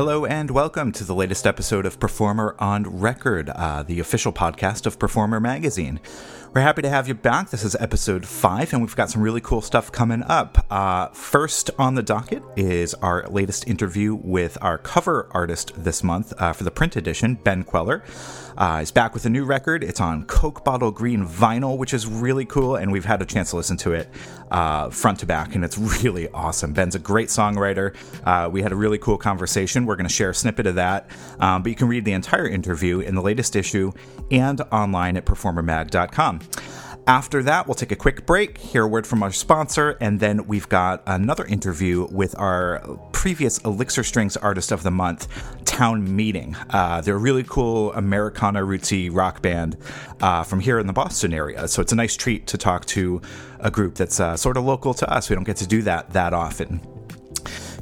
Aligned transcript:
Hello 0.00 0.24
and 0.24 0.50
welcome 0.50 0.92
to 0.92 1.04
the 1.04 1.14
latest 1.14 1.46
episode 1.46 1.84
of 1.84 2.00
Performer 2.00 2.56
on 2.58 2.84
Record, 2.84 3.50
uh, 3.50 3.82
the 3.82 4.00
official 4.00 4.32
podcast 4.32 4.86
of 4.86 4.98
Performer 4.98 5.40
Magazine. 5.40 6.00
We're 6.52 6.62
happy 6.62 6.82
to 6.82 6.88
have 6.88 7.06
you 7.06 7.14
back. 7.14 7.50
This 7.50 7.62
is 7.62 7.76
episode 7.76 8.26
five, 8.26 8.72
and 8.72 8.82
we've 8.82 8.96
got 8.96 9.08
some 9.08 9.22
really 9.22 9.40
cool 9.40 9.60
stuff 9.60 9.92
coming 9.92 10.24
up. 10.24 10.66
Uh, 10.68 11.06
first 11.10 11.70
on 11.78 11.94
the 11.94 12.02
docket 12.02 12.42
is 12.56 12.92
our 12.94 13.24
latest 13.28 13.68
interview 13.68 14.16
with 14.16 14.58
our 14.60 14.76
cover 14.76 15.28
artist 15.30 15.72
this 15.76 16.02
month 16.02 16.32
uh, 16.38 16.52
for 16.52 16.64
the 16.64 16.72
print 16.72 16.96
edition, 16.96 17.36
Ben 17.36 17.62
Kweller. 17.62 18.02
Uh, 18.56 18.80
he's 18.80 18.90
back 18.90 19.14
with 19.14 19.24
a 19.24 19.30
new 19.30 19.44
record. 19.44 19.84
It's 19.84 20.00
on 20.00 20.24
Coke 20.24 20.64
Bottle 20.64 20.90
Green 20.90 21.24
vinyl, 21.24 21.78
which 21.78 21.94
is 21.94 22.08
really 22.08 22.44
cool, 22.44 22.74
and 22.74 22.90
we've 22.90 23.04
had 23.04 23.22
a 23.22 23.24
chance 23.24 23.50
to 23.50 23.56
listen 23.56 23.76
to 23.78 23.92
it 23.92 24.08
uh, 24.50 24.90
front 24.90 25.20
to 25.20 25.26
back, 25.26 25.54
and 25.54 25.64
it's 25.64 25.78
really 26.02 26.28
awesome. 26.30 26.72
Ben's 26.72 26.96
a 26.96 26.98
great 26.98 27.28
songwriter. 27.28 27.94
Uh, 28.26 28.50
we 28.50 28.60
had 28.60 28.72
a 28.72 28.76
really 28.76 28.98
cool 28.98 29.18
conversation. 29.18 29.86
We're 29.86 29.96
going 29.96 30.08
to 30.08 30.12
share 30.12 30.30
a 30.30 30.34
snippet 30.34 30.66
of 30.66 30.74
that, 30.74 31.08
um, 31.38 31.62
but 31.62 31.70
you 31.70 31.76
can 31.76 31.86
read 31.86 32.04
the 32.04 32.12
entire 32.12 32.48
interview 32.48 32.98
in 32.98 33.14
the 33.14 33.22
latest 33.22 33.54
issue 33.54 33.92
and 34.32 34.60
online 34.72 35.16
at 35.16 35.24
performermag.com. 35.24 36.39
After 37.06 37.42
that, 37.42 37.66
we'll 37.66 37.74
take 37.74 37.90
a 37.90 37.96
quick 37.96 38.24
break, 38.24 38.58
hear 38.58 38.84
a 38.84 38.86
word 38.86 39.06
from 39.06 39.22
our 39.22 39.32
sponsor, 39.32 39.96
and 40.00 40.20
then 40.20 40.46
we've 40.46 40.68
got 40.68 41.02
another 41.06 41.44
interview 41.44 42.06
with 42.10 42.38
our 42.38 42.80
previous 43.12 43.58
Elixir 43.58 44.04
Strings 44.04 44.36
Artist 44.36 44.70
of 44.70 44.82
the 44.82 44.90
Month, 44.90 45.26
Town 45.64 46.14
Meeting. 46.14 46.54
Uh, 46.68 47.00
they're 47.00 47.16
a 47.16 47.18
really 47.18 47.42
cool 47.42 47.92
Americana 47.94 48.60
rootsy 48.60 49.08
rock 49.12 49.42
band 49.42 49.76
uh, 50.20 50.44
from 50.44 50.60
here 50.60 50.78
in 50.78 50.86
the 50.86 50.92
Boston 50.92 51.32
area, 51.32 51.66
so 51.66 51.82
it's 51.82 51.92
a 51.92 51.96
nice 51.96 52.16
treat 52.16 52.46
to 52.46 52.58
talk 52.58 52.86
to 52.86 53.20
a 53.58 53.70
group 53.70 53.94
that's 53.94 54.20
uh, 54.20 54.36
sort 54.36 54.56
of 54.56 54.64
local 54.64 54.94
to 54.94 55.10
us. 55.10 55.28
We 55.28 55.34
don't 55.34 55.44
get 55.44 55.56
to 55.56 55.66
do 55.66 55.82
that 55.82 56.10
that 56.10 56.32
often. 56.32 56.99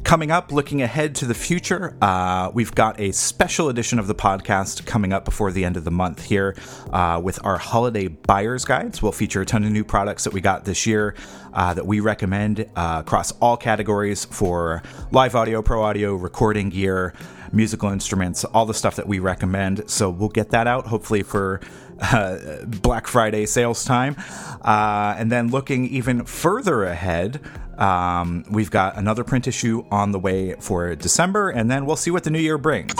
Coming 0.04 0.30
up, 0.30 0.52
looking 0.52 0.80
ahead 0.80 1.14
to 1.16 1.26
the 1.26 1.34
future, 1.34 1.96
uh, 2.00 2.50
we've 2.54 2.74
got 2.74 2.98
a 2.98 3.12
special 3.12 3.68
edition 3.68 3.98
of 3.98 4.06
the 4.06 4.14
podcast 4.14 4.86
coming 4.86 5.12
up 5.12 5.24
before 5.24 5.52
the 5.52 5.64
end 5.64 5.76
of 5.76 5.84
the 5.84 5.90
month 5.90 6.24
here 6.24 6.56
uh, 6.92 7.20
with 7.22 7.44
our 7.44 7.58
holiday 7.58 8.08
buyer's 8.08 8.64
guides. 8.64 9.02
We'll 9.02 9.12
feature 9.12 9.42
a 9.42 9.46
ton 9.46 9.64
of 9.64 9.72
new 9.72 9.84
products 9.84 10.24
that 10.24 10.32
we 10.32 10.40
got 10.40 10.64
this 10.64 10.86
year 10.86 11.14
uh, 11.52 11.74
that 11.74 11.86
we 11.86 12.00
recommend 12.00 12.68
uh, 12.74 13.02
across 13.04 13.32
all 13.32 13.56
categories 13.56 14.24
for 14.24 14.82
live 15.10 15.34
audio, 15.34 15.62
pro 15.62 15.82
audio, 15.82 16.14
recording 16.14 16.70
gear, 16.70 17.12
musical 17.52 17.90
instruments, 17.90 18.44
all 18.44 18.66
the 18.66 18.74
stuff 18.74 18.96
that 18.96 19.06
we 19.06 19.18
recommend. 19.18 19.90
So 19.90 20.10
we'll 20.10 20.28
get 20.28 20.50
that 20.50 20.66
out 20.66 20.86
hopefully 20.86 21.22
for 21.22 21.60
uh, 22.00 22.64
Black 22.64 23.06
Friday 23.06 23.46
sales 23.46 23.84
time. 23.84 24.16
Uh, 24.62 25.16
and 25.18 25.30
then 25.30 25.48
looking 25.50 25.86
even 25.88 26.24
further 26.24 26.84
ahead, 26.84 27.40
um, 27.78 28.44
we've 28.50 28.70
got 28.70 28.96
another 28.96 29.24
print 29.24 29.46
issue 29.46 29.84
on 29.90 30.12
the 30.12 30.18
way 30.18 30.54
for 30.54 30.94
December, 30.94 31.50
and 31.50 31.70
then 31.70 31.86
we'll 31.86 31.96
see 31.96 32.10
what 32.10 32.24
the 32.24 32.30
new 32.30 32.40
year 32.40 32.58
brings. 32.58 32.92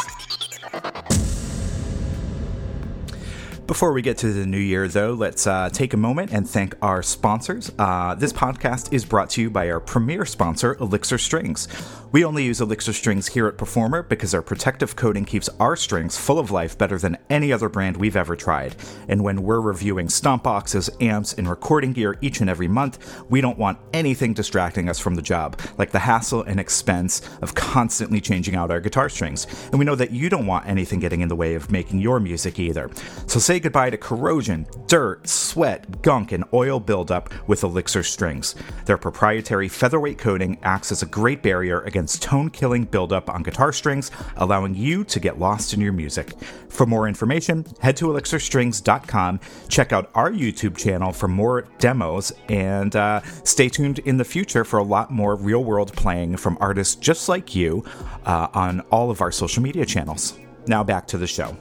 Before 3.69 3.93
we 3.93 4.01
get 4.01 4.17
to 4.19 4.33
the 4.33 4.47
new 4.47 4.57
year, 4.57 4.89
though, 4.89 5.13
let's 5.13 5.47
uh, 5.47 5.69
take 5.71 5.93
a 5.93 5.99
moment 5.99 6.33
and 6.33 6.49
thank 6.49 6.75
our 6.81 7.03
sponsors. 7.03 7.71
Uh, 7.79 8.15
this 8.15 8.33
podcast 8.33 8.95
is 8.95 9.05
brought 9.05 9.29
to 9.31 9.43
you 9.43 9.51
by 9.51 9.71
our 9.71 9.79
premier 9.79 10.25
sponsor, 10.25 10.75
Elixir 10.81 11.19
Strings. 11.19 11.69
We 12.11 12.25
only 12.25 12.43
use 12.43 12.63
Elixir 12.63 12.95
strings 12.95 13.27
here 13.27 13.47
at 13.49 13.59
Performer 13.59 14.03
because 14.03 14.33
our 14.33 14.41
protective 14.41 14.97
coating 14.97 15.27
keeps 15.27 15.51
our 15.61 15.77
strings 15.77 16.17
full 16.17 16.39
of 16.39 16.51
life 16.51 16.79
better 16.79 16.97
than 16.97 17.19
any 17.29 17.53
other 17.53 17.69
brand 17.69 17.99
we've 17.99 18.17
ever 18.17 18.35
tried. 18.35 18.77
And 19.09 19.23
when 19.23 19.43
we're 19.43 19.61
reviewing 19.61 20.09
stomp 20.09 20.45
boxes, 20.45 20.89
amps, 21.03 21.35
and 21.35 21.47
recording 21.47 21.93
gear 21.93 22.17
each 22.23 22.41
and 22.41 22.49
every 22.49 22.67
month, 22.67 23.23
we 23.29 23.43
don't 23.43 23.59
want 23.59 23.79
anything 23.93 24.33
distracting 24.33 24.89
us 24.89 24.99
from 24.99 25.17
the 25.17 25.23
job, 25.23 25.61
like 25.77 25.91
the 25.91 25.99
hassle 25.99 26.45
and 26.45 26.59
expense 26.59 27.21
of 27.43 27.55
constantly 27.55 28.23
changing 28.23 28.57
out 28.57 28.71
our 28.71 28.81
guitar 28.81 29.11
strings. 29.11 29.47
And 29.67 29.79
we 29.79 29.85
know 29.85 29.95
that 29.95 30.11
you 30.11 30.31
don't 30.31 30.47
want 30.47 30.67
anything 30.67 31.01
getting 31.01 31.21
in 31.21 31.29
the 31.29 31.37
way 31.37 31.57
of 31.57 31.71
making 31.71 32.01
your 32.01 32.21
music 32.21 32.59
either. 32.59 32.91
So 33.27 33.39
say 33.39 33.61
goodbye 33.61 33.91
to 33.91 33.99
corrosion, 33.99 34.67
dirt, 34.87 35.29
sweat, 35.29 36.01
gunk, 36.01 36.33
and 36.33 36.45
oil 36.55 36.81
buildup 36.81 37.35
with 37.47 37.65
Elixir 37.65 38.03
strings. 38.03 38.55
Their 38.87 38.97
proprietary 38.97 39.69
featherweight 39.69 40.17
coating 40.17 40.57
acts 40.63 40.91
as 40.91 41.03
a 41.03 41.07
great 41.07 41.43
barrier 41.43 41.83
against 41.83 41.98
against 41.99 42.23
tone 42.23 42.49
killing 42.49 42.85
buildup 42.85 43.29
on 43.29 43.43
guitar 43.43 43.73
strings, 43.73 44.13
allowing 44.37 44.73
you 44.73 45.03
to 45.03 45.19
get 45.19 45.41
lost 45.41 45.75
in 45.75 45.81
your 45.81 45.93
music. 45.93 46.33
For 46.69 46.87
more 46.87 47.09
information, 47.09 47.67
head 47.81 47.97
to 47.97 48.07
elixirstrings.com, 48.07 49.41
check 49.69 49.93
out 49.93 50.09
our 50.15 50.31
YouTube 50.31 50.77
channel 50.77 51.13
for 51.13 51.27
more 51.27 51.63
demos, 51.81 52.33
and 52.49 52.95
uh, 52.95 53.21
stay 53.43 53.69
tuned 53.69 53.99
in 54.01 54.17
the 54.17 54.25
future 54.25 54.65
for 54.65 54.79
a 54.79 54.85
lot 54.85 55.11
more 55.11 55.35
real 55.35 55.65
world 55.65 55.93
playing 55.95 56.37
from 56.37 56.57
artists 56.61 56.95
just 56.95 57.29
like 57.29 57.57
you 57.57 57.85
uh, 58.27 58.47
on 58.55 58.81
all 58.93 59.11
of 59.11 59.21
our 59.21 59.33
social 59.33 59.61
media 59.61 59.85
channels. 59.85 60.39
Now 60.69 60.85
back 60.85 61.09
to 61.09 61.19
the 61.19 61.27
show. 61.27 61.57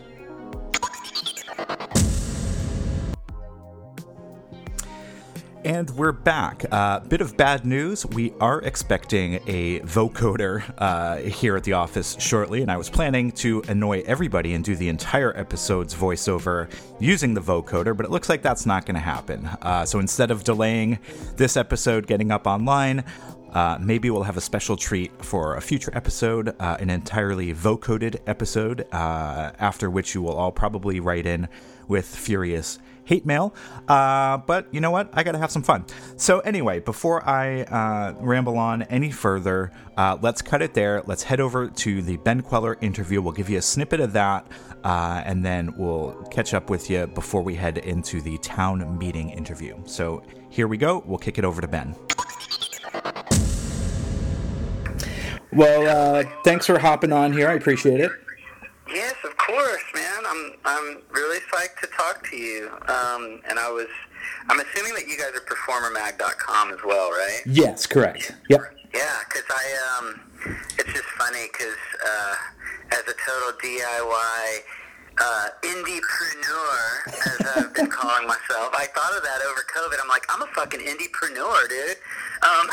And 5.67 5.89
we're 5.89 6.13
back. 6.13 6.63
A 6.63 6.73
uh, 6.73 7.00
bit 7.01 7.19
of 7.19 7.35
bad 7.35 7.66
news. 7.66 8.05
We 8.05 8.31
are 8.39 8.61
expecting 8.61 9.41
a 9.47 9.81
vocoder 9.81 10.63
uh, 10.78 11.17
here 11.17 11.57
at 11.57 11.66
the 11.66 11.73
office 11.73 12.16
shortly, 12.22 12.61
and 12.61 12.72
I 12.72 12.78
was 12.78 12.89
planning 12.89 13.33
to 13.33 13.61
annoy 13.67 14.01
everybody 14.06 14.53
and 14.53 14.63
do 14.63 14.77
the 14.77 14.88
entire 14.88 15.35
episode's 15.35 15.94
voiceover 15.94 16.72
using 17.01 17.33
the 17.33 17.41
vocoder, 17.41 17.97
but 17.97 18.06
it 18.06 18.11
looks 18.13 18.29
like 18.29 18.41
that's 18.41 18.66
not 18.66 18.85
going 18.85 18.95
to 18.95 19.01
happen. 19.01 19.45
Uh, 19.61 19.83
so 19.83 20.00
instead 20.00 20.31
of 20.31 20.45
delaying 20.45 21.00
this 21.35 21.57
episode 21.57 22.07
getting 22.07 22.31
up 22.31 22.47
online, 22.47 23.03
uh, 23.51 23.77
maybe 23.81 24.09
we'll 24.09 24.23
have 24.23 24.38
a 24.38 24.41
special 24.41 24.77
treat 24.77 25.11
for 25.22 25.57
a 25.57 25.61
future 25.61 25.91
episode, 25.94 26.56
uh, 26.61 26.77
an 26.79 26.89
entirely 26.89 27.53
vocoded 27.53 28.22
episode, 28.25 28.88
uh, 28.94 29.51
after 29.59 29.89
which 29.89 30.16
you 30.16 30.22
will 30.22 30.38
all 30.38 30.53
probably 30.53 31.01
write 31.01 31.25
in 31.25 31.50
with 31.89 32.06
furious 32.06 32.79
hate 33.07 33.25
mail. 33.25 33.56
Uh, 33.88 34.38
but 34.38 34.68
you 34.72 34.81
know 34.81 34.91
what? 34.91 35.09
I 35.13 35.23
got 35.23 35.31
to 35.31 35.38
have 35.38 35.50
some 35.50 35.63
fun. 35.63 35.85
So, 36.18 36.40
anyway, 36.41 36.79
before 36.79 37.28
I 37.28 37.63
uh, 37.63 38.13
ramble 38.19 38.57
on 38.57 38.84
any 38.84 39.12
further, 39.12 39.72
uh, 39.95 40.18
let's 40.22 40.41
cut 40.41 40.62
it 40.62 40.73
there. 40.73 41.01
Let's 41.06 41.23
head 41.23 41.40
over 41.40 41.69
to 41.69 42.01
the 42.01 42.18
Ben 42.18 42.41
Kweller 42.41 42.78
interview. 42.81 43.22
We'll 43.22 43.34
give 43.34 43.50
you 43.50 43.57
a 43.57 43.62
snippet 43.62 44.01
of 44.01 44.13
that, 44.13 44.45
uh, 44.84 45.23
and 45.25 45.44
then 45.44 45.73
we'll 45.78 46.13
catch 46.31 46.53
up 46.53 46.69
with 46.69 46.90
you 46.90 47.07
before 47.07 47.41
we 47.41 47.56
head 47.56 47.78
into 47.78 48.22
the 48.22 48.38
town 48.40 48.97
meeting 48.97 49.29
interview. 49.29 49.78
So, 49.85 50.22
here 50.50 50.68
we 50.68 50.78
go. 50.78 51.01
We'll 51.06 51.18
kick 51.18 51.38
it 51.38 51.45
over 51.45 51.62
to 51.62 51.68
Ben. 51.68 51.95
Well, 55.53 55.88
uh, 55.88 56.29
thanks 56.44 56.66
for 56.66 56.78
hopping 56.78 57.13
on 57.13 57.31
here. 57.31 57.47
I 57.47 57.53
appreciate 57.53 58.01
it. 58.01 58.12
Yes, 58.94 59.16
of 59.24 59.37
course, 59.47 59.84
man. 59.96 60.25
I'm 60.28 60.52
I'm 60.66 60.97
really 61.12 61.40
psyched 61.52 61.80
to 61.81 61.88
talk 61.88 62.28
to 62.30 62.35
you. 62.35 62.69
Um, 62.88 63.41
and 63.50 63.58
I 63.58 63.69
was, 63.72 63.88
I'm 64.50 64.59
assuming 64.59 64.94
that 64.96 65.08
you 65.08 65.18
guys 65.18 65.31
are 65.35 65.46
performermag.com 65.46 66.74
as 66.74 66.80
well, 66.85 67.12
right? 67.12 67.41
Yes, 67.46 67.88
correct. 67.88 68.34
Yep. 68.50 68.62
Yeah, 68.94 69.19
because 69.28 69.46
I 69.50 69.97
um, 70.00 70.22
it's 70.78 70.91
just 70.94 71.06
funny 71.18 71.47
because 71.52 71.78
uh, 72.06 72.36
as 72.91 73.02
a 73.02 73.16
total 73.25 73.57
DIY 73.63 74.62
uh, 75.19 75.47
indiepreneur, 75.63 77.07
as 77.07 77.47
I've 77.56 77.74
been 77.74 77.88
calling 77.88 78.28
myself. 78.28 78.74
I 78.74 78.88
thought 78.94 79.18
of 79.18 79.24
that 79.24 79.41
over 79.50 79.62
COVID. 79.75 79.97
I'm 80.02 80.07
like, 80.07 80.24
I'm 80.30 80.41
a 80.44 80.47
fucking 80.47 80.80
indiepreneur, 80.80 81.69
dude. 81.69 81.97
Um, 82.44 82.69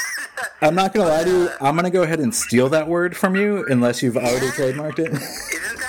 I'm 0.60 0.74
not 0.74 0.92
gonna 0.92 1.08
lie 1.08 1.24
to 1.24 1.30
you. 1.30 1.50
I'm 1.60 1.74
gonna 1.74 1.90
go 1.90 2.02
ahead 2.02 2.20
and 2.20 2.34
steal 2.34 2.68
that 2.70 2.86
word 2.86 3.16
from 3.16 3.34
you, 3.36 3.64
unless 3.68 4.02
you've 4.02 4.16
already 4.16 4.48
trademarked 4.48 4.98
it. 4.98 5.12
Isn't? 5.12 5.83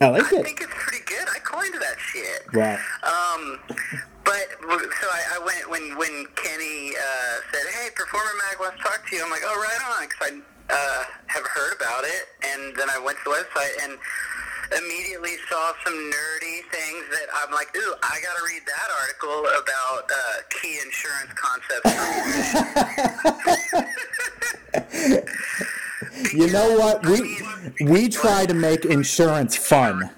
I 0.00 0.08
like 0.08 0.32
it. 0.32 0.40
I 0.40 0.42
think 0.42 0.60
it's 0.62 0.72
pretty 0.72 1.04
good. 1.04 1.28
I 1.28 1.38
coined 1.40 1.74
that 1.74 1.98
shit. 2.00 2.42
Wow. 2.54 2.80
Um, 3.04 3.60
but 4.24 4.48
so 4.64 5.06
I, 5.12 5.36
I 5.36 5.38
went 5.44 5.68
when 5.68 5.96
when 5.98 6.26
Kenny 6.36 6.96
uh, 6.96 7.36
said, 7.52 7.68
"Hey, 7.76 7.90
Performer 7.94 8.32
Mag 8.48 8.60
wants 8.60 8.78
to 8.78 8.82
talk 8.84 9.06
to 9.08 9.16
you." 9.16 9.22
I'm 9.22 9.30
like, 9.30 9.44
"Oh, 9.44 9.60
right 9.60 10.00
on," 10.00 10.08
because 10.08 10.32
I 10.32 10.40
uh, 10.72 11.04
have 11.26 11.44
heard 11.44 11.76
about 11.76 12.04
it, 12.04 12.28
and 12.48 12.74
then 12.76 12.88
I 12.88 12.98
went 12.98 13.18
to 13.18 13.24
the 13.24 13.30
website 13.44 13.76
and 13.84 13.98
immediately 14.78 15.36
saw 15.50 15.72
some 15.84 15.94
nerdy 15.94 16.62
things 16.70 17.04
that 17.10 17.26
I'm 17.34 17.50
like, 17.52 17.74
ooh, 17.76 17.94
I 18.04 18.20
got 18.22 18.36
to 18.36 18.42
read 18.46 18.62
that 18.66 18.88
article 19.02 19.40
about 19.60 20.08
uh, 20.08 20.46
key 20.48 20.78
insurance 20.78 21.34
concepts. 21.34 21.90
you 26.32 26.50
know 26.50 26.78
what? 26.78 27.04
We 27.06 27.38
we 27.84 28.08
try 28.08 28.46
to 28.46 28.54
make 28.54 28.84
insurance 28.84 29.56
fun. 29.56 30.10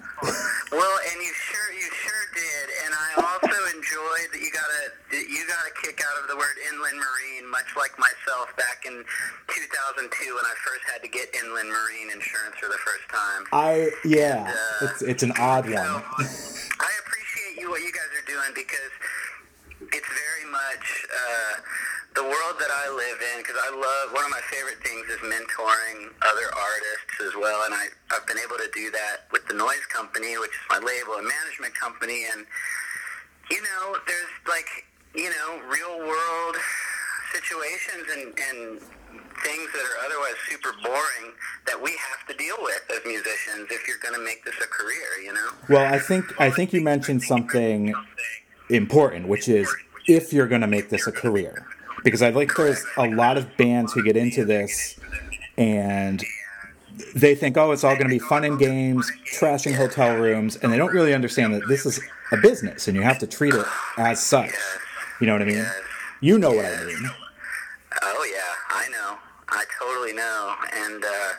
Well, 0.71 0.97
and 1.11 1.17
you 1.21 1.33
sure 1.33 1.69
you 1.73 1.89
sure 1.91 2.25
did, 2.33 2.67
and 2.85 2.93
I 2.93 3.09
also 3.21 3.59
enjoyed 3.77 4.27
that 4.33 4.41
you 4.41 4.51
got 4.51 4.69
a 4.81 5.17
you 5.17 5.47
got 5.47 5.63
a 5.67 5.73
kick 5.81 6.01
out 6.01 6.21
of 6.21 6.29
the 6.29 6.35
word 6.37 6.55
inland 6.71 6.97
marine, 6.97 7.49
much 7.49 7.69
like 7.77 7.91
myself 7.99 8.49
back 8.57 8.85
in 8.85 9.03
2002 9.49 10.35
when 10.35 10.45
I 10.45 10.55
first 10.65 10.83
had 10.91 11.01
to 11.03 11.09
get 11.09 11.33
inland 11.35 11.69
marine 11.69 12.09
insurance 12.11 12.55
for 12.59 12.67
the 12.67 12.81
first 12.81 13.05
time. 13.11 13.43
I 13.51 13.91
yeah, 14.05 14.47
and, 14.47 14.47
uh, 14.49 14.91
it's 14.91 15.01
it's 15.01 15.23
an 15.23 15.33
odd 15.39 15.65
so 15.65 15.71
one. 15.71 16.03
I 16.81 16.91
appreciate 17.05 17.61
you 17.61 17.69
what 17.69 17.81
you 17.81 17.91
guys 17.91 18.09
are 18.17 18.25
doing 18.25 18.51
because 18.55 18.93
it's 19.93 20.09
very 20.09 20.45
much 20.49 20.85
uh, 21.11 21.53
the 22.15 22.23
world 22.23 22.55
that 22.61 22.69
I 22.69 22.89
live 22.93 23.19
in, 23.33 23.41
because 23.41 23.57
I 23.57 23.73
love 23.73 24.13
one 24.13 24.25
of 24.25 24.29
my 24.29 24.41
favorite 24.49 24.77
things 24.85 25.05
is 25.09 25.21
mentoring 25.25 26.13
other 26.21 26.47
artists 26.53 27.15
as 27.25 27.33
well, 27.35 27.65
and 27.65 27.73
I 27.73 27.89
I've 28.13 28.25
been 28.27 28.37
able 28.37 28.57
to 28.57 28.69
do 28.73 28.91
that 28.91 29.25
with 29.31 29.47
the 29.47 29.53
Noise 29.53 29.85
Company, 29.89 30.37
which 30.37 30.53
is 30.53 30.65
my 30.69 30.77
label 30.77 31.17
and 31.17 31.25
management 31.25 31.73
company, 31.73 32.25
and 32.31 32.45
you 33.49 33.61
know, 33.61 33.97
there's 34.05 34.33
like 34.47 34.69
you 35.15 35.29
know 35.29 35.61
real 35.65 36.05
world 36.05 36.55
situations 37.33 38.05
and 38.13 38.33
and 38.37 38.81
things 39.41 39.67
that 39.73 39.81
are 39.81 40.05
otherwise 40.05 40.37
super 40.49 40.73
boring 40.83 41.33
that 41.65 41.81
we 41.81 41.91
have 41.91 42.25
to 42.27 42.33
deal 42.37 42.55
with 42.61 42.81
as 42.93 43.01
musicians 43.05 43.67
if 43.69 43.87
you're 43.87 43.97
going 44.01 44.13
to 44.13 44.23
make 44.23 44.45
this 44.45 44.55
a 44.61 44.67
career, 44.67 45.19
you 45.23 45.33
know. 45.33 45.49
Well, 45.69 45.93
I 45.93 45.99
think 45.99 46.39
I 46.39 46.49
think 46.49 46.73
you 46.73 46.81
mentioned 46.81 47.23
something 47.23 47.93
important, 48.69 49.27
which 49.27 49.49
is 49.49 49.73
if 50.07 50.31
you're 50.31 50.47
going 50.47 50.61
to 50.61 50.67
make 50.67 50.89
this 50.89 51.07
a 51.07 51.11
career 51.11 51.65
because 52.03 52.21
I 52.21 52.29
like 52.29 52.55
there's 52.55 52.85
a 52.97 53.07
lot 53.07 53.37
of 53.37 53.55
bands 53.57 53.93
who 53.93 54.03
get 54.03 54.17
into 54.17 54.45
this 54.45 54.99
and 55.57 56.23
they 57.15 57.35
think, 57.35 57.57
oh, 57.57 57.71
it's 57.71 57.83
all 57.83 57.95
going 57.95 58.07
to 58.07 58.13
be 58.13 58.19
fun 58.19 58.43
and 58.43 58.59
games, 58.59 59.11
trashing 59.25 59.75
hotel 59.75 60.15
rooms, 60.15 60.57
and 60.57 60.71
they 60.71 60.77
don't 60.77 60.93
really 60.93 61.13
understand 61.13 61.53
that 61.53 61.67
this 61.67 61.85
is 61.85 61.99
a 62.31 62.37
business 62.37 62.87
and 62.87 62.95
you 62.95 63.03
have 63.03 63.19
to 63.19 63.27
treat 63.27 63.53
it 63.53 63.65
as 63.97 64.21
such. 64.21 64.51
You 65.19 65.27
know 65.27 65.33
what 65.33 65.41
I 65.41 65.45
mean? 65.45 65.65
You 66.21 66.37
know 66.37 66.51
what 66.51 66.65
I 66.65 66.85
mean. 66.85 67.09
Oh 68.01 68.25
yeah, 68.31 68.53
I 68.69 68.89
know. 68.89 69.17
I 69.49 69.65
totally 69.79 70.13
know, 70.13 70.55
and 70.73 71.03
uh, 71.03 71.33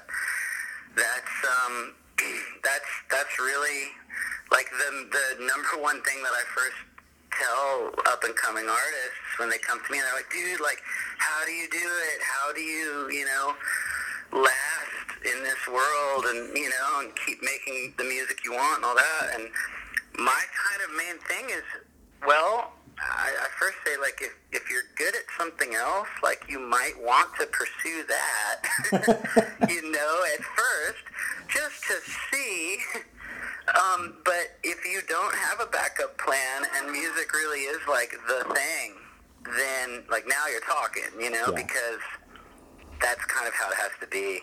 that's 0.96 1.36
um, 1.64 1.94
that's 2.64 2.84
that's 3.10 3.38
really 3.38 3.90
like 4.52 4.70
the 4.70 5.08
the 5.10 5.46
number 5.46 5.82
one 5.82 6.00
thing 6.02 6.22
that 6.22 6.32
I 6.32 6.42
first 6.54 6.76
tell 7.40 7.90
up 8.06 8.22
and 8.24 8.34
coming 8.36 8.68
artists 8.68 9.38
when 9.38 9.50
they 9.50 9.58
come 9.58 9.80
to 9.84 9.92
me 9.92 9.98
and 9.98 10.06
they're 10.06 10.14
like, 10.14 10.30
dude, 10.30 10.60
like, 10.60 10.82
how 11.18 11.44
do 11.44 11.52
you 11.52 11.68
do 11.70 11.78
it? 11.78 12.18
How 12.22 12.52
do 12.52 12.60
you, 12.60 13.10
you 13.10 13.24
know, 13.24 13.54
last 14.32 15.08
in 15.24 15.42
this 15.42 15.62
world 15.68 16.24
and, 16.28 16.56
you 16.56 16.68
know, 16.68 17.00
and 17.00 17.10
keep 17.26 17.42
making 17.42 17.94
the 17.98 18.04
music 18.04 18.44
you 18.44 18.52
want 18.52 18.76
and 18.76 18.84
all 18.84 18.94
that? 18.94 19.38
And 19.38 19.48
my 20.18 20.42
kind 20.52 20.80
of 20.82 20.96
main 20.96 21.18
thing 21.26 21.50
is, 21.50 21.64
well, 22.26 22.72
I, 22.98 23.32
I 23.42 23.48
first 23.58 23.76
say, 23.84 23.96
like, 24.00 24.20
if, 24.20 24.32
if 24.52 24.70
you're 24.70 24.86
good 24.96 25.14
at 25.14 25.24
something 25.36 25.74
else, 25.74 26.08
like, 26.22 26.44
you 26.48 26.60
might 26.60 26.94
want 27.00 27.30
to 27.40 27.46
pursue 27.46 28.04
that, 28.06 28.62
you 29.68 29.90
know, 29.90 30.20
at 30.34 30.44
first, 30.44 31.04
just 31.48 31.82
to 31.84 32.10
see 32.30 32.78
um, 33.68 34.14
but 34.24 34.58
you 34.94 35.00
don't 35.08 35.34
have 35.34 35.60
a 35.60 35.66
backup 35.66 36.16
plan 36.18 36.62
and 36.76 36.92
music 36.92 37.32
really 37.34 37.60
is 37.62 37.80
like 37.88 38.12
the 38.28 38.54
thing, 38.54 38.94
then 39.44 40.04
like 40.08 40.24
now 40.28 40.46
you're 40.48 40.60
talking, 40.60 41.02
you 41.20 41.30
know, 41.30 41.46
yeah. 41.48 41.62
because 41.62 42.00
that's 43.00 43.24
kind 43.24 43.48
of 43.48 43.54
how 43.54 43.68
it 43.70 43.76
has 43.76 43.90
to 44.00 44.06
be. 44.06 44.38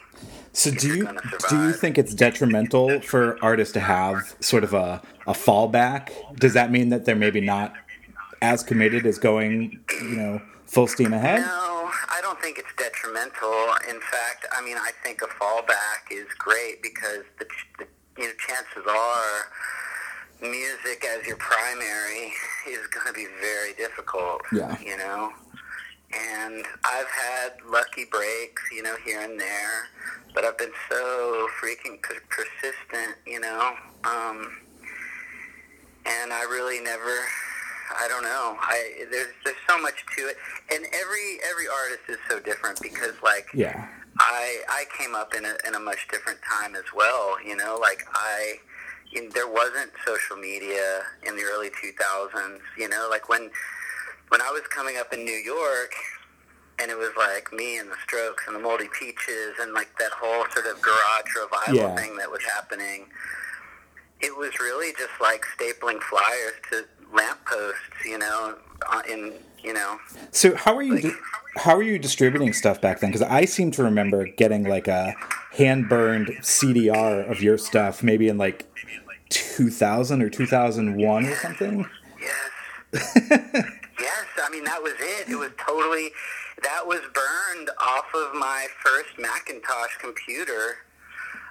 So 0.51 0.69
do 0.69 0.89
you 0.89 1.07
do 1.49 1.67
you 1.67 1.71
think 1.71 1.97
it's 1.97 2.13
detrimental 2.13 2.99
for 2.99 3.41
artists 3.41 3.73
to 3.75 3.79
have 3.79 4.35
sort 4.41 4.65
of 4.65 4.73
a, 4.73 5.01
a 5.25 5.31
fallback? 5.31 6.11
Does 6.35 6.53
that 6.53 6.69
mean 6.69 6.89
that 6.89 7.05
they're 7.05 7.15
maybe 7.15 7.39
not 7.39 7.73
as 8.41 8.61
committed 8.61 9.05
as 9.05 9.17
going, 9.17 9.79
you 10.01 10.17
know, 10.17 10.41
full 10.65 10.87
steam 10.87 11.13
ahead? 11.13 11.39
No, 11.39 11.89
I 12.09 12.19
don't 12.21 12.41
think 12.41 12.57
it's 12.57 12.73
detrimental. 12.77 13.53
In 13.89 14.01
fact, 14.01 14.47
I 14.51 14.61
mean, 14.65 14.75
I 14.77 14.91
think 15.01 15.21
a 15.21 15.27
fallback 15.27 16.11
is 16.11 16.27
great 16.37 16.83
because 16.83 17.23
the, 17.39 17.45
the 17.79 17.85
you 18.17 18.27
know, 18.27 18.33
chances 18.45 18.83
are 18.85 19.47
music 20.41 21.05
as 21.05 21.25
your 21.27 21.37
primary 21.37 22.33
is 22.67 22.85
going 22.87 23.07
to 23.07 23.13
be 23.13 23.27
very 23.39 23.73
difficult. 23.73 24.41
Yeah. 24.51 24.77
You 24.81 24.97
know, 24.97 25.31
and 26.13 26.65
I've 26.83 27.07
had 27.07 27.53
lucky 27.69 28.05
breaks, 28.05 28.63
you 28.71 28.83
know, 28.83 28.95
here 29.05 29.21
and 29.21 29.39
there, 29.39 29.87
but 30.33 30.43
I've 30.43 30.57
been 30.57 30.71
so 30.89 31.47
freaking 31.61 32.01
persistent, 32.01 33.15
you 33.25 33.39
know. 33.39 33.73
Um, 34.03 34.57
and 36.05 36.33
I 36.33 36.43
really 36.43 36.79
never. 36.81 37.15
I 37.93 38.07
don't 38.07 38.23
know. 38.23 38.57
I 38.61 39.05
there's 39.11 39.33
there's 39.43 39.57
so 39.67 39.79
much 39.81 40.05
to 40.17 40.27
it, 40.27 40.37
and 40.73 40.85
every 40.93 41.39
every 41.49 41.67
artist 41.67 42.03
is 42.09 42.17
so 42.29 42.39
different 42.39 42.79
because 42.81 43.13
like 43.21 43.47
yeah 43.53 43.89
I 44.17 44.61
I 44.69 44.85
came 44.97 45.13
up 45.13 45.33
in 45.33 45.45
a 45.45 45.55
in 45.67 45.75
a 45.75 45.79
much 45.79 46.07
different 46.09 46.39
time 46.41 46.75
as 46.75 46.85
well. 46.95 47.35
You 47.45 47.55
know, 47.55 47.77
like 47.79 48.05
I. 48.13 48.59
You 49.11 49.23
know, 49.23 49.29
there 49.33 49.47
wasn't 49.47 49.91
social 50.05 50.37
media 50.37 51.01
in 51.27 51.35
the 51.35 51.43
early 51.43 51.69
2000s. 51.69 52.59
You 52.77 52.89
know, 52.89 53.07
like 53.09 53.29
when 53.29 53.51
when 54.29 54.41
I 54.41 54.49
was 54.51 54.61
coming 54.69 54.97
up 54.97 55.13
in 55.13 55.25
New 55.25 55.31
York, 55.31 55.93
and 56.79 56.89
it 56.89 56.97
was 56.97 57.11
like 57.17 57.51
me 57.53 57.77
and 57.77 57.89
the 57.89 57.97
Strokes 58.03 58.43
and 58.47 58.55
the 58.55 58.59
Moldy 58.59 58.87
Peaches 58.97 59.55
and 59.59 59.73
like 59.73 59.89
that 59.99 60.11
whole 60.11 60.45
sort 60.53 60.65
of 60.65 60.81
garage 60.81 61.35
revival 61.35 61.75
yeah. 61.75 61.95
thing 61.95 62.17
that 62.17 62.31
was 62.31 62.41
happening. 62.43 63.07
It 64.21 64.35
was 64.37 64.59
really 64.59 64.93
just 64.93 65.13
like 65.19 65.45
stapling 65.57 65.99
flyers 66.01 66.53
to 66.71 66.85
lampposts, 67.13 68.05
you 68.05 68.17
know, 68.17 68.55
uh, 68.91 69.01
in 69.09 69.33
you 69.63 69.73
know. 69.73 69.97
So 70.31 70.55
how 70.55 70.75
are 70.75 70.81
you? 70.81 70.95
Like, 70.95 71.13
how 71.57 71.75
are 71.75 71.83
you 71.83 71.99
distributing 71.99 72.53
stuff 72.53 72.81
back 72.81 72.99
then? 72.99 73.11
Because 73.11 73.27
I 73.27 73.45
seem 73.45 73.71
to 73.71 73.83
remember 73.83 74.25
getting 74.25 74.63
like 74.63 74.87
a 74.87 75.13
hand 75.51 75.89
burned 75.89 76.27
CDR 76.41 77.29
of 77.29 77.41
your 77.41 77.57
stuff, 77.57 78.01
maybe 78.01 78.27
in 78.27 78.37
like 78.37 78.65
2000 79.31 80.21
or 80.21 80.29
2001 80.29 81.25
or 81.25 81.35
something. 81.37 81.85
Yes. 82.19 83.15
yes. 83.15 84.25
I 84.43 84.49
mean, 84.51 84.63
that 84.65 84.81
was 84.83 84.93
it. 84.99 85.29
It 85.29 85.35
was 85.35 85.51
totally. 85.57 86.11
That 86.63 86.85
was 86.85 86.99
burned 87.13 87.69
off 87.79 88.05
of 88.13 88.35
my 88.35 88.67
first 88.83 89.09
Macintosh 89.17 89.97
computer. 89.99 90.77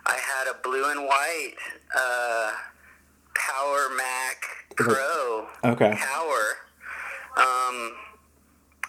I 0.07 0.17
had 0.17 0.47
a 0.47 0.55
blue 0.63 0.91
and 0.91 1.05
white 1.07 1.55
uh, 1.97 2.53
Power 3.35 3.89
Mac 3.97 4.45
Pro. 4.77 5.47
Okay. 5.65 5.97
Power. 5.97 6.57
Um, 7.37 7.95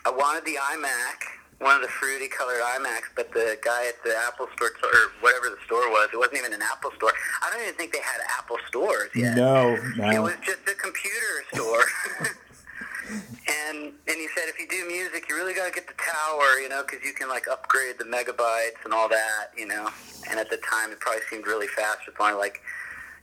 I 0.06 0.10
wanted 0.10 0.46
the 0.46 0.56
iMac, 0.56 1.41
one 1.62 1.76
of 1.76 1.82
the 1.82 1.88
fruity 1.88 2.28
colored 2.28 2.60
iMacs, 2.60 3.14
but 3.16 3.32
the 3.34 3.58
guy 3.64 3.88
at 3.88 4.02
the 4.04 4.18
Apple 4.18 4.48
store 4.56 4.72
or 4.82 5.14
whatever 5.22 5.50
the 5.50 5.62
store 5.66 5.90
was, 5.92 6.10
it 6.12 6.18
wasn't 6.18 6.38
even 6.38 6.54
an 6.54 6.62
Apple 6.62 6.92
store. 6.98 7.14
I 7.42 7.52
don't 7.52 7.62
even 7.62 7.76
think 7.76 7.94
they 7.94 8.02
had 8.02 8.20
Apple 8.38 8.58
stores 8.68 9.10
yet. 9.14 9.38
No, 9.38 9.78
no. 9.96 10.10
It 10.10 10.20
was 10.20 10.34
just 10.44 10.66
a 10.68 10.74
computer 10.74 11.46
store. 11.54 11.86
and 13.70 13.94
and 13.94 14.18
he 14.18 14.28
said 14.36 14.50
if 14.50 14.58
you 14.60 14.68
do 14.68 14.88
music, 14.88 15.30
you 15.30 15.36
really 15.36 15.54
got 15.54 15.68
to 15.68 15.72
get 15.72 15.86
the 15.86 15.94
tower, 16.02 16.60
you 16.60 16.68
know, 16.68 16.82
because 16.82 17.06
you 17.06 17.14
can 17.14 17.30
like 17.30 17.48
upgrade 17.48 18.00
the 18.00 18.06
megabytes 18.06 18.82
and 18.84 18.92
all 18.92 19.08
that, 19.08 19.54
you 19.56 19.68
know. 19.68 19.90
And 20.30 20.40
at 20.40 20.50
the 20.50 20.58
time, 20.58 20.92
it 20.92 21.00
probably 21.00 21.22
seemed 21.30 21.46
really 21.46 21.68
fast 21.68 22.00
with 22.08 22.20
only 22.20 22.34
like, 22.34 22.62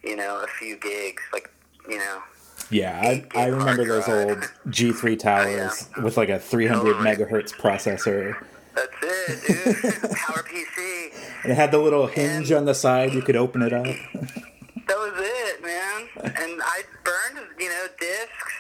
you 0.05 0.15
know, 0.15 0.45
a 0.45 0.49
few 0.59 0.77
gigs, 0.77 1.23
like 1.33 1.51
you 1.89 1.99
know, 1.99 2.23
yeah, 2.71 3.01
I, 3.01 3.27
I 3.35 3.47
remember 3.47 3.85
those 3.85 4.09
old 4.09 4.39
G3 4.69 5.19
towers 5.19 5.89
with 6.03 6.17
like 6.17 6.29
a 6.29 6.39
300 6.39 6.97
megahertz 6.97 7.53
processor. 7.53 8.37
That's 8.75 8.93
it, 9.03 9.65
dude. 9.65 10.11
Power 10.17 10.45
PC. 10.45 11.13
And 11.43 11.53
it 11.53 11.55
had 11.55 11.71
the 11.71 11.79
little 11.79 12.07
hinge 12.07 12.51
and 12.51 12.61
on 12.61 12.65
the 12.67 12.75
side. 12.75 13.15
You 13.15 13.23
could 13.23 13.37
open 13.37 13.63
it 13.63 13.73
up. 13.73 13.85
that 13.85 14.97
was 14.97 15.13
it, 15.17 15.63
man. 15.63 16.09
And 16.25 16.61
I 16.63 16.83
burned, 17.05 17.47
you 17.59 17.69
know, 17.69 17.87
discs. 17.99 18.55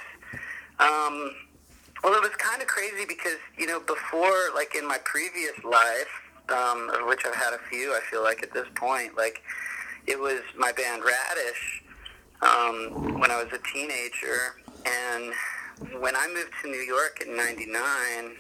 Um, 0.81 1.35
well, 2.03 2.15
it 2.15 2.23
was 2.23 2.31
kind 2.39 2.63
of 2.63 2.69
crazy 2.69 3.05
because, 3.07 3.39
you 3.59 3.67
know, 3.67 3.81
before, 3.81 4.51
like 4.55 4.75
in 4.75 4.87
my 4.87 4.99
previous 5.05 5.63
life, 5.65 6.09
um, 6.49 6.91
of 6.95 7.07
which 7.07 7.21
I've 7.27 7.35
had 7.35 7.53
a 7.53 7.59
few, 7.71 7.93
I 7.93 8.01
feel 8.11 8.23
like 8.23 8.43
at 8.43 8.53
this 8.53 8.67
point, 8.75 9.17
like 9.17 9.43
it 10.07 10.19
was 10.19 10.41
my 10.57 10.73
band 10.73 11.03
Radish 11.05 11.83
um, 12.43 13.19
when 13.21 13.31
I 13.31 13.43
was 13.43 13.53
a 13.53 13.73
teenager. 13.73 14.57
And 14.87 15.33
when 16.01 16.17
I 16.17 16.29
moved 16.29 16.53
to 16.63 16.69
New 16.69 16.81
York 16.81 17.23
in 17.27 17.37
99, 17.37 18.37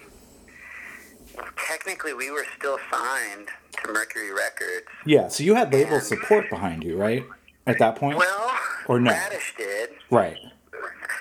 technically 1.56 2.14
we 2.14 2.30
were 2.30 2.46
still 2.56 2.78
signed 2.90 3.48
to 3.82 3.92
Mercury 3.92 4.32
Records. 4.32 4.86
Yeah, 5.06 5.28
so 5.28 5.42
you 5.44 5.54
had 5.54 5.72
label 5.72 5.94
and, 5.94 6.02
support 6.02 6.50
behind 6.50 6.82
you, 6.84 6.96
right? 6.96 7.24
At 7.66 7.78
that 7.78 7.96
point? 7.96 8.18
Well, 8.18 8.50
or 8.86 8.98
no? 8.98 9.10
Radish 9.10 9.54
did. 9.56 9.90
Right. 10.10 10.38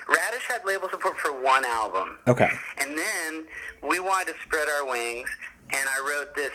Radish 0.08 0.44
had 0.48 0.64
label 0.64 0.88
support 0.88 1.18
for 1.18 1.32
one 1.42 1.64
album. 1.64 2.18
Okay. 2.26 2.50
And 2.78 2.96
then 2.96 3.46
we 3.82 4.00
wanted 4.00 4.32
to 4.32 4.40
spread 4.44 4.66
our 4.68 4.90
wings, 4.90 5.28
and 5.70 5.88
I 5.88 6.00
wrote 6.00 6.34
this 6.34 6.52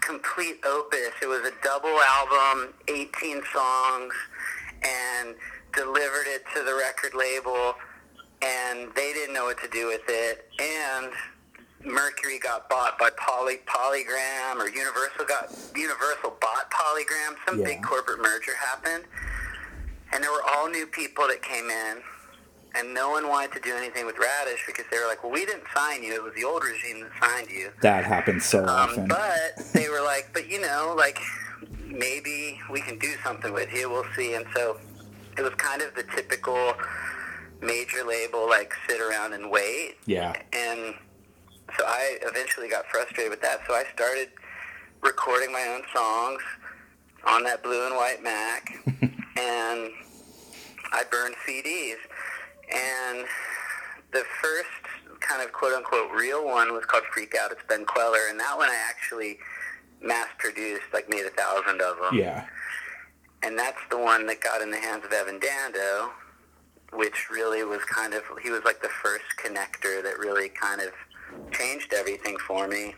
complete 0.00 0.58
opus. 0.64 1.12
It 1.22 1.26
was 1.26 1.40
a 1.40 1.52
double 1.62 1.98
album, 2.00 2.74
18 2.88 3.42
songs 3.52 4.14
and 4.82 5.34
delivered 5.74 6.26
it 6.26 6.44
to 6.54 6.62
the 6.62 6.74
record 6.74 7.14
label, 7.14 7.74
and 8.42 8.88
they 8.94 9.12
didn't 9.12 9.34
know 9.34 9.44
what 9.44 9.60
to 9.62 9.68
do 9.68 9.86
with 9.88 10.02
it. 10.08 10.48
And 10.60 11.12
Mercury 11.84 12.38
got 12.38 12.68
bought 12.68 12.98
by 12.98 13.10
Poly 13.16 13.58
Polygram, 13.66 14.56
or 14.56 14.68
Universal 14.68 15.24
got 15.26 15.54
Universal 15.76 16.34
bought 16.40 16.70
Polygram. 16.70 17.36
Some 17.46 17.60
yeah. 17.60 17.66
big 17.66 17.82
corporate 17.82 18.20
merger 18.20 18.52
happened, 18.56 19.04
and 20.12 20.22
there 20.22 20.32
were 20.32 20.42
all 20.54 20.68
new 20.68 20.86
people 20.86 21.26
that 21.28 21.42
came 21.42 21.70
in. 21.70 22.02
and 22.74 22.92
no 22.92 23.08
one 23.08 23.26
wanted 23.26 23.50
to 23.52 23.60
do 23.60 23.74
anything 23.74 24.04
with 24.04 24.16
Radish 24.18 24.62
because 24.66 24.84
they 24.90 24.98
were 24.98 25.06
like, 25.06 25.22
"Well, 25.22 25.32
we 25.32 25.46
didn't 25.46 25.64
sign 25.74 26.02
you; 26.02 26.12
it 26.12 26.22
was 26.22 26.34
the 26.34 26.44
old 26.44 26.62
regime 26.62 27.00
that 27.00 27.10
signed 27.22 27.50
you." 27.50 27.72
That 27.80 28.04
happens 28.04 28.44
so 28.44 28.58
Um, 28.64 28.68
often. 28.68 29.08
but 29.08 29.56
they 29.72 29.88
were 29.88 30.02
like, 30.02 30.28
"But 30.34 30.48
you 30.48 30.60
know, 30.60 30.92
like 30.94 31.18
maybe 31.98 32.60
we 32.70 32.80
can 32.80 32.98
do 32.98 33.14
something 33.24 33.52
with 33.52 33.72
you. 33.72 33.90
We'll 33.90 34.06
see." 34.16 34.34
And 34.34 34.46
so 34.54 34.78
it 35.36 35.42
was 35.42 35.54
kind 35.54 35.82
of 35.82 35.94
the 35.94 36.04
typical 36.14 36.74
major 37.60 38.04
label, 38.04 38.48
like 38.48 38.72
sit 38.88 39.00
around 39.00 39.32
and 39.32 39.50
wait. 39.50 39.96
yeah. 40.06 40.32
And 40.52 40.94
so 41.76 41.84
I 41.84 42.18
eventually 42.22 42.68
got 42.68 42.86
frustrated 42.86 43.30
with 43.30 43.42
that. 43.42 43.60
So 43.66 43.74
I 43.74 43.84
started 43.94 44.28
recording 45.02 45.52
my 45.52 45.66
own 45.74 45.82
songs 45.94 46.40
on 47.26 47.42
that 47.44 47.62
blue 47.62 47.86
and 47.86 47.96
white 47.96 48.22
Mac, 48.22 48.72
and 49.36 49.90
I 50.92 51.02
burned 51.10 51.34
CDs. 51.46 51.96
And 52.72 53.26
the 54.12 54.22
first 54.42 55.20
kind 55.20 55.42
of 55.42 55.52
quote 55.52 55.72
unquote 55.72 56.10
real 56.12 56.44
one 56.44 56.72
was 56.72 56.84
called 56.84 57.04
Freak 57.12 57.34
Out. 57.34 57.52
It's 57.52 57.62
Ben 57.68 57.84
Kweller, 57.84 58.28
and 58.30 58.38
that 58.38 58.56
one 58.56 58.68
I 58.68 58.78
actually 58.88 59.38
mass 60.06 60.28
produced, 60.38 60.84
like 60.92 61.08
made 61.08 61.24
a 61.26 61.30
thousand 61.30 61.80
of 61.80 61.96
them 61.98 62.14
Yeah. 62.18 62.46
and 63.42 63.58
that's 63.58 63.78
the 63.90 63.98
one 63.98 64.26
that 64.26 64.40
got 64.40 64.62
in 64.62 64.70
the 64.70 64.78
hands 64.78 65.04
of 65.04 65.12
Evan 65.12 65.38
Dando, 65.40 66.10
which 66.92 67.28
really 67.30 67.62
was 67.64 67.82
kind 67.84 68.14
of 68.14 68.22
he 68.42 68.50
was 68.50 68.62
like 68.64 68.80
the 68.82 68.88
first 69.02 69.24
connector 69.42 70.02
that 70.02 70.18
really 70.18 70.48
kind 70.48 70.80
of 70.80 70.92
changed 71.52 71.92
everything 71.92 72.36
for 72.46 72.66
me. 72.68 72.94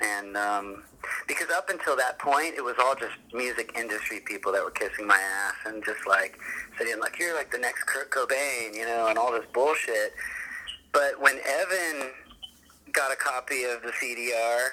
And 0.00 0.36
um, 0.36 0.84
because 1.26 1.48
up 1.50 1.70
until 1.70 1.96
that 1.96 2.18
point, 2.18 2.54
it 2.56 2.62
was 2.62 2.74
all 2.80 2.94
just 2.94 3.14
music 3.32 3.72
industry 3.76 4.20
people 4.24 4.52
that 4.52 4.62
were 4.62 4.70
kissing 4.70 5.06
my 5.06 5.18
ass 5.18 5.54
and 5.66 5.84
just 5.84 6.06
like 6.06 6.38
saying 6.78 6.98
like 7.00 7.18
you're 7.18 7.34
like 7.34 7.50
the 7.50 7.58
next 7.58 7.84
Kurt 7.84 8.10
Cobain, 8.10 8.74
you 8.74 8.84
know, 8.86 9.06
and 9.08 9.18
all 9.18 9.32
this 9.32 9.44
bullshit. 9.52 10.12
But 10.92 11.20
when 11.20 11.38
Evan 11.44 12.10
got 12.92 13.12
a 13.12 13.16
copy 13.16 13.64
of 13.64 13.82
the 13.82 13.90
CDR, 14.00 14.68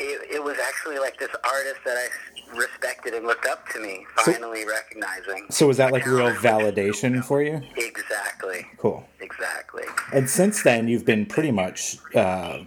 it, 0.00 0.36
it 0.36 0.42
was 0.44 0.56
actually 0.58 0.98
like 0.98 1.18
this 1.18 1.30
artist 1.44 1.80
that 1.84 1.96
I 1.96 2.56
respected 2.56 3.14
and 3.14 3.26
looked 3.26 3.46
up 3.46 3.68
to 3.70 3.80
me, 3.80 4.06
So- 4.18 4.32
finally 4.32 4.64
recognizing. 4.64 5.46
So 5.50 5.66
was 5.66 5.76
that 5.78 5.92
like 5.92 6.04
Yeah. 6.04 6.12
real 6.12 6.30
validation 6.30 7.24
for 7.24 7.42
you? 7.42 7.60
Exactly. 7.76 8.66
Cool. 8.78 9.06
Exactly. 9.20 9.84
And 10.12 10.28
since 10.28 10.62
then, 10.62 10.88
you've 10.88 11.04
been 11.04 11.26
pretty 11.26 11.50
much 11.50 11.96
uh, 12.14 12.60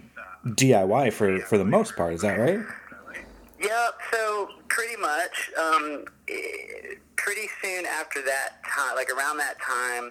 DIY 0.46 1.12
for 1.12 1.40
for 1.40 1.58
the 1.58 1.64
most 1.64 1.96
part. 1.96 2.14
Is 2.14 2.22
that 2.22 2.38
right? 2.38 2.60
Yeah, 3.60 3.88
so 4.12 4.48
pretty 4.68 4.96
much, 4.96 5.50
um, 5.56 6.04
eh, 6.28 6.94
pretty 7.14 7.48
soon 7.62 7.86
after 7.86 8.20
that 8.22 8.54
time, 8.68 8.96
like 8.96 9.08
around 9.08 9.36
that 9.36 9.54
time, 9.60 10.10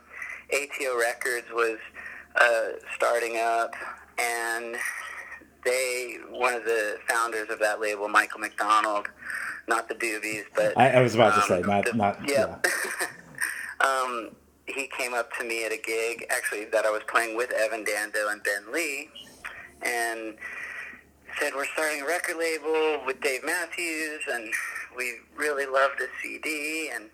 ATO 0.54 0.98
Records 0.98 1.48
was 1.52 1.78
uh, 2.36 2.80
starting 2.96 3.38
up, 3.40 3.74
and 4.18 4.78
they, 5.64 6.18
one 6.30 6.54
of 6.54 6.64
the 6.64 6.98
founders 7.08 7.50
of 7.50 7.60
that 7.60 7.80
label, 7.80 8.08
Michael 8.08 8.40
McDonald, 8.40 9.08
not 9.68 9.88
the 9.88 9.96
Doobies, 9.96 10.44
but 10.56 10.78
I, 10.78 10.92
I 10.92 11.02
was 11.02 11.16
about 11.16 11.34
to 11.36 11.42
Um, 11.42 11.48
say 11.48 11.68
not 11.68 11.86
the- 11.86 11.94
not. 11.94 12.20
yeah. 12.28 12.56
Yeah. 12.66 13.88
um, 13.88 14.30
he 14.68 14.90
came 14.98 15.14
up 15.14 15.32
to 15.38 15.44
me 15.44 15.66
at 15.66 15.72
a 15.72 15.78
gig, 15.78 16.26
actually, 16.30 16.66
that 16.66 16.86
I 16.86 16.90
was 16.92 17.02
playing 17.08 17.36
with 17.36 17.52
Evan 17.52 17.84
Dando 17.84 18.30
and 18.30 18.42
Ben 18.44 18.72
Lee, 18.72 19.10
and 19.82 20.36
said, 21.40 21.54
We're 21.56 21.66
starting 21.74 22.02
a 22.02 22.06
record 22.06 22.38
label 22.38 23.02
with 23.06 23.20
Dave 23.22 23.44
Matthews, 23.44 24.22
and 24.32 24.52
we 24.96 25.14
really 25.36 25.66
love 25.66 25.92
this 25.98 26.10
CD, 26.22 26.90
and 26.94 27.10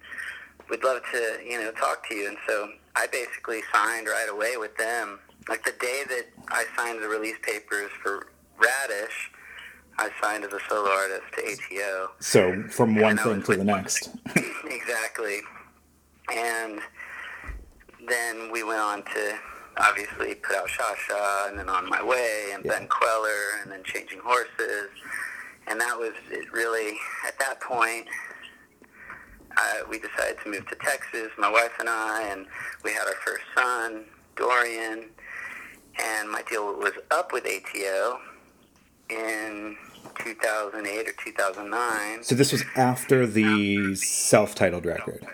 we'd 0.70 0.84
love 0.84 1.02
to, 1.14 1.38
you 1.46 1.60
know, 1.60 1.72
talk 1.72 2.08
to 2.10 2.16
you. 2.16 2.28
And 2.28 2.38
so 2.48 2.70
I 2.96 3.08
basically 3.08 3.62
signed 3.74 4.08
right 4.08 4.30
away 4.30 4.58
with 4.58 4.76
them. 4.78 5.20
Like 5.50 5.64
the 5.64 5.74
day 5.80 6.04
that 6.10 6.26
I 6.50 6.66
signed 6.76 7.02
the 7.02 7.08
release 7.08 7.38
papers 7.42 7.90
for 8.04 8.28
Radish, 8.60 9.32
I 9.98 10.10
signed 10.22 10.44
as 10.44 10.54
a 10.54 10.60
solo 10.70 10.90
artist 10.90 11.24
to 11.36 11.44
ATO. 11.52 12.12
So 12.20 12.64
from 12.70 12.96
one 12.96 13.18
thing 13.18 13.42
to 13.44 13.56
the 13.56 13.64
next. 13.64 14.10
exactly. 14.66 15.40
And 16.34 16.80
then 18.08 18.52
we 18.52 18.64
went 18.64 18.80
on 18.80 19.04
to 19.04 19.40
obviously 19.78 20.36
put 20.36 20.56
out 20.56 20.70
Sha 20.70 20.96
Sha 20.96 21.48
and 21.50 21.58
then 21.60 21.70
On 21.70 21.88
My 21.90 22.04
Way 22.04 22.50
and 22.54 22.64
Yeah. 22.66 22.74
Ben 22.74 22.88
Kweller 22.88 23.62
and 23.62 23.72
then 23.72 23.84
Changing 23.84 24.20
Horses. 24.24 24.90
And 25.68 25.80
that 25.82 25.98
was 25.98 26.14
it 26.32 26.52
really, 26.52 26.98
at 27.28 27.38
that 27.40 27.60
point, 27.62 28.08
uh, 29.58 29.80
we 29.90 30.00
decided 30.00 30.38
to 30.44 30.50
move 30.50 30.68
to 30.70 30.76
Texas, 30.76 31.30
my 31.38 31.50
wife 31.52 31.72
and 31.80 31.90
I, 31.90 32.24
and 32.32 32.46
we 32.84 32.94
had 32.94 33.08
our 33.08 33.16
first 33.26 33.44
son, 33.56 34.06
Dorian. 34.36 35.10
And 36.00 36.30
my 36.30 36.44
deal 36.44 36.66
was 36.78 36.94
up 37.10 37.34
with 37.34 37.46
ATO 37.46 38.20
in 39.10 39.78
2008 40.20 41.08
or 41.08 41.12
2009. 41.24 42.24
So 42.24 42.36
this 42.36 42.52
was 42.52 42.64
after 42.76 43.26
the 43.28 43.96
self-titled 43.96 44.86
record. 44.86 45.26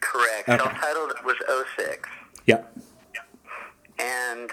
Correct. 0.00 0.48
Okay. 0.48 0.62
Self-titled 0.62 1.12
was 1.24 1.36
06. 1.76 2.08
Yep. 2.46 2.76
And 3.98 4.50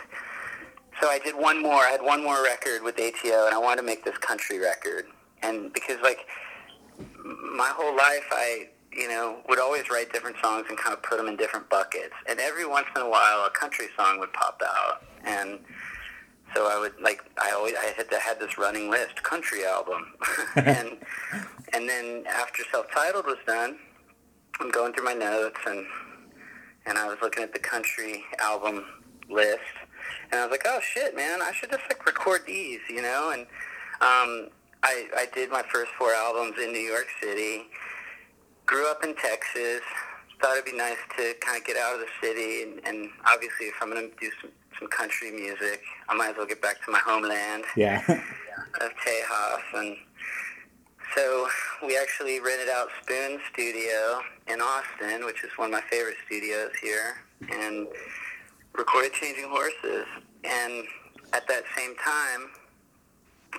so 1.02 1.10
I 1.10 1.20
did 1.20 1.36
one 1.36 1.62
more. 1.62 1.82
I 1.82 1.90
had 1.90 2.02
one 2.02 2.24
more 2.24 2.44
record 2.44 2.84
with 2.84 3.00
ATO, 3.00 3.46
and 3.48 3.56
I 3.56 3.58
wanted 3.58 3.82
to 3.82 3.88
make 3.88 4.06
this 4.06 4.18
country 4.20 4.60
record. 4.60 5.06
And 5.42 5.74
because, 5.74 5.98
like, 6.04 6.28
my 7.24 7.70
whole 7.70 7.96
life, 7.96 8.26
I, 8.32 8.70
you 8.94 9.08
know, 9.08 9.40
would 9.50 9.60
always 9.60 9.90
write 9.90 10.14
different 10.14 10.38
songs 10.44 10.68
and 10.70 10.78
kind 10.78 10.94
of 10.96 11.02
put 11.02 11.18
them 11.18 11.28
in 11.28 11.36
different 11.38 11.70
buckets. 11.70 12.14
And 12.30 12.40
every 12.40 12.68
once 12.68 12.88
in 12.96 13.02
a 13.02 13.10
while, 13.10 13.46
a 13.46 13.50
country 13.50 13.88
song 13.98 14.20
would 14.20 14.32
pop 14.34 14.62
out. 14.64 15.04
And 15.24 15.60
so 16.56 16.68
I 16.68 16.80
would, 16.80 16.94
like, 17.02 17.24
I 17.42 17.52
always, 17.52 17.76
I 17.76 17.94
had, 17.98 18.10
to, 18.10 18.20
had 18.20 18.40
this 18.40 18.58
running 18.58 18.90
list, 18.90 19.22
country 19.24 19.66
album. 19.66 20.14
and, 20.56 20.98
and 21.74 21.90
then 21.90 22.24
after 22.28 22.64
self-titled 22.72 23.26
was 23.26 23.38
done, 23.46 23.78
I'm 24.60 24.70
going 24.70 24.94
through 24.94 25.06
my 25.06 25.14
notes 25.14 25.60
and 25.66 25.86
and 26.86 26.98
I 26.98 27.08
was 27.08 27.18
looking 27.22 27.44
at 27.44 27.54
the 27.54 27.60
country 27.60 28.24
album 28.40 28.84
list, 29.30 29.60
and 30.32 30.40
I 30.40 30.46
was 30.46 30.52
like, 30.52 30.66
oh 30.66 30.80
shit, 30.82 31.16
man, 31.16 31.42
I 31.42 31.52
should 31.52 31.72
just 31.72 31.84
like 31.90 32.06
record 32.06 32.42
these, 32.46 32.80
you 32.90 33.02
know. 33.02 33.32
And 33.32 33.42
um, 34.02 34.50
I 34.84 35.08
I 35.16 35.28
did 35.34 35.52
my 35.52 35.64
first 35.72 35.92
four 35.98 36.14
albums 36.14 36.56
in 36.62 36.72
New 36.72 36.80
York 36.80 37.08
City. 37.22 37.68
Grew 38.66 38.90
up 38.90 39.04
in 39.04 39.16
Texas. 39.16 39.82
Thought 40.42 40.54
it'd 40.54 40.66
be 40.66 40.76
nice 40.76 40.98
to 41.18 41.36
kind 41.40 41.58
of 41.60 41.66
get 41.68 41.78
out 41.78 41.94
of 41.94 42.00
the 42.00 42.08
city, 42.20 42.64
and, 42.64 42.82
and 42.86 43.10
obviously, 43.32 43.68
if 43.68 43.76
I'm 43.82 43.90
gonna 43.90 44.08
do 44.20 44.32
some 44.42 44.52
some 44.82 44.90
country 44.90 45.32
music, 45.32 45.82
I 46.10 46.16
might 46.16 46.32
as 46.32 46.38
well 46.38 46.48
get 46.48 46.62
back 46.62 46.84
to 46.86 46.92
my 46.92 47.00
homeland 47.00 47.64
Yeah. 47.78 48.02
of 48.10 48.92
Tejas, 49.06 49.80
and 49.80 49.96
so 51.16 51.48
we 51.86 51.98
actually 51.98 52.40
rented 52.40 52.70
out 52.70 52.88
Spoon 53.04 53.40
Studio 53.54 54.22
in 54.48 54.60
Austin, 54.62 55.26
which 55.26 55.44
is 55.44 55.52
one 55.58 55.68
of 55.68 55.72
my 55.72 55.82
favorite 55.90 56.16
studios 56.26 56.72
here, 56.82 57.18
and 57.50 57.88
recorded 58.74 59.14
Changing 59.14 59.50
Horses. 59.50 60.06
And 60.44 60.86
at 61.34 61.48
that 61.48 61.64
same 61.78 61.96
time, 61.98 62.50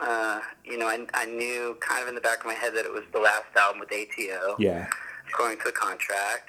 uh, 0.00 0.40
you 0.64 0.78
know, 0.78 0.86
I, 0.86 1.06
I 1.14 1.26
knew 1.26 1.76
kind 1.80 2.02
of 2.02 2.08
in 2.08 2.14
the 2.14 2.20
back 2.22 2.40
of 2.40 2.46
my 2.46 2.54
head 2.54 2.74
that 2.74 2.86
it 2.86 2.92
was 2.92 3.04
the 3.12 3.20
last 3.20 3.44
album 3.54 3.80
with 3.80 3.92
ATO, 3.92 4.56
yeah. 4.58 4.88
according 5.28 5.58
to 5.58 5.64
the 5.66 5.72
contract. 5.72 6.48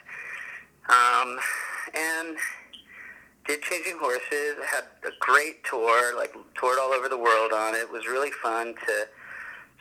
Um, 0.89 1.38
and 1.94 2.38
did 3.46 3.62
Changing 3.62 3.98
Horses, 4.00 4.56
had 4.66 4.86
a 5.06 5.12
great 5.20 5.64
tour, 5.66 6.16
like 6.16 6.34
toured 6.56 6.80
all 6.80 6.92
over 6.92 7.10
the 7.10 7.18
world 7.18 7.52
on 7.52 7.76
it. 7.76 7.80
It 7.80 7.92
was 7.92 8.08
really 8.08 8.32
fun 8.32 8.74
to 8.88 9.08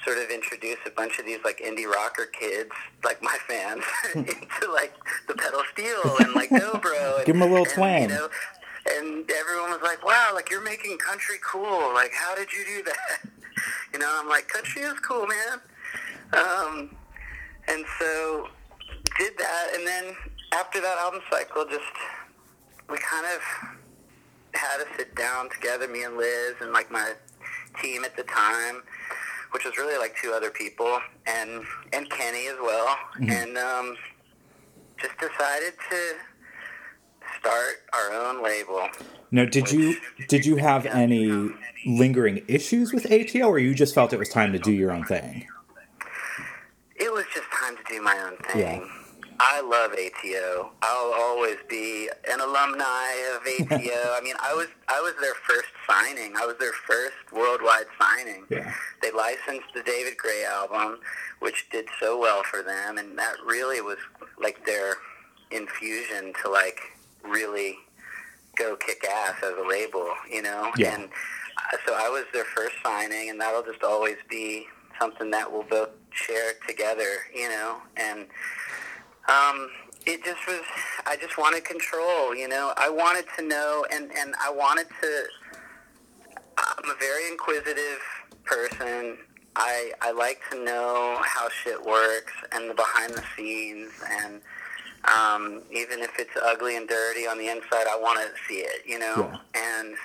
sort 0.04 0.18
of 0.18 0.30
introduce 0.30 0.78
a 0.86 0.90
bunch 0.90 1.18
of 1.18 1.26
these 1.26 1.38
like 1.44 1.58
indie 1.58 1.86
rocker 1.86 2.26
kids, 2.26 2.70
like 3.04 3.22
my 3.22 3.36
fans, 3.46 3.84
into 4.14 4.72
like 4.72 4.94
the 5.28 5.34
pedal 5.34 5.62
steel 5.72 6.16
and 6.20 6.34
like 6.34 6.50
dobro. 6.50 7.18
And, 7.18 7.26
Give 7.26 7.36
'em 7.36 7.42
a 7.42 7.46
little 7.46 7.64
and, 7.64 7.74
twang. 7.74 8.02
You 8.02 8.08
know, 8.08 8.28
and 8.90 9.30
everyone 9.30 9.70
was 9.70 9.80
like, 9.82 10.04
"Wow, 10.04 10.30
like 10.34 10.50
you're 10.50 10.64
making 10.64 10.98
country 10.98 11.36
cool. 11.44 11.94
Like, 11.94 12.12
how 12.12 12.34
did 12.34 12.48
you 12.52 12.64
do 12.64 12.82
that?" 12.84 13.20
You 13.92 13.98
know, 13.98 14.08
I'm 14.10 14.28
like, 14.28 14.48
"Country 14.48 14.82
is 14.82 14.98
cool, 15.00 15.26
man." 15.26 15.60
Um, 16.32 16.96
and 17.68 17.84
so 17.98 18.48
did 19.18 19.36
that, 19.36 19.68
and 19.74 19.86
then 19.86 20.16
after 20.52 20.80
that 20.80 20.96
album 20.98 21.20
cycle, 21.30 21.66
just 21.66 21.84
we 22.90 22.98
kind 22.98 23.26
of 23.26 23.42
had 24.54 24.78
to 24.78 24.86
sit 24.96 25.14
down 25.14 25.48
together, 25.50 25.88
me 25.88 26.04
and 26.04 26.16
Liz, 26.16 26.54
and 26.60 26.72
like 26.72 26.90
my 26.90 27.14
team 27.80 28.04
at 28.04 28.16
the 28.16 28.22
time, 28.24 28.82
which 29.52 29.64
was 29.64 29.76
really 29.76 29.98
like 29.98 30.14
two 30.20 30.32
other 30.32 30.50
people, 30.50 31.00
and 31.26 31.64
and 31.92 32.08
Kenny 32.10 32.48
as 32.48 32.56
well, 32.60 32.96
and 33.20 33.56
um, 33.56 33.96
just 35.00 35.18
decided 35.18 35.74
to 35.90 36.14
start 37.38 37.76
our 37.92 38.12
own 38.12 38.42
label. 38.42 38.88
Now, 39.30 39.44
did 39.44 39.72
you 39.72 39.96
did 40.28 40.44
you 40.44 40.56
have 40.56 40.86
any 40.86 41.50
lingering 41.86 42.44
issues 42.48 42.92
with 42.92 43.10
ATO, 43.10 43.46
or 43.48 43.58
you 43.58 43.74
just 43.74 43.94
felt 43.94 44.12
it 44.12 44.18
was 44.18 44.28
time 44.28 44.52
to 44.52 44.58
do 44.58 44.72
your 44.72 44.92
own 44.92 45.04
thing? 45.04 45.46
It 46.96 47.12
was 47.12 47.24
just 47.34 47.50
time 47.50 47.76
to 47.76 47.82
do 47.88 48.02
my 48.02 48.16
own 48.18 48.36
thing. 48.52 48.60
Yeah. 48.60 49.01
I 49.44 49.60
love 49.60 49.90
ATO. 49.92 50.70
I'll 50.82 51.12
always 51.14 51.56
be 51.68 52.08
an 52.30 52.38
alumni 52.38 53.10
of 53.34 53.42
ATO. 53.72 54.14
I 54.14 54.20
mean, 54.22 54.36
I 54.40 54.54
was 54.54 54.68
I 54.88 55.00
was 55.00 55.14
their 55.20 55.34
first 55.34 55.68
signing. 55.84 56.34
I 56.36 56.46
was 56.46 56.56
their 56.58 56.72
first 56.72 57.16
worldwide 57.32 57.86
signing. 58.00 58.44
Yeah. 58.48 58.72
They 59.02 59.10
licensed 59.10 59.66
the 59.74 59.82
David 59.82 60.16
Gray 60.16 60.44
album, 60.44 61.00
which 61.40 61.68
did 61.70 61.86
so 62.00 62.20
well 62.20 62.44
for 62.44 62.62
them, 62.62 62.98
and 62.98 63.18
that 63.18 63.34
really 63.44 63.80
was 63.80 63.98
like 64.40 64.64
their 64.64 64.94
infusion 65.50 66.32
to 66.42 66.48
like 66.48 66.78
really 67.24 67.78
go 68.56 68.76
kick 68.76 69.04
ass 69.04 69.34
as 69.42 69.54
a 69.58 69.68
label, 69.68 70.08
you 70.30 70.42
know. 70.42 70.70
Yeah. 70.76 70.94
And 70.94 71.04
uh, 71.04 71.78
so 71.84 71.94
I 71.96 72.08
was 72.08 72.26
their 72.32 72.44
first 72.44 72.76
signing, 72.84 73.28
and 73.28 73.40
that'll 73.40 73.64
just 73.64 73.82
always 73.82 74.18
be 74.30 74.68
something 75.00 75.32
that 75.32 75.50
we'll 75.50 75.64
both 75.64 75.90
share 76.12 76.52
together, 76.68 77.26
you 77.34 77.48
know. 77.48 77.78
And 77.96 78.26
um, 79.28 79.68
it 80.06 80.24
just 80.24 80.46
was. 80.46 80.60
I 81.06 81.16
just 81.16 81.38
wanted 81.38 81.64
control, 81.64 82.34
you 82.34 82.48
know. 82.48 82.72
I 82.76 82.88
wanted 82.88 83.26
to 83.38 83.46
know, 83.46 83.86
and 83.92 84.10
and 84.16 84.34
I 84.40 84.50
wanted 84.50 84.86
to. 85.00 85.24
I'm 86.58 86.90
a 86.90 86.94
very 86.98 87.28
inquisitive 87.28 88.00
person. 88.44 89.18
I 89.54 89.92
I 90.00 90.12
like 90.12 90.40
to 90.50 90.64
know 90.64 91.18
how 91.24 91.48
shit 91.48 91.80
works 91.84 92.32
and 92.52 92.70
the 92.70 92.74
behind 92.74 93.14
the 93.14 93.24
scenes 93.36 93.90
and. 94.10 94.40
Um, 95.04 95.62
even 95.72 95.98
if 95.98 96.12
it's 96.16 96.30
ugly 96.40 96.76
and 96.76 96.88
dirty 96.88 97.26
on 97.26 97.36
the 97.36 97.48
inside, 97.48 97.88
I 97.90 97.98
want 97.98 98.20
to 98.20 98.28
see 98.46 98.60
it, 98.60 98.86
you 98.86 99.00
know. 99.00 99.36
And 99.52 99.96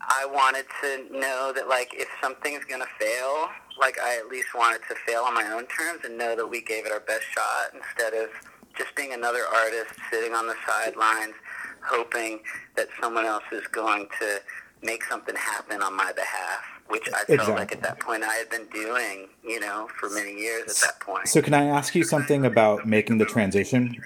I 0.00 0.26
wanted 0.26 0.66
to 0.82 1.16
know 1.16 1.52
that, 1.54 1.68
like, 1.68 1.90
if 1.94 2.08
something's 2.20 2.64
gonna 2.64 2.88
fail, 2.98 3.50
like, 3.78 3.98
I 4.00 4.16
at 4.18 4.28
least 4.28 4.48
wanted 4.54 4.80
to 4.88 4.94
fail 5.06 5.22
on 5.22 5.34
my 5.34 5.50
own 5.50 5.66
terms 5.66 6.04
and 6.04 6.16
know 6.16 6.36
that 6.36 6.46
we 6.46 6.62
gave 6.62 6.86
it 6.86 6.92
our 6.92 7.00
best 7.00 7.24
shot 7.34 7.74
instead 7.74 8.14
of 8.14 8.30
just 8.76 8.94
being 8.96 9.12
another 9.12 9.42
artist 9.52 9.94
sitting 10.10 10.34
on 10.34 10.46
the 10.46 10.54
sidelines, 10.66 11.34
hoping 11.82 12.40
that 12.76 12.88
someone 13.00 13.24
else 13.24 13.44
is 13.52 13.66
going 13.68 14.08
to 14.20 14.40
make 14.82 15.04
something 15.04 15.34
happen 15.36 15.82
on 15.82 15.96
my 15.96 16.12
behalf. 16.12 16.62
Which 16.88 17.08
I 17.14 17.24
felt 17.24 17.48
like 17.48 17.72
at 17.72 17.82
that 17.82 17.98
point 17.98 18.24
I 18.24 18.34
had 18.34 18.50
been 18.50 18.66
doing, 18.66 19.28
you 19.42 19.58
know, 19.58 19.88
for 19.98 20.10
many 20.10 20.34
years 20.38 20.70
at 20.70 20.76
that 20.86 21.00
point. 21.00 21.26
So, 21.28 21.40
can 21.40 21.54
I 21.54 21.64
ask 21.64 21.94
you 21.94 22.04
something 22.04 22.44
about 22.44 22.86
making 22.86 23.16
the 23.16 23.24
transition? 23.24 23.96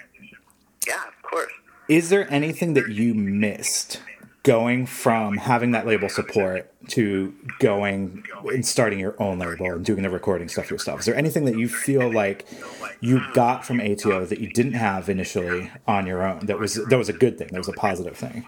yeah, 0.86 0.94
of 1.08 1.22
course. 1.28 1.52
Is 1.88 2.08
there 2.08 2.32
anything 2.32 2.74
that 2.74 2.88
you 2.88 3.14
missed 3.14 4.00
going 4.48 4.86
from 4.86 5.36
having 5.36 5.72
that 5.72 5.86
label 5.86 6.08
support 6.08 6.72
to 6.88 7.34
going 7.58 8.24
and 8.46 8.64
starting 8.64 8.98
your 8.98 9.14
own 9.22 9.38
label 9.38 9.66
and 9.66 9.84
doing 9.84 10.02
the 10.02 10.08
recording 10.08 10.48
stuff 10.48 10.70
yourself? 10.70 11.00
Is 11.00 11.06
there 11.06 11.14
anything 11.14 11.44
that 11.44 11.58
you 11.58 11.68
feel 11.68 12.10
like 12.10 12.46
you 13.00 13.20
got 13.34 13.66
from 13.66 13.78
ATO 13.78 14.24
that 14.24 14.40
you 14.40 14.50
didn't 14.50 14.72
have 14.72 15.10
initially 15.10 15.70
on 15.86 16.06
your 16.06 16.26
own 16.26 16.46
that 16.46 16.58
was 16.58 16.76
that 16.86 16.96
was 16.96 17.10
a 17.10 17.12
good 17.12 17.36
thing, 17.36 17.48
that 17.48 17.58
was 17.58 17.68
a 17.68 17.74
positive 17.74 18.16
thing? 18.16 18.46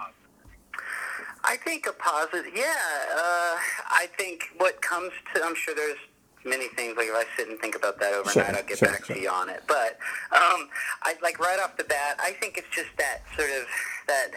I 1.44 1.56
think 1.56 1.86
a 1.86 1.92
positive, 1.92 2.50
yeah. 2.54 2.72
Uh, 3.14 3.56
I 3.90 4.08
think 4.16 4.44
what 4.56 4.80
comes 4.80 5.12
to, 5.34 5.44
I'm 5.44 5.54
sure 5.54 5.74
there's 5.74 5.98
many 6.46 6.68
things. 6.68 6.96
Like 6.96 7.08
if 7.08 7.14
I 7.14 7.24
sit 7.36 7.48
and 7.50 7.58
think 7.60 7.74
about 7.76 8.00
that 8.00 8.14
overnight, 8.14 8.32
Sure, 8.32 8.56
I'll 8.56 8.62
get 8.62 8.78
sure, 8.78 8.88
back 8.88 9.04
sure. 9.04 9.16
to 9.16 9.22
you 9.22 9.28
on 9.28 9.50
it. 9.50 9.62
But 9.66 9.98
um, 10.32 10.68
I 11.02 11.16
like 11.22 11.38
right 11.38 11.60
off 11.62 11.76
the 11.76 11.84
bat, 11.84 12.18
I 12.22 12.32
think 12.32 12.56
it's 12.56 12.74
just 12.74 12.88
that 12.96 13.20
sort 13.36 13.50
of 13.50 13.66
that 14.06 14.30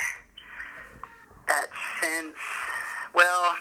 that 1.48 1.68
sense. 2.02 2.36
Well, 3.14 3.56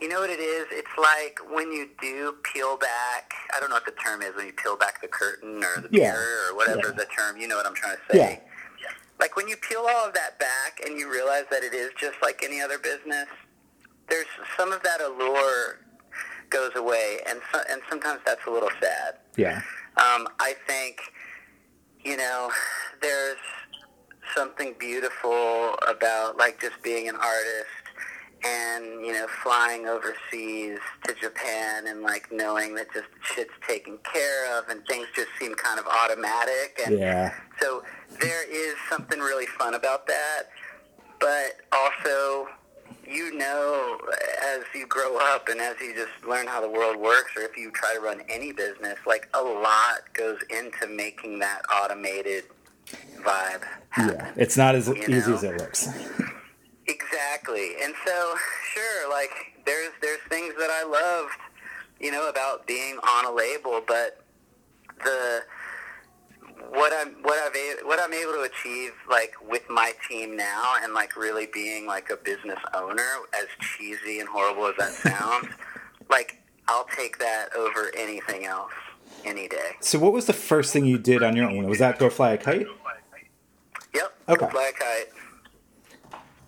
you 0.00 0.08
know 0.08 0.20
what 0.20 0.30
it 0.30 0.40
is? 0.40 0.66
It's 0.70 0.88
like 0.96 1.38
when 1.52 1.72
you 1.72 1.88
do 2.00 2.34
peel 2.52 2.76
back. 2.76 3.32
I 3.56 3.60
don't 3.60 3.68
know 3.70 3.76
what 3.76 3.86
the 3.86 3.92
term 4.02 4.22
is 4.22 4.34
when 4.36 4.46
you 4.46 4.52
peel 4.52 4.76
back 4.76 5.00
the 5.02 5.08
curtain 5.08 5.62
or 5.64 5.80
the 5.80 5.88
Yeah, 5.90 6.12
mirror 6.12 6.50
or 6.50 6.56
whatever 6.56 6.88
yeah. 6.88 6.92
the 6.96 7.06
term. 7.16 7.36
You 7.36 7.48
know 7.48 7.56
what 7.56 7.66
I'm 7.66 7.74
trying 7.74 7.96
to 7.96 8.14
say? 8.16 8.18
Yeah. 8.18 8.88
Like 9.20 9.34
when 9.36 9.48
you 9.48 9.56
peel 9.56 9.80
all 9.80 10.06
of 10.06 10.14
that 10.14 10.38
back 10.38 10.80
and 10.84 10.96
you 10.98 11.10
realize 11.10 11.44
that 11.50 11.64
it 11.64 11.74
is 11.74 11.90
just 11.98 12.14
like 12.22 12.42
any 12.44 12.60
other 12.60 12.78
business, 12.78 13.26
there's 14.08 14.26
some 14.56 14.72
of 14.72 14.82
that 14.84 15.00
allure 15.00 15.80
goes 16.50 16.70
away, 16.76 17.18
and 17.28 17.40
so, 17.52 17.60
and 17.68 17.82
sometimes 17.90 18.20
that's 18.24 18.40
a 18.46 18.50
little 18.50 18.70
sad. 18.80 19.16
Yeah. 19.36 19.56
Um, 19.98 20.28
I 20.40 20.54
think, 20.66 20.98
you 22.04 22.16
know, 22.16 22.50
there's 23.02 23.36
something 24.34 24.74
beautiful 24.78 25.74
about 25.88 26.36
like 26.36 26.60
just 26.60 26.80
being 26.82 27.08
an 27.08 27.16
artist 27.16 27.66
and 28.44 29.04
you 29.04 29.12
know 29.12 29.26
flying 29.42 29.86
overseas 29.86 30.78
to 31.04 31.14
Japan 31.20 31.86
and 31.88 32.02
like 32.02 32.30
knowing 32.30 32.74
that 32.76 32.86
just 32.94 33.08
shit's 33.34 33.50
taken 33.66 33.98
care 34.04 34.56
of 34.58 34.68
and 34.68 34.84
things 34.86 35.06
just 35.14 35.28
seem 35.40 35.54
kind 35.56 35.80
of 35.80 35.86
automatic 35.86 36.78
and 36.86 36.98
Yeah. 36.98 37.34
so 37.60 37.82
there 38.20 38.48
is 38.48 38.74
something 38.88 39.18
really 39.18 39.46
fun 39.46 39.74
about 39.74 40.06
that, 40.06 40.44
but 41.20 41.56
also 41.72 42.46
you 43.06 43.36
know 43.36 43.98
as 44.54 44.60
you 44.74 44.86
grow 44.86 45.16
up 45.18 45.48
and 45.48 45.60
as 45.60 45.74
you 45.80 45.94
just 45.94 46.12
learn 46.28 46.46
how 46.46 46.60
the 46.60 46.68
world 46.70 46.96
works 46.96 47.32
or 47.36 47.42
if 47.42 47.56
you 47.56 47.70
try 47.72 47.94
to 47.94 48.00
run 48.00 48.22
any 48.28 48.52
business, 48.52 48.98
like 49.06 49.28
a 49.34 49.42
lot 49.42 50.02
goes 50.14 50.38
into 50.50 50.86
making 50.86 51.38
that 51.40 51.62
automated 51.82 52.44
vibe 53.20 53.62
happen. 53.90 54.14
Yeah. 54.18 54.32
It's 54.36 54.56
not 54.56 54.74
as 54.74 54.88
You 54.88 54.94
easy 54.94 55.30
know? 55.30 55.36
as 55.36 55.42
it 55.44 55.58
looks. 55.58 55.88
Exactly. 56.86 57.72
And 57.82 57.92
so, 58.06 58.34
sure, 58.72 59.10
like 59.10 59.30
there's 59.66 59.90
there's 60.00 60.20
things 60.30 60.54
that 60.58 60.70
I 60.70 60.84
loved, 60.84 61.34
you 62.00 62.10
know, 62.10 62.28
about 62.30 62.66
being 62.66 62.96
on 62.98 63.26
a 63.26 63.30
label, 63.30 63.82
but 63.86 64.22
the 65.04 65.42
what 66.70 66.92
I'm 66.96 67.16
what 67.22 67.38
I've 67.38 67.54
a- 67.54 67.86
what 67.86 68.00
I'm 68.00 68.14
able 68.14 68.32
to 68.32 68.40
achieve 68.42 68.92
like 69.08 69.34
with 69.46 69.68
my 69.68 69.92
team 70.08 70.34
now 70.36 70.76
and 70.82 70.94
like 70.94 71.14
really 71.16 71.46
being 71.52 71.86
like 71.86 72.08
a 72.10 72.16
business 72.16 72.58
owner, 72.74 73.16
as 73.38 73.46
cheesy 73.60 74.20
and 74.20 74.28
horrible 74.28 74.66
as 74.68 74.74
that 74.78 74.92
sounds, 74.92 75.48
like 76.10 76.40
I'll 76.68 76.86
take 76.96 77.18
that 77.18 77.54
over 77.54 77.90
anything 77.96 78.46
else 78.46 78.72
any 79.26 79.46
day. 79.48 79.72
So, 79.80 79.98
what 79.98 80.12
was 80.14 80.24
the 80.26 80.32
first 80.32 80.72
thing 80.72 80.86
you 80.86 80.98
did 80.98 81.22
on 81.22 81.36
your 81.36 81.50
own? 81.50 81.66
Was 81.68 81.80
that 81.80 81.98
go 81.98 82.08
fly 82.08 82.32
a 82.32 82.38
kite? 82.38 82.66
Yep. 83.94 84.14
Okay. 84.28 84.46
A. 84.52 85.04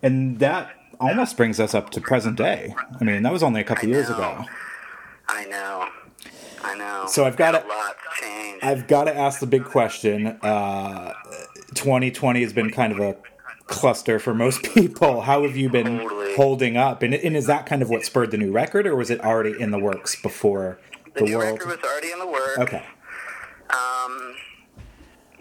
And 0.03 0.39
that 0.39 0.71
almost 0.99 1.37
brings 1.37 1.59
us 1.59 1.73
up 1.73 1.89
to 1.91 2.01
present 2.01 2.37
day. 2.37 2.73
I 2.99 3.03
mean, 3.03 3.23
that 3.23 3.31
was 3.33 3.43
only 3.43 3.61
a 3.61 3.63
couple 3.63 3.89
years 3.89 4.09
ago. 4.09 4.45
I 5.27 5.45
know. 5.45 5.87
I 6.63 6.75
know. 6.75 7.05
So 7.07 7.25
I've 7.25 7.37
got 7.37 7.55
a 7.55 7.59
it- 7.59 7.67
lot 7.67 7.95
changed. 8.19 8.63
I've 8.63 8.87
got 8.87 9.05
to 9.05 9.15
ask 9.17 9.39
the 9.39 9.47
big 9.47 9.65
question. 9.65 10.27
Uh, 10.41 11.13
2020 11.73 12.41
has 12.43 12.53
been 12.53 12.69
kind 12.69 12.93
of 12.93 12.99
a 12.99 13.15
cluster 13.65 14.19
for 14.19 14.33
most 14.35 14.61
people. 14.75 15.21
How 15.21 15.41
have 15.43 15.55
you 15.57 15.69
been 15.69 15.99
Totally. 15.99 16.35
holding 16.35 16.77
up? 16.77 17.01
And, 17.01 17.13
and 17.15 17.35
is 17.35 17.47
that 17.47 17.65
kind 17.65 17.81
of 17.81 17.89
what 17.89 18.03
spurred 18.05 18.29
the 18.31 18.37
new 18.37 18.51
record, 18.51 18.85
or 18.85 18.95
was 18.95 19.09
it 19.09 19.19
already 19.21 19.59
in 19.59 19.71
the 19.71 19.79
works 19.79 20.21
before 20.21 20.79
the 21.15 21.21
the, 21.21 21.25
new 21.25 21.37
world? 21.37 21.59
record 21.59 21.67
was 21.81 21.89
already 21.91 22.11
in 22.11 22.19
the 22.19 22.27
works. 22.27 22.57
okay. 22.59 22.85
Um, 23.71 24.35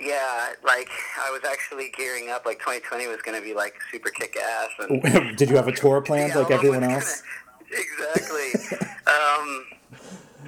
yeah, 0.01 0.51
like 0.65 0.89
I 1.21 1.31
was 1.31 1.43
actually 1.49 1.91
gearing 1.97 2.31
up. 2.31 2.47
Like 2.47 2.59
2020 2.61 3.07
was 3.07 3.21
going 3.23 3.39
to 3.41 3.47
be 3.47 3.55
like 3.55 3.75
super 3.93 4.11
kick 4.11 4.37
ass, 4.37 4.69
and 4.79 5.03
Did 5.37 5.51
you 5.51 5.57
have 5.57 5.69
a 5.69 5.73
tour 5.73 6.01
planned 6.01 6.35
like 6.35 6.51
everyone 6.51 6.83
else? 6.85 7.23
gonna- 7.23 7.83
exactly. 7.83 8.79
um, 9.07 9.65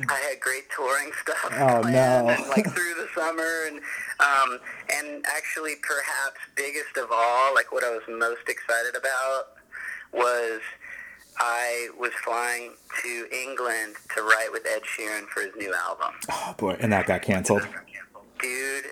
I 0.09 0.19
had 0.31 0.41
great 0.41 0.65
touring 0.75 1.11
stuff 1.21 1.37
Oh, 1.53 1.83
planned, 1.83 2.27
no. 2.27 2.33
and 2.33 2.49
like 2.49 2.65
through 2.75 2.95
the 2.95 3.07
summer, 3.15 3.67
and 3.69 3.81
um, 4.21 4.59
and 4.93 5.25
actually 5.27 5.75
perhaps 5.83 6.39
biggest 6.57 6.97
of 6.97 7.09
all, 7.13 7.55
like 7.55 7.71
what 7.73 7.85
I 7.85 7.91
was 7.91 8.03
most 8.09 8.49
excited 8.49 8.97
about 8.97 9.45
was 10.13 10.61
I 11.39 11.89
was 11.99 12.13
flying 12.25 12.73
to 13.03 13.27
England 13.33 13.97
to 14.17 14.23
write 14.23 14.49
with 14.53 14.67
Ed 14.67 14.83
Sheeran 14.83 15.27
for 15.29 15.43
his 15.43 15.53
new 15.57 15.73
album. 15.75 16.15
Oh 16.31 16.55
boy, 16.57 16.77
and 16.81 16.93
that 16.93 17.07
got 17.07 17.23
canceled. 17.23 17.67
Dude, 18.41 18.87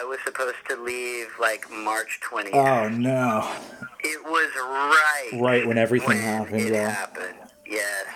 I 0.00 0.04
was 0.04 0.18
supposed 0.24 0.56
to 0.68 0.76
leave 0.82 1.28
like 1.38 1.70
March 1.70 2.20
20th. 2.30 2.54
Oh 2.54 2.88
no! 2.88 3.54
It 4.02 4.22
was 4.24 4.50
right. 4.56 5.30
Right 5.40 5.66
when 5.66 5.76
everything 5.78 6.08
when 6.08 6.18
happened, 6.18 6.60
It 6.62 6.72
yeah. 6.72 6.88
happened. 6.90 7.36
Yes. 7.66 8.06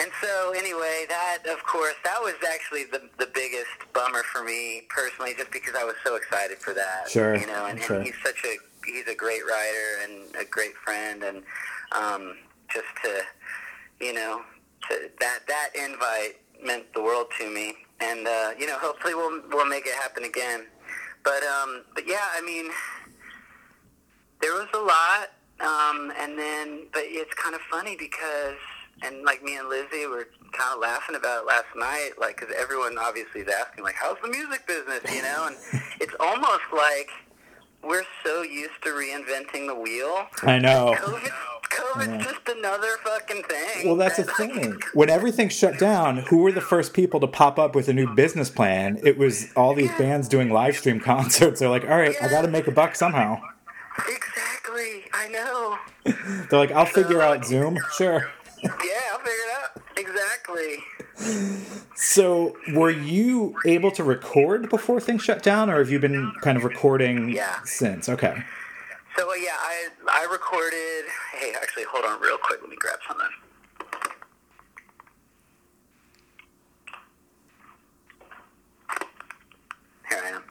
And 0.00 0.10
so, 0.20 0.50
anyway, 0.56 1.04
that 1.08 1.38
of 1.48 1.62
course, 1.64 1.94
that 2.02 2.20
was 2.20 2.34
actually 2.48 2.84
the 2.84 3.02
the 3.18 3.30
biggest 3.32 3.70
bummer 3.92 4.22
for 4.24 4.42
me 4.42 4.82
personally, 4.88 5.34
just 5.36 5.52
because 5.52 5.74
I 5.78 5.84
was 5.84 5.94
so 6.04 6.16
excited 6.16 6.58
for 6.58 6.74
that. 6.74 7.08
Sure, 7.08 7.36
You 7.36 7.46
know, 7.46 7.66
and, 7.66 7.80
sure. 7.80 7.96
and 7.96 8.04
he's 8.06 8.16
such 8.24 8.42
a 8.44 8.56
he's 8.84 9.06
a 9.06 9.14
great 9.14 9.42
writer 9.46 10.02
and 10.02 10.34
a 10.40 10.44
great 10.44 10.74
friend, 10.84 11.22
and 11.22 11.42
um, 11.92 12.36
just 12.72 12.86
to 13.04 13.20
you 14.04 14.12
know 14.12 14.42
to, 14.88 15.08
that 15.20 15.40
that 15.46 15.70
invite 15.76 16.38
meant 16.64 16.92
the 16.94 17.02
world 17.02 17.26
to 17.38 17.48
me, 17.48 17.76
and 18.10 18.26
uh, 18.26 18.50
you 18.58 18.66
know, 18.66 18.78
hopefully 18.78 19.14
we'll 19.14 19.42
we'll 19.50 19.68
make 19.68 19.86
it 19.86 19.94
happen 19.94 20.24
again. 20.24 20.66
But 21.24 21.42
um, 21.42 21.84
but 21.94 22.06
yeah, 22.06 22.26
I 22.36 22.42
mean, 22.42 22.70
there 24.40 24.52
was 24.52 24.68
a 24.74 24.78
lot, 24.78 25.32
um, 25.60 26.12
and 26.18 26.38
then 26.38 26.86
but 26.92 27.02
it's 27.06 27.34
kind 27.34 27.54
of 27.54 27.60
funny 27.70 27.96
because 27.96 28.56
and 29.02 29.24
like 29.24 29.42
me 29.42 29.56
and 29.56 29.68
Lizzie 29.68 30.06
were 30.06 30.28
kind 30.52 30.74
of 30.74 30.80
laughing 30.80 31.16
about 31.16 31.42
it 31.42 31.46
last 31.46 31.66
night, 31.76 32.12
like 32.18 32.38
because 32.38 32.54
everyone 32.56 32.96
obviously 32.98 33.42
is 33.42 33.48
asking, 33.48 33.84
like, 33.84 33.96
how's 33.96 34.16
the 34.22 34.28
music 34.28 34.66
business, 34.66 35.00
you 35.12 35.22
know? 35.22 35.48
And 35.48 35.56
it's 36.00 36.14
almost 36.20 36.62
like 36.72 37.08
we're 37.82 38.04
so 38.24 38.42
used 38.42 38.82
to 38.82 38.90
reinventing 38.90 39.66
the 39.66 39.74
wheel. 39.74 40.26
I 40.42 40.58
know. 40.58 40.96
COVID, 41.74 42.06
COVID's 42.20 42.24
just 42.24 42.48
another 42.56 42.88
fucking 43.04 43.42
thing. 43.44 43.86
Well, 43.86 43.96
that's 43.96 44.16
the 44.16 44.24
thing. 44.38 44.80
When 44.94 45.10
everything 45.10 45.48
shut 45.48 45.78
down, 45.78 46.18
who 46.18 46.38
were 46.38 46.52
the 46.52 46.60
first 46.60 46.94
people 46.94 47.20
to 47.20 47.26
pop 47.26 47.58
up 47.58 47.74
with 47.74 47.88
a 47.88 47.92
new 47.92 48.14
business 48.14 48.50
plan? 48.50 48.98
It 49.02 49.18
was 49.18 49.46
all 49.56 49.74
these 49.74 49.90
bands 49.98 50.28
doing 50.28 50.50
live 50.50 50.76
stream 50.76 51.00
concerts. 51.12 51.60
They're 51.60 51.68
like, 51.68 51.84
all 51.84 51.98
right, 51.98 52.14
I 52.22 52.28
got 52.28 52.42
to 52.42 52.48
make 52.48 52.66
a 52.66 52.72
buck 52.72 52.94
somehow. 52.96 53.40
Exactly. 54.08 55.04
I 55.12 55.28
know. 55.28 55.78
They're 56.50 56.58
like, 56.58 56.72
I'll 56.72 56.86
figure 56.86 57.20
out 57.22 57.44
Zoom. 57.44 57.78
Sure. 57.96 58.30
Yeah, 58.62 58.70
I'll 59.12 59.18
figure 59.18 59.32
it 59.32 59.56
out. 59.62 59.82
Exactly. 59.96 60.78
So, 61.96 62.56
were 62.72 62.90
you 62.90 63.54
able 63.66 63.90
to 63.92 64.02
record 64.02 64.68
before 64.68 65.00
things 65.00 65.22
shut 65.22 65.42
down, 65.42 65.70
or 65.70 65.78
have 65.78 65.90
you 65.90 65.98
been 66.00 66.32
kind 66.42 66.56
of 66.56 66.64
recording 66.64 67.28
Yeah. 67.30 67.60
since? 67.64 68.08
Okay. 68.08 68.42
So 69.16 69.30
uh, 69.30 69.34
yeah, 69.34 69.56
I 69.58 69.88
I 70.10 70.26
recorded. 70.30 71.04
Hey, 71.34 71.52
actually, 71.60 71.84
hold 71.90 72.04
on 72.04 72.20
real 72.20 72.38
quick. 72.38 72.60
Let 72.60 72.70
me 72.70 72.76
grab 72.78 72.98
something. 73.06 73.26
Here 80.08 80.20
I 80.24 80.28
am. 80.28 80.42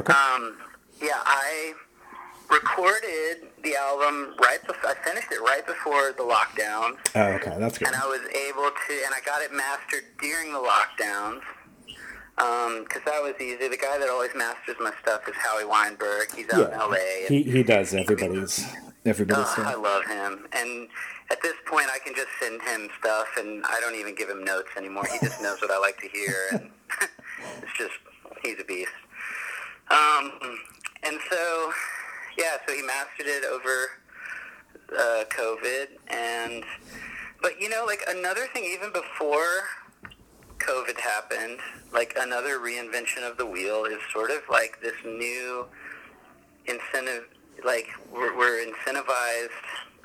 Okay. 0.00 0.12
Um, 0.12 0.56
yeah, 1.00 1.20
I 1.24 1.72
recorded 2.50 3.48
the 3.62 3.76
album 3.76 4.34
right 4.42 4.58
before 4.66 4.90
I 4.90 4.94
finished 5.04 5.28
it 5.30 5.40
right 5.40 5.66
before 5.66 6.12
the 6.16 6.22
lockdowns, 6.22 6.96
Oh, 7.14 7.22
okay. 7.36 7.54
That's 7.58 7.78
good. 7.78 7.88
and 7.88 7.96
I 7.96 8.06
was 8.06 8.20
able 8.48 8.70
to, 8.70 8.92
and 9.04 9.14
I 9.14 9.20
got 9.24 9.42
it 9.42 9.52
mastered 9.52 10.04
during 10.20 10.52
the 10.52 10.58
lockdowns. 10.58 11.40
Because 12.38 13.02
that 13.04 13.20
was 13.22 13.34
easy. 13.40 13.66
The 13.68 13.76
guy 13.76 13.98
that 13.98 14.08
always 14.08 14.30
masters 14.36 14.76
my 14.80 14.92
stuff 15.02 15.26
is 15.28 15.34
Howie 15.36 15.64
Weinberg. 15.64 16.32
He's 16.34 16.48
out 16.52 16.72
in 16.72 16.78
LA. 16.78 16.94
and- 17.26 17.28
He 17.28 17.42
he 17.42 17.62
does 17.64 17.92
everybody's 17.94 18.64
everybody's 19.04 19.46
Oh, 19.58 19.62
I 19.62 19.74
love 19.74 20.04
him. 20.04 20.46
And 20.52 20.88
at 21.30 21.42
this 21.42 21.54
point, 21.66 21.86
I 21.92 21.98
can 21.98 22.14
just 22.14 22.28
send 22.40 22.62
him 22.62 22.88
stuff, 23.00 23.26
and 23.38 23.64
I 23.66 23.80
don't 23.80 23.94
even 23.96 24.14
give 24.14 24.28
him 24.30 24.44
notes 24.44 24.68
anymore. 24.76 25.04
He 25.12 25.18
just 25.18 25.42
knows 25.42 25.60
what 25.60 25.70
I 25.70 25.78
like 25.78 25.98
to 26.00 26.08
hear, 26.08 26.34
and 26.52 26.70
it's 27.62 27.76
just 27.76 27.94
he's 28.42 28.58
a 28.60 28.64
beast. 28.64 28.90
Um, 29.90 30.32
and 31.02 31.18
so, 31.30 31.72
yeah, 32.38 32.56
so 32.66 32.72
he 32.74 32.82
mastered 32.82 33.26
it 33.26 33.44
over 33.44 33.88
uh, 34.96 35.24
COVID, 35.30 35.86
and 36.08 36.64
but 37.42 37.60
you 37.60 37.68
know, 37.68 37.84
like 37.84 38.02
another 38.08 38.46
thing, 38.52 38.64
even 38.64 38.92
before 38.92 39.64
COVID 40.58 40.98
happened, 40.98 41.58
like 41.92 42.14
another 42.18 42.58
reinvention 42.58 43.28
of 43.28 43.36
the 43.36 43.46
wheel 43.46 43.84
is 43.84 43.98
sort 44.12 44.30
of 44.30 44.42
like 44.50 44.80
this 44.80 44.94
new 45.04 45.66
incentive, 46.66 47.24
like 47.64 47.88
we're, 48.12 48.36
we're 48.36 48.64
incentivized 48.64 49.48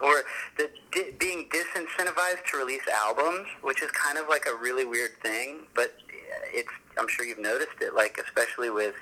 or 0.01 0.23
the 0.57 0.69
di- 0.91 1.11
being 1.19 1.49
disincentivized 1.49 2.43
to 2.51 2.57
release 2.57 2.87
albums, 2.87 3.47
which 3.61 3.81
is 3.81 3.91
kind 3.91 4.17
of 4.17 4.27
like 4.27 4.45
a 4.47 4.55
really 4.55 4.85
weird 4.85 5.11
thing. 5.21 5.61
But 5.75 5.93
it's 6.53 6.69
I'm 6.97 7.07
sure 7.07 7.25
you've 7.25 7.39
noticed 7.39 7.81
it, 7.81 7.93
like 7.95 8.19
especially 8.23 8.69
with 8.69 8.95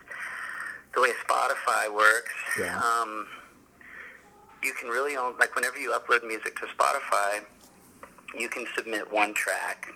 the 0.93 1.01
way 1.01 1.11
Spotify 1.27 1.93
works. 1.93 2.33
Yeah. 2.59 2.77
Um, 2.77 3.27
you 4.63 4.73
can 4.73 4.89
really 4.89 5.15
own 5.15 5.37
like 5.39 5.55
whenever 5.55 5.77
you 5.77 5.91
upload 5.91 6.25
music 6.25 6.57
to 6.59 6.67
Spotify, 6.67 7.43
you 8.37 8.47
can 8.49 8.65
submit 8.75 9.11
one 9.11 9.33
track 9.33 9.87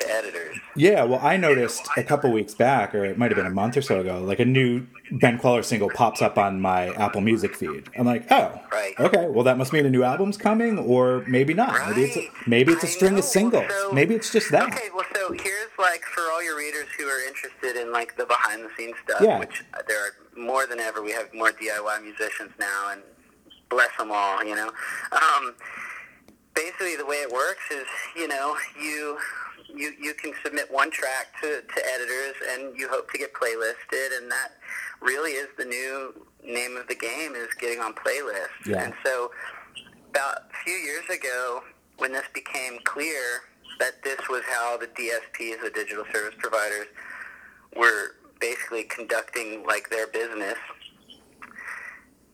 to 0.00 0.10
editors. 0.10 0.56
Yeah, 0.76 1.04
well, 1.04 1.20
I 1.22 1.36
noticed 1.36 1.88
a 1.96 2.02
couple 2.02 2.30
weeks 2.32 2.54
back, 2.54 2.94
or 2.94 3.04
it 3.04 3.16
might 3.18 3.30
have 3.30 3.36
been 3.36 3.46
a 3.46 3.50
month 3.50 3.76
or 3.76 3.82
so 3.82 4.00
ago, 4.00 4.20
like 4.20 4.40
a 4.40 4.44
new 4.44 4.86
Ben 5.12 5.38
Kweller 5.38 5.62
single 5.62 5.88
pops 5.90 6.20
up 6.22 6.36
on 6.38 6.60
my 6.60 6.88
Apple 6.94 7.20
Music 7.20 7.54
feed. 7.54 7.88
I'm 7.98 8.06
like, 8.06 8.26
oh, 8.30 8.60
Right. 8.72 8.94
okay, 8.98 9.26
well, 9.28 9.44
that 9.44 9.56
must 9.58 9.72
mean 9.72 9.86
a 9.86 9.90
new 9.90 10.02
album's 10.02 10.36
coming, 10.36 10.78
or 10.78 11.24
maybe 11.28 11.54
not. 11.54 11.74
Maybe 11.90 12.04
it's 12.04 12.16
a, 12.16 12.28
maybe 12.48 12.72
it's 12.72 12.84
a 12.84 12.88
string 12.88 13.16
of 13.18 13.24
singles. 13.24 13.66
So- 13.68 13.92
maybe 13.92 14.14
it's 14.14 14.32
just 14.32 14.50
that. 14.50 14.68
Okay, 14.72 14.88
well, 14.94 15.04
so 15.14 15.32
here's 15.32 15.70
like 15.78 16.02
for 16.02 16.22
all 16.32 16.42
your 16.42 16.56
readers 16.56 16.86
who 16.98 17.04
are 17.06 17.20
interested 17.26 17.76
in 17.76 17.92
like 17.92 18.16
the 18.16 18.26
behind 18.26 18.64
the 18.64 18.70
scenes 18.76 18.94
stuff, 19.04 19.20
Yeah. 19.20 19.38
which 19.38 19.62
there 19.88 19.98
are 20.06 20.10
more 20.36 20.66
than 20.66 20.80
ever. 20.80 21.02
We 21.02 21.12
have 21.12 21.32
more 21.34 21.50
DIY 21.50 22.02
musicians 22.02 22.50
now, 22.58 22.90
and 22.92 23.02
bless 23.68 23.90
them 23.98 24.10
all, 24.12 24.42
you 24.44 24.54
know. 24.56 24.70
Um, 25.12 25.54
basically, 26.54 26.96
the 26.96 27.06
way 27.06 27.16
it 27.16 27.30
works 27.32 27.62
is, 27.70 27.86
you 28.16 28.28
know, 28.28 28.56
you 28.80 29.18
you 29.74 29.92
you 30.00 30.14
can 30.14 30.32
submit 30.44 30.70
one 30.70 30.90
track 30.90 31.28
to 31.42 31.62
to 31.62 31.86
editors, 31.86 32.34
and 32.52 32.78
you 32.78 32.88
hope 32.88 33.10
to 33.12 33.18
get 33.18 33.32
playlisted, 33.34 34.16
and 34.16 34.30
that 34.30 34.52
really 35.00 35.32
is 35.32 35.48
the 35.58 35.64
new 35.64 36.26
name 36.44 36.76
of 36.76 36.86
the 36.88 36.94
game 36.94 37.34
is 37.34 37.48
getting 37.60 37.80
on 37.80 37.94
playlists. 37.94 38.66
Yeah. 38.66 38.84
And 38.84 38.94
so, 39.04 39.30
about 40.10 40.38
a 40.50 40.64
few 40.64 40.74
years 40.74 41.04
ago, 41.10 41.62
when 41.98 42.12
this 42.12 42.26
became 42.34 42.78
clear 42.84 43.42
that 43.80 44.02
this 44.02 44.20
was 44.28 44.42
how 44.48 44.76
the 44.76 44.86
DSPs, 44.86 45.62
the 45.62 45.70
digital 45.74 46.04
service 46.12 46.34
providers, 46.38 46.86
were 47.76 48.16
basically 48.40 48.84
conducting 48.84 49.64
like 49.66 49.90
their 49.90 50.06
business, 50.06 50.58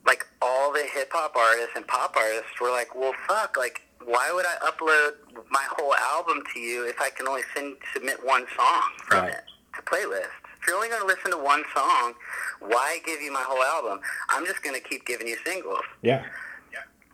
like 0.06 0.26
all 0.42 0.72
the 0.72 0.84
hip 0.92 1.10
hop 1.12 1.36
artists 1.36 1.72
and 1.76 1.86
pop 1.86 2.16
artists 2.16 2.60
were 2.60 2.70
like, 2.70 2.94
well, 2.94 3.12
fuck, 3.28 3.56
like, 3.56 3.82
why 4.04 4.30
would 4.32 4.46
I 4.46 4.56
upload 4.70 5.12
my 5.50 5.64
whole 5.76 5.94
album 5.94 6.42
to 6.54 6.60
you 6.60 6.86
if 6.88 7.00
I 7.00 7.10
can 7.10 7.28
only 7.28 7.42
send, 7.54 7.76
submit 7.92 8.24
one 8.24 8.44
song 8.56 8.82
from 9.06 9.24
Right. 9.24 9.34
it 9.34 9.44
to 9.76 9.82
playlist? 9.82 10.28
If 10.60 10.66
you're 10.66 10.76
only 10.76 10.88
going 10.88 11.00
to 11.00 11.06
listen 11.06 11.30
to 11.30 11.38
one 11.38 11.64
song, 11.74 12.14
why 12.60 13.00
give 13.06 13.20
you 13.22 13.32
my 13.32 13.42
whole 13.42 13.62
album? 13.62 14.00
I'm 14.28 14.44
just 14.44 14.62
going 14.62 14.74
to 14.74 14.86
keep 14.86 15.06
giving 15.06 15.26
you 15.26 15.36
singles. 15.44 15.80
Yeah. 16.02 16.24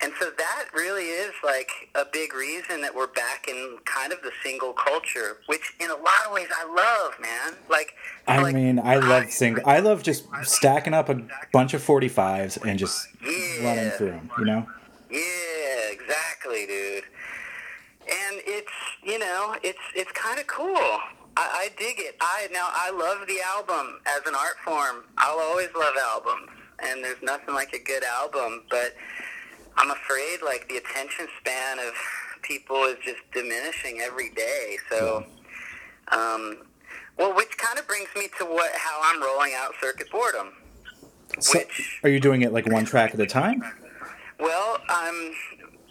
And 0.03 0.13
so 0.21 0.29
that 0.37 0.67
really 0.75 1.05
is 1.05 1.33
like 1.43 1.71
a 1.95 2.05
big 2.13 2.35
reason 2.35 2.83
that 2.83 2.95
we're 2.95 3.07
back 3.07 3.49
in 3.49 3.79
kind 3.87 4.13
of 4.13 4.21
the 4.21 4.31
single 4.45 4.75
culture, 4.75 5.39
which 5.47 5.73
in 5.81 5.89
a 5.89 5.95
lot 5.95 6.27
of 6.27 6.33
ways 6.35 6.49
I 6.55 6.67
love, 6.67 7.15
man. 7.19 7.55
Like, 7.71 7.95
I 8.29 8.43
like, 8.43 8.55
mean, 8.55 8.79
I 8.79 8.97
love 8.97 9.31
single. 9.31 9.63
I 9.67 9.79
love 9.79 10.03
just 10.03 10.25
stacking 10.43 10.93
up 10.93 11.09
a 11.09 11.23
bunch 11.51 11.73
of 11.73 11.83
45s 11.83 12.63
and 12.63 12.79
just 12.79 13.09
running 13.63 13.89
through 13.93 14.11
them, 14.11 14.31
you 14.39 14.45
know? 14.45 14.67
Yeah, 15.11 15.91
exactly, 15.91 16.67
dude. 16.67 17.05
And 18.09 18.41
it's 18.47 18.73
you 19.03 19.19
know 19.19 19.57
it's 19.63 19.79
it's 19.95 20.13
kind 20.13 20.39
of 20.39 20.47
cool. 20.47 20.77
I, 20.77 21.01
I 21.37 21.69
dig 21.79 21.97
it. 21.99 22.17
I 22.21 22.49
now 22.53 22.69
I 22.71 22.91
love 22.91 23.27
the 23.27 23.39
album 23.45 24.01
as 24.07 24.21
an 24.27 24.35
art 24.35 24.57
form. 24.65 25.05
I'll 25.19 25.39
always 25.41 25.69
love 25.77 25.95
albums, 26.13 26.49
and 26.85 27.03
there's 27.05 27.21
nothing 27.23 27.55
like 27.55 27.73
a 27.75 27.79
good 27.83 28.05
album. 28.05 28.63
But 28.71 28.95
I'm 29.77 29.91
afraid 29.91 30.39
like 30.45 30.69
the 30.69 30.77
attention 30.77 31.27
span 31.41 31.79
of 31.79 31.95
people 32.43 32.85
is 32.85 32.97
just 33.05 33.21
diminishing 33.33 34.01
every 34.01 34.31
day. 34.31 34.79
So, 34.89 35.25
um, 36.13 36.59
well, 37.19 37.35
which 37.35 37.57
kind 37.59 37.79
of 37.79 37.87
brings 37.89 38.09
me 38.17 38.29
to 38.39 38.45
what 38.45 38.71
how 38.77 39.01
I'm 39.03 39.21
rolling 39.23 39.53
out 39.57 39.73
Circuit 39.81 40.11
Boredom. 40.11 40.53
So, 41.41 41.59
Which- 41.59 42.01
are 42.05 42.09
you 42.09 42.21
doing 42.21 42.43
it 42.43 42.53
like 42.53 42.67
one 42.67 42.85
track 42.85 43.15
at 43.15 43.21
a 43.21 43.27
time? 43.27 43.63
Well, 44.39 44.79
um, 44.89 45.33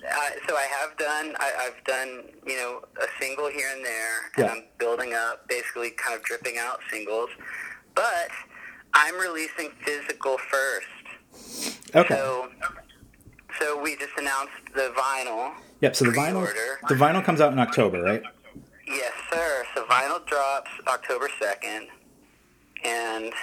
uh, 0.08 0.30
so 0.48 0.56
I 0.56 0.68
have 0.80 0.98
done. 0.98 1.36
I, 1.40 1.52
I've 1.68 1.84
done, 1.86 2.24
you 2.46 2.58
know, 2.58 2.82
a 3.02 3.08
single 3.20 3.50
here 3.50 3.70
and 3.76 3.84
there, 3.84 4.18
and 4.38 4.46
Yeah. 4.46 4.52
I'm 4.52 4.64
building 4.78 5.14
up, 5.14 5.48
basically, 5.48 5.92
kind 5.92 6.16
of 6.16 6.24
dripping 6.24 6.58
out 6.58 6.80
singles. 6.92 7.30
But 7.96 8.30
I'm 8.94 9.16
releasing 9.20 9.72
physical 9.84 10.38
first. 10.38 11.96
Okay. 11.96 12.14
So, 12.14 12.50
so 13.60 13.82
we 13.82 13.96
just 13.96 14.12
announced 14.18 14.54
the 14.76 14.94
vinyl. 14.96 15.54
Yep. 15.82 15.96
So 15.96 16.06
the 16.06 16.12
vinyl, 16.12 16.48
the 16.88 16.96
vinyl 16.96 17.24
comes 17.24 17.42
out 17.42 17.52
in 17.52 17.60
October, 17.60 18.02
right? 18.02 18.22
Yes, 18.88 19.14
sir. 19.32 19.64
So 19.74 19.86
vinyl 19.86 20.26
drops 20.28 20.70
October 20.88 21.30
second, 21.42 21.88
and 22.84 23.34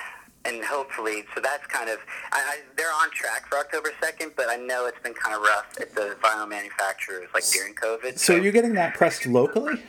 and 0.45 0.65
hopefully, 0.65 1.25
so 1.35 1.41
that's 1.41 1.67
kind 1.67 1.89
of 1.89 1.99
I, 2.33 2.39
I, 2.41 2.57
they're 2.77 2.93
on 2.93 3.11
track 3.13 3.49
for 3.49 3.59
October 3.59 3.91
second, 4.01 4.33
but 4.37 4.49
I 4.49 4.57
know 4.57 4.87
it's 4.87 4.99
been 5.03 5.15
kind 5.15 5.35
of 5.37 5.43
rough 5.43 5.67
at 5.81 5.95
the 5.95 6.17
vinyl 6.23 6.49
manufacturers, 6.49 7.29
like 7.35 7.45
during 7.51 7.75
COVID. 7.75 8.19
So 8.19 8.35
you're 8.37 8.53
getting 8.53 8.75
that 8.75 8.95
pressed 8.95 9.27
locally? 9.27 9.83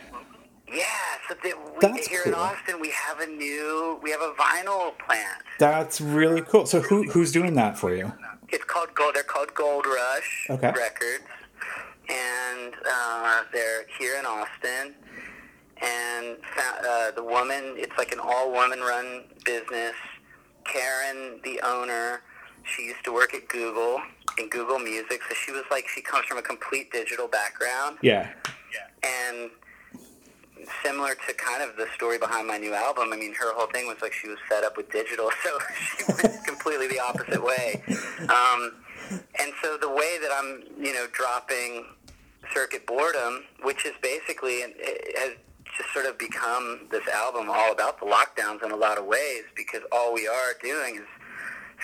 yeah, 0.72 0.84
so 1.28 1.34
we, 1.42 1.52
That's 1.80 2.06
here 2.06 2.22
in. 2.26 2.34
Austin, 2.34 2.80
we 2.80 2.90
have 2.90 3.20
a 3.20 3.26
new 3.26 3.98
we 4.02 4.10
have 4.10 4.20
a 4.20 4.32
vinyl 4.38 4.92
plant. 4.98 5.42
That's 5.58 6.00
really 6.00 6.42
cool. 6.42 6.66
So 6.66 6.80
who 6.80 7.10
who's 7.10 7.32
doing 7.32 7.54
that 7.54 7.76
for 7.78 7.94
you? 7.94 8.12
It's 8.48 8.64
called 8.64 8.94
Gold. 8.94 9.14
They're 9.14 9.22
called 9.24 9.52
Gold 9.54 9.86
Rush 9.86 10.46
Okay. 10.50 10.72
Records, 10.76 11.24
and 12.08 12.74
uh, 12.88 13.42
they're 13.52 13.86
here 13.98 14.16
in 14.18 14.26
Austin. 14.26 14.94
And 15.82 16.36
uh, 16.56 17.10
the 17.10 17.22
woman, 17.22 17.74
it's 17.76 17.92
like 17.98 18.12
an 18.12 18.20
all-woman-run 18.20 19.24
business. 19.44 19.94
Karen, 20.64 21.40
the 21.44 21.60
owner, 21.62 22.20
she 22.64 22.84
used 22.84 23.04
to 23.04 23.12
work 23.12 23.34
at 23.34 23.48
Google 23.48 24.00
in 24.38 24.48
Google 24.48 24.78
Music, 24.78 25.20
so 25.28 25.34
she 25.34 25.52
was 25.52 25.64
like 25.70 25.86
she 25.88 26.00
comes 26.02 26.24
from 26.26 26.38
a 26.38 26.42
complete 26.42 26.90
digital 26.92 27.28
background, 27.28 27.98
Yeah. 28.02 28.30
and 29.02 29.50
similar 30.82 31.14
to 31.26 31.34
kind 31.34 31.62
of 31.62 31.76
the 31.76 31.86
story 31.94 32.18
behind 32.18 32.46
my 32.46 32.56
new 32.58 32.72
album. 32.72 33.12
I 33.12 33.16
mean, 33.16 33.34
her 33.34 33.52
whole 33.54 33.66
thing 33.66 33.86
was 33.86 33.96
like 34.00 34.12
she 34.12 34.28
was 34.28 34.38
fed 34.48 34.64
up 34.64 34.76
with 34.76 34.90
digital, 34.90 35.30
so 35.44 35.58
she 35.96 36.04
went 36.22 36.44
completely 36.46 36.88
the 36.88 37.00
opposite 37.00 37.42
way. 37.42 37.82
Um, 38.28 38.72
and 39.40 39.52
so 39.62 39.76
the 39.76 39.90
way 39.90 40.18
that 40.20 40.30
I'm, 40.32 40.62
you 40.82 40.94
know, 40.94 41.06
dropping 41.12 41.84
Circuit 42.54 42.86
Boredom, 42.86 43.44
which 43.62 43.84
is 43.84 43.92
basically 44.02 44.62
it 44.64 45.18
has 45.18 45.32
just 45.76 45.92
sort 45.92 46.06
of 46.06 46.18
become 46.18 46.86
this 46.90 47.06
album 47.08 47.48
all 47.50 47.72
about 47.72 47.98
the 47.98 48.06
lockdowns 48.06 48.62
in 48.64 48.70
a 48.70 48.76
lot 48.76 48.98
of 48.98 49.06
ways 49.06 49.42
because 49.56 49.80
all 49.92 50.12
we 50.12 50.26
are 50.26 50.54
doing 50.62 50.96
is 50.96 51.06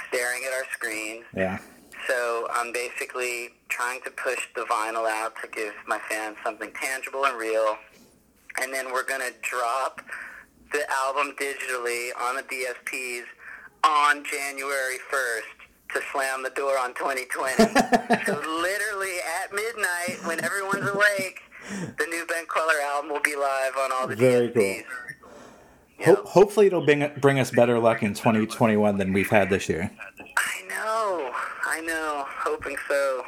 staring 0.09 0.42
at 0.46 0.53
our 0.53 0.64
screens. 0.72 1.24
Yeah. 1.35 1.59
So 2.07 2.46
I'm 2.53 2.72
basically 2.72 3.50
trying 3.68 4.00
to 4.03 4.11
push 4.11 4.38
the 4.55 4.62
vinyl 4.62 5.09
out 5.09 5.35
to 5.42 5.48
give 5.48 5.74
my 5.87 5.98
fans 6.09 6.37
something 6.44 6.72
tangible 6.81 7.24
and 7.24 7.38
real. 7.38 7.76
And 8.61 8.72
then 8.72 8.92
we're 8.92 9.05
going 9.05 9.20
to 9.20 9.35
drop 9.42 10.00
the 10.72 10.83
album 10.90 11.35
digitally 11.38 12.11
on 12.20 12.37
the 12.37 12.42
DSPs 12.42 13.24
on 13.85 14.24
January 14.24 14.98
1st 15.12 15.94
to 15.94 16.00
slam 16.12 16.42
the 16.42 16.50
door 16.50 16.79
on 16.79 16.94
2020. 16.94 17.57
so 18.26 18.33
literally 18.33 19.16
at 19.42 19.53
midnight 19.53 20.18
when 20.24 20.42
everyone's 20.44 20.88
awake, 20.88 21.40
the 21.98 22.07
new 22.07 22.24
Ben 22.26 22.46
Kweller 22.46 22.81
album 23.00 23.12
will 23.12 23.20
be 23.22 23.36
live 23.36 23.76
on 23.76 23.92
all 23.92 24.06
the 24.06 24.16
Very 24.16 24.48
DSPs. 24.48 24.84
cool. 26.04 26.16
Ho- 26.16 26.22
hopefully, 26.24 26.66
it'll 26.66 26.84
bring 26.84 27.10
bring 27.18 27.38
us 27.38 27.50
better 27.50 27.78
luck 27.78 28.02
in 28.02 28.14
2021 28.14 28.98
than 28.98 29.12
we've 29.12 29.30
had 29.30 29.50
this 29.50 29.68
year. 29.68 29.90
I 30.36 30.62
know, 30.68 31.30
I 31.66 31.80
know, 31.80 32.24
hoping 32.26 32.76
so. 32.88 33.24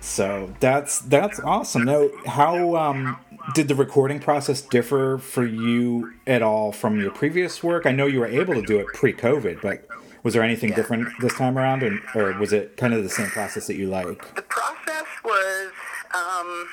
So 0.00 0.54
that's 0.60 1.00
that's 1.00 1.40
awesome. 1.40 1.84
Now, 1.84 2.08
how 2.26 2.76
um, 2.76 3.18
did 3.54 3.68
the 3.68 3.74
recording 3.74 4.18
process 4.20 4.60
differ 4.60 5.18
for 5.18 5.46
you 5.46 6.12
at 6.26 6.42
all 6.42 6.72
from 6.72 7.00
your 7.00 7.10
previous 7.10 7.62
work? 7.62 7.86
I 7.86 7.92
know 7.92 8.06
you 8.06 8.20
were 8.20 8.26
able 8.26 8.54
to 8.54 8.62
do 8.62 8.78
it 8.78 8.88
pre-COVID, 8.88 9.62
but 9.62 9.86
was 10.22 10.34
there 10.34 10.42
anything 10.42 10.72
different 10.72 11.08
this 11.20 11.34
time 11.34 11.56
around, 11.56 11.82
or, 11.82 12.00
or 12.14 12.38
was 12.38 12.52
it 12.52 12.76
kind 12.76 12.92
of 12.94 13.02
the 13.02 13.08
same 13.10 13.28
process 13.28 13.66
that 13.68 13.76
you 13.76 13.88
like? 13.88 14.34
The 14.34 14.42
process 14.42 15.06
was, 15.24 15.70
um, 16.14 16.68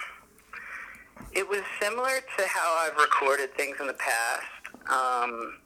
it 1.39 1.47
was 1.47 1.61
similar 1.81 2.19
to 2.37 2.47
how 2.47 2.85
I've 2.85 2.97
recorded 2.97 3.53
things 3.55 3.77
in 3.79 3.87
the 3.87 3.93
past. 3.93 4.91
Um, 4.91 5.59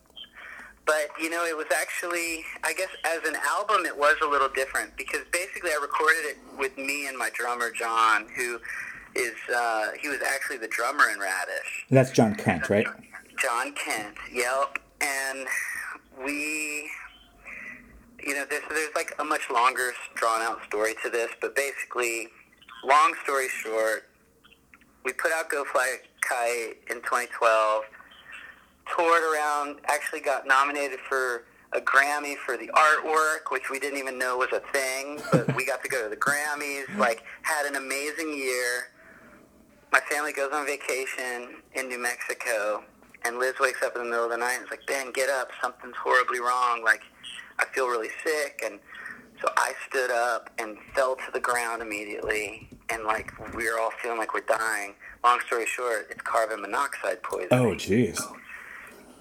but, 0.86 1.10
you 1.20 1.32
know, 1.32 1.46
it 1.46 1.58
was 1.58 1.66
actually, 1.76 2.46
I 2.64 2.74
guess 2.74 2.90
as 3.04 3.28
an 3.28 3.36
album, 3.50 3.84
it 3.88 3.98
was 3.98 4.16
a 4.24 4.28
little 4.28 4.50
different 4.50 4.96
because 4.98 5.22
basically 5.32 5.72
I 5.72 5.80
recorded 5.82 6.26
it 6.26 6.38
with 6.60 6.78
me 6.78 7.08
and 7.08 7.18
my 7.18 7.32
drummer, 7.34 7.72
John, 7.72 8.28
who 8.36 8.60
is, 9.16 9.34
uh, 9.56 9.88
he 10.00 10.10
was 10.10 10.20
actually 10.22 10.58
the 10.58 10.68
drummer 10.68 11.10
in 11.12 11.18
Radish. 11.18 11.86
That's 11.90 12.12
John 12.12 12.36
Kent, 12.36 12.70
right? 12.70 12.86
John 13.42 13.74
Kent, 13.74 14.16
yep. 14.32 14.78
And 15.02 15.48
we, 16.24 16.88
you 18.22 18.36
know, 18.36 18.46
there's, 18.48 18.64
there's 18.70 18.94
like 18.94 19.16
a 19.18 19.24
much 19.24 19.50
longer, 19.52 19.92
drawn 20.14 20.44
out 20.44 20.60
story 20.68 20.94
to 21.04 21.10
this, 21.10 21.32
but 21.42 21.56
basically, 21.56 22.28
long 22.84 23.16
story 23.24 23.48
short, 23.50 24.04
we 25.04 25.14
put 25.14 25.32
out 25.32 25.50
Go 25.50 25.64
Fly 25.66 25.98
Kite 26.22 26.78
in 26.90 26.98
2012, 27.02 27.84
toured 28.96 29.24
around, 29.24 29.80
actually 29.88 30.22
got 30.22 30.48
nominated 30.48 31.00
for 31.08 31.44
a 31.74 31.82
Grammy 31.82 32.36
for 32.38 32.56
the 32.56 32.68
artwork, 32.68 33.52
which 33.52 33.70
we 33.70 33.80
didn't 33.80 33.98
even 33.98 34.18
know 34.18 34.38
was 34.38 34.50
a 34.54 34.62
thing, 34.72 35.22
but 35.32 35.56
we 35.56 35.66
got 35.66 35.82
to 35.84 35.90
go 35.90 36.04
to 36.04 36.10
the 36.10 36.16
Grammys, 36.16 36.86
like, 36.98 37.24
had 37.42 37.66
an 37.66 37.76
amazing 37.76 38.34
year. 38.34 38.90
My 39.92 40.00
family 40.12 40.34
goes 40.34 40.52
on 40.54 40.66
vacation 40.66 41.56
in 41.74 41.88
New 41.88 42.02
Mexico, 42.02 42.84
and 43.26 43.40
Liz 43.40 43.56
wakes 43.60 43.82
up 43.84 43.96
in 43.96 44.04
the 44.04 44.10
middle 44.10 44.26
of 44.26 44.32
the 44.32 44.38
night 44.38 44.56
and 44.56 44.66
is 44.66 44.72
like, 44.72 44.86
Ben, 44.88 45.12
get 45.12 45.30
up, 45.30 45.50
something's 45.62 45.96
horribly 45.96 46.40
wrong, 46.40 46.84
like, 46.84 47.02
I 47.60 47.66
feel 47.74 47.88
really 47.88 48.10
sick, 48.24 48.62
and 48.64 48.80
so 49.44 49.52
I 49.58 49.74
stood 49.90 50.10
up 50.10 50.50
and 50.58 50.78
fell 50.96 51.16
to 51.16 51.32
the 51.34 51.40
ground 51.40 51.82
immediately, 51.82 52.70
and 52.90 53.04
like 53.04 53.32
we 53.54 53.70
were 53.70 53.78
all 53.80 53.92
feeling 54.02 54.18
like 54.18 54.34
we're 54.34 54.42
dying. 54.42 54.94
Long 55.24 55.40
story 55.46 55.66
short, 55.66 56.08
it's 56.10 56.22
carbon 56.22 56.62
monoxide 56.62 57.22
poisoning. 57.24 57.50
Oh, 57.52 57.76
jeez. 57.76 58.22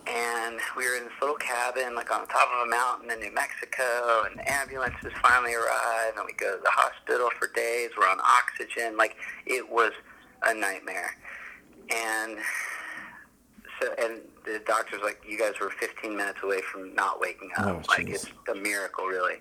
And 0.06 0.58
we 0.76 0.88
were 0.88 0.96
in 0.96 1.04
this 1.04 1.12
little 1.20 1.36
cabin, 1.36 1.94
like 1.94 2.12
on 2.12 2.26
top 2.26 2.48
of 2.56 2.66
a 2.66 2.70
mountain 2.70 3.10
in 3.10 3.20
New 3.20 3.32
Mexico, 3.32 4.24
and 4.28 4.38
the 4.38 4.52
ambulances 4.52 5.12
finally 5.22 5.54
arrived, 5.54 6.16
and 6.16 6.26
we 6.26 6.32
go 6.34 6.56
to 6.56 6.62
the 6.62 6.70
hospital 6.70 7.28
for 7.38 7.48
days. 7.54 7.90
We're 7.98 8.08
on 8.08 8.18
oxygen, 8.20 8.96
like 8.96 9.16
it 9.46 9.68
was 9.68 9.92
a 10.44 10.54
nightmare. 10.54 11.16
And 11.92 12.38
so, 13.80 13.92
and 14.00 14.20
the 14.44 14.60
doctor's 14.66 15.02
like, 15.02 15.20
"You 15.28 15.38
guys 15.38 15.54
were 15.60 15.70
15 15.70 16.16
minutes 16.16 16.38
away 16.42 16.62
from 16.62 16.94
not 16.94 17.20
waking 17.20 17.50
up. 17.56 17.66
Oh, 17.66 17.82
like 17.88 18.08
it's 18.08 18.26
a 18.48 18.54
miracle, 18.54 19.06
really." 19.06 19.40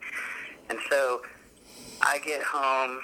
And 0.72 0.80
so 0.90 1.22
I 2.02 2.20
get 2.20 2.42
home 2.42 3.02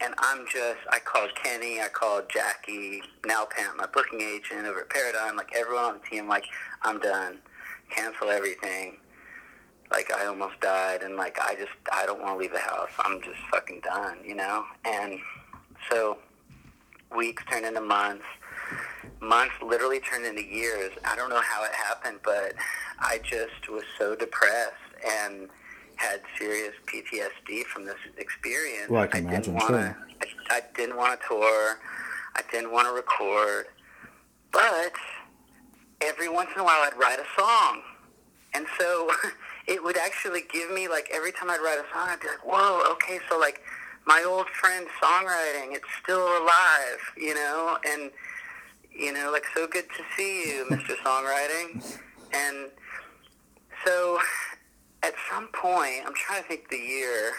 and 0.00 0.12
I'm 0.18 0.44
just, 0.52 0.80
I 0.90 0.98
called 0.98 1.30
Kenny, 1.36 1.80
I 1.80 1.86
called 1.86 2.24
Jackie, 2.28 3.00
now 3.24 3.46
Pam, 3.48 3.76
my 3.76 3.86
booking 3.86 4.20
agent 4.20 4.66
over 4.66 4.80
at 4.80 4.90
Paradigm, 4.90 5.36
like 5.36 5.52
everyone 5.54 5.84
on 5.84 6.00
the 6.02 6.10
team, 6.10 6.26
like, 6.26 6.42
I'm 6.82 6.98
done. 6.98 7.38
Cancel 7.90 8.30
everything. 8.30 8.96
Like, 9.92 10.12
I 10.12 10.26
almost 10.26 10.58
died, 10.60 11.02
and 11.02 11.14
like, 11.14 11.38
I 11.40 11.54
just, 11.54 11.70
I 11.92 12.06
don't 12.06 12.20
want 12.20 12.34
to 12.34 12.38
leave 12.38 12.52
the 12.52 12.58
house. 12.58 12.90
I'm 12.98 13.22
just 13.22 13.38
fucking 13.52 13.82
done, 13.84 14.18
you 14.24 14.34
know? 14.34 14.64
And 14.84 15.20
so 15.92 16.18
weeks 17.16 17.44
turned 17.48 17.66
into 17.66 17.82
months. 17.82 18.24
Months 19.20 19.54
literally 19.64 20.00
turned 20.00 20.26
into 20.26 20.42
years. 20.42 20.90
I 21.04 21.14
don't 21.14 21.30
know 21.30 21.40
how 21.40 21.62
it 21.62 21.72
happened, 21.72 22.18
but 22.24 22.54
I 22.98 23.18
just 23.22 23.68
was 23.68 23.84
so 23.96 24.16
depressed 24.16 24.74
and 25.06 25.48
had 26.00 26.22
serious 26.38 26.72
PTSD 26.86 27.64
from 27.64 27.84
this 27.84 27.98
experience. 28.16 28.88
Well, 28.88 29.02
I 29.02 29.06
can 29.06 29.24
didn't 29.24 29.48
imagine, 29.48 29.54
wanna, 29.54 29.96
I, 30.22 30.56
I 30.56 30.62
didn't 30.74 30.96
want 30.96 31.20
to 31.20 31.28
tour. 31.28 31.78
I 32.36 32.42
didn't 32.50 32.72
want 32.72 32.88
to 32.88 32.94
record. 32.94 33.66
But 34.50 34.94
every 36.00 36.30
once 36.30 36.48
in 36.54 36.60
a 36.62 36.64
while, 36.64 36.82
I'd 36.82 36.98
write 36.98 37.18
a 37.18 37.26
song. 37.38 37.82
And 38.54 38.66
so 38.78 39.10
it 39.66 39.84
would 39.84 39.98
actually 39.98 40.42
give 40.50 40.70
me, 40.72 40.88
like, 40.88 41.10
every 41.12 41.32
time 41.32 41.50
I'd 41.50 41.60
write 41.60 41.78
a 41.78 41.84
song, 41.92 42.08
I'd 42.08 42.20
be 42.20 42.28
like, 42.28 42.46
whoa, 42.46 42.82
okay, 42.92 43.20
so, 43.28 43.38
like, 43.38 43.60
my 44.06 44.24
old 44.26 44.48
friend 44.48 44.86
songwriting, 45.02 45.74
it's 45.74 45.84
still 46.02 46.22
alive, 46.22 47.00
you 47.18 47.34
know? 47.34 47.76
And, 47.86 48.10
you 48.90 49.12
know, 49.12 49.30
like, 49.30 49.44
so 49.54 49.66
good 49.66 49.84
to 49.98 50.02
see 50.16 50.48
you, 50.48 50.64
Mr. 50.70 50.96
Songwriting. 51.04 51.98
And 52.32 52.70
so 53.84 54.20
at 55.02 55.14
some 55.30 55.48
point, 55.48 56.02
I'm 56.06 56.14
trying 56.14 56.42
to 56.42 56.48
think 56.48 56.68
the 56.68 56.76
year, 56.76 57.32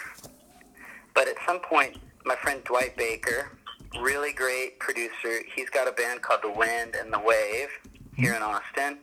but 1.14 1.28
at 1.28 1.36
some 1.46 1.60
point, 1.60 1.98
my 2.24 2.34
friend 2.36 2.62
Dwight 2.64 2.96
Baker, 2.96 3.52
really 4.00 4.32
great 4.32 4.78
producer, 4.78 5.40
he's 5.54 5.70
got 5.70 5.86
a 5.86 5.92
band 5.92 6.22
called 6.22 6.40
The 6.42 6.50
Wind 6.50 6.96
and 6.98 7.12
the 7.12 7.18
Wave 7.18 7.68
here 8.16 8.34
in 8.34 8.42
hmm. 8.42 8.48
Austin. 8.48 8.98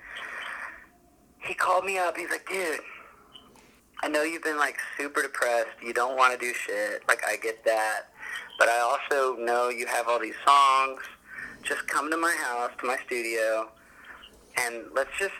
He 1.39 1.53
called 1.53 1.85
me 1.85 1.97
up. 1.97 2.17
He's 2.17 2.29
like, 2.29 2.47
dude, 2.49 2.79
I 4.01 4.07
know 4.09 4.23
you've 4.23 4.43
been 4.43 4.57
like 4.57 4.77
super 4.97 5.21
depressed. 5.21 5.69
You 5.81 5.93
don't 5.93 6.17
want 6.17 6.33
to 6.33 6.39
do 6.39 6.53
shit. 6.53 7.03
Like, 7.07 7.21
I 7.25 7.37
get 7.37 7.63
that. 7.65 8.11
But 8.57 8.67
I 8.67 8.79
also 8.79 9.37
know 9.37 9.69
you 9.69 9.87
have 9.87 10.09
all 10.09 10.19
these 10.19 10.35
songs. 10.45 11.01
Just 11.63 11.87
come 11.87 12.11
to 12.11 12.17
my 12.17 12.35
house, 12.41 12.71
to 12.79 12.87
my 12.87 12.97
studio, 13.05 13.69
and 14.57 14.85
let's 14.93 15.09
just 15.19 15.33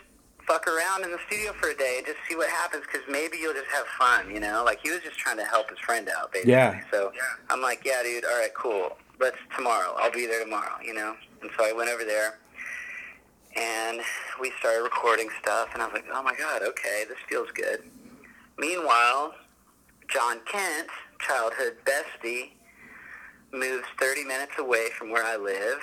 fuck 0.46 0.66
around 0.66 1.04
in 1.04 1.10
the 1.10 1.18
studio 1.26 1.52
for 1.54 1.70
a 1.70 1.76
day 1.76 1.96
and 1.98 2.06
just 2.06 2.18
see 2.28 2.36
what 2.36 2.48
happens 2.48 2.84
because 2.84 3.06
maybe 3.08 3.36
you'll 3.38 3.54
just 3.54 3.70
have 3.72 3.86
fun, 3.98 4.30
you 4.30 4.40
know? 4.40 4.62
Like, 4.64 4.80
he 4.82 4.90
was 4.90 5.00
just 5.00 5.18
trying 5.18 5.36
to 5.38 5.44
help 5.44 5.70
his 5.70 5.78
friend 5.80 6.08
out, 6.08 6.32
basically. 6.32 6.52
Yeah. 6.52 6.80
So 6.90 7.12
I'm 7.48 7.60
like, 7.60 7.84
yeah, 7.84 8.02
dude, 8.02 8.24
all 8.24 8.38
right, 8.38 8.54
cool. 8.54 8.96
Let's 9.18 9.36
tomorrow. 9.56 9.94
I'll 9.98 10.12
be 10.12 10.26
there 10.26 10.42
tomorrow, 10.42 10.76
you 10.82 10.94
know? 10.94 11.14
And 11.42 11.50
so 11.56 11.64
I 11.64 11.72
went 11.72 11.90
over 11.90 12.04
there 12.04 12.38
and 13.56 14.00
we 14.40 14.52
started 14.60 14.82
recording 14.82 15.28
stuff 15.42 15.70
and 15.72 15.82
I 15.82 15.86
was 15.86 15.94
like, 15.94 16.06
oh 16.12 16.22
my 16.22 16.34
God, 16.36 16.62
okay, 16.62 17.04
this 17.08 17.18
feels 17.28 17.50
good. 17.52 17.82
Meanwhile, 18.58 19.34
John 20.08 20.40
Kent, 20.50 20.88
childhood 21.18 21.76
bestie, 21.84 22.52
moves 23.52 23.86
30 23.98 24.24
minutes 24.24 24.52
away 24.58 24.88
from 24.96 25.10
where 25.10 25.24
I 25.24 25.36
live 25.36 25.80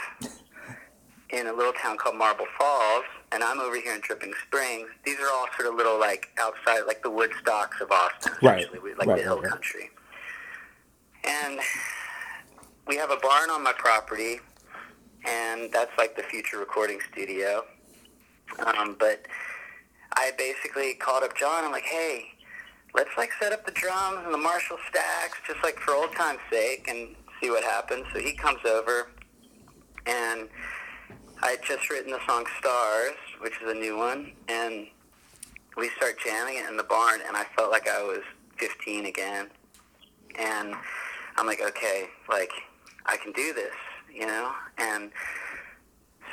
in 1.29 1.47
a 1.47 1.53
little 1.53 1.73
town 1.73 1.97
called 1.97 2.15
Marble 2.15 2.45
Falls, 2.57 3.03
and 3.31 3.43
I'm 3.43 3.59
over 3.59 3.75
here 3.79 3.93
in 3.93 4.01
Dripping 4.01 4.33
Springs. 4.45 4.87
These 5.05 5.19
are 5.19 5.29
all 5.29 5.47
sort 5.57 5.67
of 5.69 5.75
little, 5.75 5.99
like, 5.99 6.29
outside, 6.37 6.81
like 6.87 7.03
the 7.03 7.09
Woodstocks 7.11 7.81
of 7.81 7.91
Austin, 7.91 8.33
Right. 8.41 8.59
essentially, 8.59 8.79
we- 8.79 8.93
like 8.95 9.07
Right, 9.07 9.17
the 9.17 9.23
hill 9.23 9.41
right. 9.41 9.49
country. 9.51 9.89
And 11.25 11.59
we 12.85 12.95
have 12.95 13.11
a 13.11 13.17
barn 13.17 13.49
on 13.49 13.61
my 13.63 13.73
property, 13.73 14.39
and 15.25 15.71
that's 15.73 15.91
like 15.97 16.15
the 16.15 16.23
future 16.23 16.57
recording 16.57 17.01
studio. 17.11 17.65
Um, 18.59 18.95
but 18.97 19.25
I 20.15 20.31
basically 20.37 20.93
called 20.93 21.23
up 21.23 21.35
John. 21.35 21.65
I'm 21.65 21.71
like, 21.71 21.83
hey, 21.83 22.31
let's 22.93 23.09
like 23.17 23.31
set 23.41 23.51
up 23.51 23.65
the 23.65 23.71
drums 23.73 24.19
and 24.23 24.33
the 24.33 24.37
Marshall 24.37 24.77
stacks 24.89 25.37
just 25.45 25.61
like 25.63 25.77
for 25.79 25.93
old 25.93 26.15
time's 26.15 26.39
sake 26.49 26.87
and 26.87 27.13
see 27.41 27.49
what 27.49 27.65
happens. 27.65 28.05
So 28.13 28.19
he 28.19 28.31
comes 28.33 28.63
over 28.63 29.09
and 30.05 30.47
I 31.43 31.51
had 31.51 31.63
just 31.63 31.89
written 31.91 32.11
the 32.11 32.19
song 32.27 32.45
Stars, 32.59 33.15
which 33.41 33.53
is 33.63 33.69
a 33.69 33.73
new 33.73 33.95
one, 33.95 34.31
and 34.47 34.87
we 35.77 35.89
start 35.95 36.15
jamming 36.23 36.57
it 36.57 36.67
in 36.67 36.77
the 36.77 36.83
barn, 36.83 37.21
and 37.27 37.37
I 37.37 37.43
felt 37.55 37.71
like 37.71 37.87
I 37.87 38.01
was 38.01 38.23
15 38.57 39.05
again. 39.05 39.47
And 40.39 40.73
I'm 41.35 41.45
like, 41.45 41.61
okay, 41.61 42.07
like, 42.27 42.51
I 43.05 43.17
can 43.17 43.31
do 43.33 43.53
this, 43.53 43.75
you 44.11 44.25
know? 44.25 44.51
And 44.79 45.11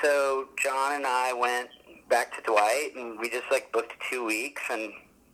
so 0.03 0.49
John 0.62 0.95
and 0.95 1.07
I 1.07 1.35
went 1.35 1.69
back 2.09 2.35
to 2.37 2.43
Dwight, 2.43 2.97
and 2.97 3.19
we 3.21 3.29
just, 3.29 3.51
like, 3.51 3.71
booked 3.73 3.93
two 4.11 4.25
weeks 4.25 4.62
and 4.71 4.90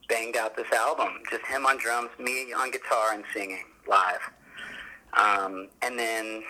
banged 0.08 0.36
out 0.36 0.56
this 0.56 0.70
album. 0.72 1.22
Just 1.30 1.46
him 1.46 1.64
on 1.64 1.78
drums, 1.78 2.10
me 2.18 2.52
on 2.52 2.72
guitar 2.72 3.12
and 3.12 3.22
singing 3.32 3.62
live. 3.88 4.20
Um, 5.16 5.68
and 5.82 5.96
then 5.96 6.42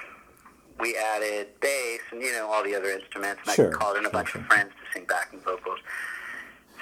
we 0.81 0.97
added 0.97 1.49
bass 1.61 2.01
and 2.13 2.23
you 2.23 2.33
know 2.33 2.49
all 2.51 2.65
the 2.65 2.75
other 2.75 2.91
instruments. 2.91 3.41
And 3.47 3.55
Sure, 3.55 3.69
I 3.69 3.73
called 3.73 3.97
in 3.97 4.07
a 4.07 4.11
bunch 4.11 4.31
sure. 4.31 4.41
of 4.41 4.47
friends 4.47 4.71
to 4.71 4.93
sing 4.93 5.07
backing 5.07 5.41
vocals. 5.41 5.79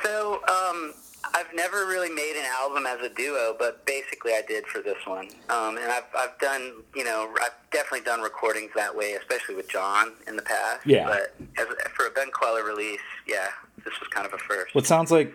So 0.02 0.40
um, 0.48 0.94
I've 1.34 1.52
never 1.54 1.86
really 1.86 2.10
made 2.10 2.36
an 2.38 2.46
album 2.60 2.86
as 2.86 3.00
a 3.00 3.12
duo, 3.12 3.56
but 3.58 3.84
basically 3.84 4.32
I 4.32 4.42
did 4.46 4.64
for 4.66 4.80
this 4.80 4.98
one. 5.06 5.28
Um, 5.48 5.76
and 5.76 5.90
I've 5.90 6.06
I've 6.16 6.38
done 6.38 6.82
you 6.94 7.04
know 7.04 7.34
I've 7.42 7.52
definitely 7.70 8.04
done 8.04 8.20
recordings 8.20 8.70
that 8.76 8.94
way, 8.94 9.12
especially 9.12 9.54
with 9.54 9.68
John 9.68 10.12
in 10.26 10.36
the 10.36 10.42
past. 10.42 10.86
Yeah. 10.86 11.06
But 11.06 11.34
as 11.58 11.66
for 11.94 12.06
a 12.06 12.10
Ben 12.10 12.30
Kweller 12.30 12.64
release, 12.64 13.00
yeah, 13.26 13.48
this 13.84 13.98
was 14.00 14.08
kind 14.10 14.26
of 14.26 14.32
a 14.32 14.38
first. 14.38 14.74
Well, 14.74 14.82
it 14.82 14.86
sounds 14.86 15.10
like 15.10 15.32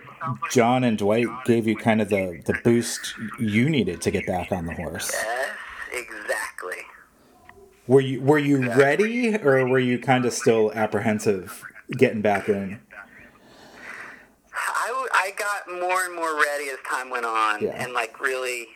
John 0.51 0.83
and 0.83 0.97
Dwight 0.97 1.27
gave 1.45 1.67
you 1.67 1.75
kind 1.75 2.01
of 2.01 2.09
the, 2.09 2.41
the 2.45 2.55
boost 2.63 3.15
you 3.39 3.69
needed 3.69 4.01
to 4.01 4.11
get 4.11 4.25
back 4.25 4.51
on 4.51 4.65
the 4.65 4.73
horse. 4.73 5.11
Yes, 5.13 5.57
exactly. 5.93 6.77
Were 7.87 7.99
you 8.01 8.21
were 8.21 8.39
you 8.39 8.69
ready, 8.73 9.35
or 9.37 9.67
were 9.67 9.79
you 9.79 9.99
kind 9.99 10.25
of 10.25 10.33
still 10.33 10.71
apprehensive 10.73 11.63
getting 11.91 12.21
back 12.21 12.47
in? 12.47 12.79
I, 14.55 15.07
I 15.13 15.31
got 15.37 15.79
more 15.81 16.05
and 16.05 16.15
more 16.15 16.35
ready 16.35 16.69
as 16.69 16.77
time 16.89 17.09
went 17.09 17.25
on, 17.25 17.61
Yeah. 17.61 17.71
and 17.83 17.93
like 17.93 18.19
really, 18.21 18.67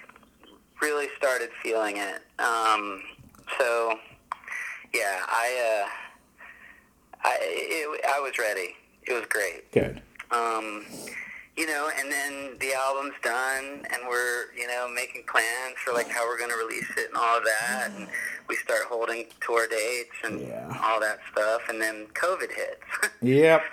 really 0.82 1.08
started 1.18 1.50
feeling 1.64 1.98
it. 1.98 2.22
Um, 2.40 3.02
so, 3.58 3.98
yeah, 4.94 5.22
I, 5.28 5.86
uh, 5.86 5.90
I, 7.24 7.38
it, 7.42 8.02
I 8.14 8.20
was 8.20 8.38
ready. 8.38 8.76
It 9.08 9.14
was 9.14 9.26
great. 9.30 9.72
Good. 9.72 10.02
Um, 10.32 10.86
you 11.58 11.66
know, 11.66 11.90
and 11.98 12.12
then 12.12 12.58
the 12.60 12.74
album's 12.74 13.16
done, 13.24 13.86
and 13.92 14.02
we're 14.08 14.54
you 14.56 14.68
know 14.68 14.88
making 14.94 15.24
plans 15.30 15.76
for 15.84 15.94
like 15.94 16.08
how 16.10 16.28
we're 16.28 16.38
going 16.38 16.52
to 16.52 16.58
release 16.58 16.90
it 16.98 17.08
and 17.10 17.18
all 17.18 17.38
of 17.38 17.44
that, 17.44 17.92
and 17.96 18.08
we 18.48 18.56
start 18.58 18.84
holding 18.88 19.26
tour 19.42 19.68
dates 19.68 20.16
and 20.24 20.42
Yeah. 20.42 20.72
all 20.84 21.00
that 21.00 21.20
stuff, 21.32 21.62
and 21.70 21.82
then 21.82 22.08
COVID 22.14 22.52
hits. 22.54 23.12
Yep. 23.22 23.64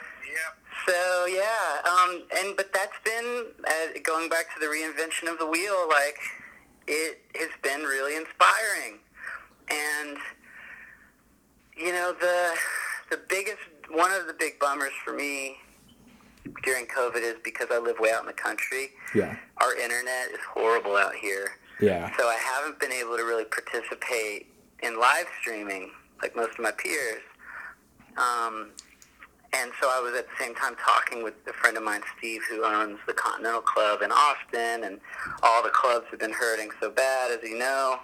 So 0.86 1.26
yeah, 1.26 1.80
um, 1.88 2.24
and 2.40 2.56
but 2.56 2.72
that's 2.74 2.98
been 3.04 3.46
uh, 3.66 3.98
going 4.02 4.28
back 4.28 4.52
to 4.54 4.60
the 4.60 4.66
reinvention 4.66 5.30
of 5.32 5.38
the 5.38 5.46
wheel. 5.46 5.86
Like 5.88 6.16
it 6.86 7.20
has 7.36 7.48
been 7.62 7.82
really 7.82 8.16
inspiring, 8.16 8.98
and 9.70 10.18
you 11.76 11.92
know 11.92 12.12
the 12.20 12.54
the 13.10 13.20
biggest 13.28 13.62
one 13.92 14.10
of 14.12 14.26
the 14.26 14.34
big 14.34 14.58
bummers 14.58 14.92
for 15.04 15.14
me 15.14 15.56
during 16.62 16.86
COVID 16.86 17.22
is 17.22 17.36
because 17.42 17.68
I 17.70 17.78
live 17.78 17.96
way 17.98 18.12
out 18.12 18.20
in 18.20 18.26
the 18.26 18.32
country. 18.32 18.90
Yeah. 19.14 19.36
Our 19.58 19.76
internet 19.76 20.30
is 20.32 20.40
horrible 20.52 20.96
out 20.96 21.14
here. 21.14 21.58
Yeah. 21.80 22.14
So 22.16 22.26
I 22.26 22.36
haven't 22.36 22.78
been 22.80 22.92
able 22.92 23.16
to 23.16 23.24
really 23.24 23.44
participate 23.44 24.46
in 24.82 24.98
live 24.98 25.26
streaming 25.40 25.90
like 26.22 26.36
most 26.36 26.52
of 26.52 26.60
my 26.60 26.70
peers. 26.72 27.22
Um, 28.16 28.70
and 29.52 29.70
so 29.80 29.88
I 29.88 30.00
was 30.00 30.14
at 30.18 30.26
the 30.26 30.44
same 30.44 30.54
time 30.54 30.74
talking 30.84 31.22
with 31.22 31.34
a 31.48 31.52
friend 31.52 31.76
of 31.76 31.82
mine, 31.82 32.00
Steve, 32.18 32.42
who 32.50 32.64
owns 32.64 32.98
the 33.06 33.12
Continental 33.12 33.60
Club 33.60 34.02
in 34.02 34.10
Austin, 34.10 34.84
and 34.84 35.00
all 35.42 35.62
the 35.62 35.70
clubs 35.70 36.06
have 36.10 36.18
been 36.18 36.32
hurting 36.32 36.70
so 36.80 36.90
bad, 36.90 37.30
as 37.30 37.38
you 37.48 37.56
know. 37.56 37.98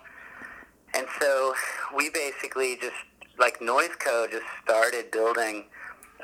And 0.95 1.07
so 1.21 1.55
we 1.97 2.11
basically 2.11 2.77
just, 2.77 2.95
like 3.39 3.61
Noise 3.61 3.89
Noiseco, 4.01 4.31
just 4.31 4.45
started 4.63 5.11
building 5.11 5.65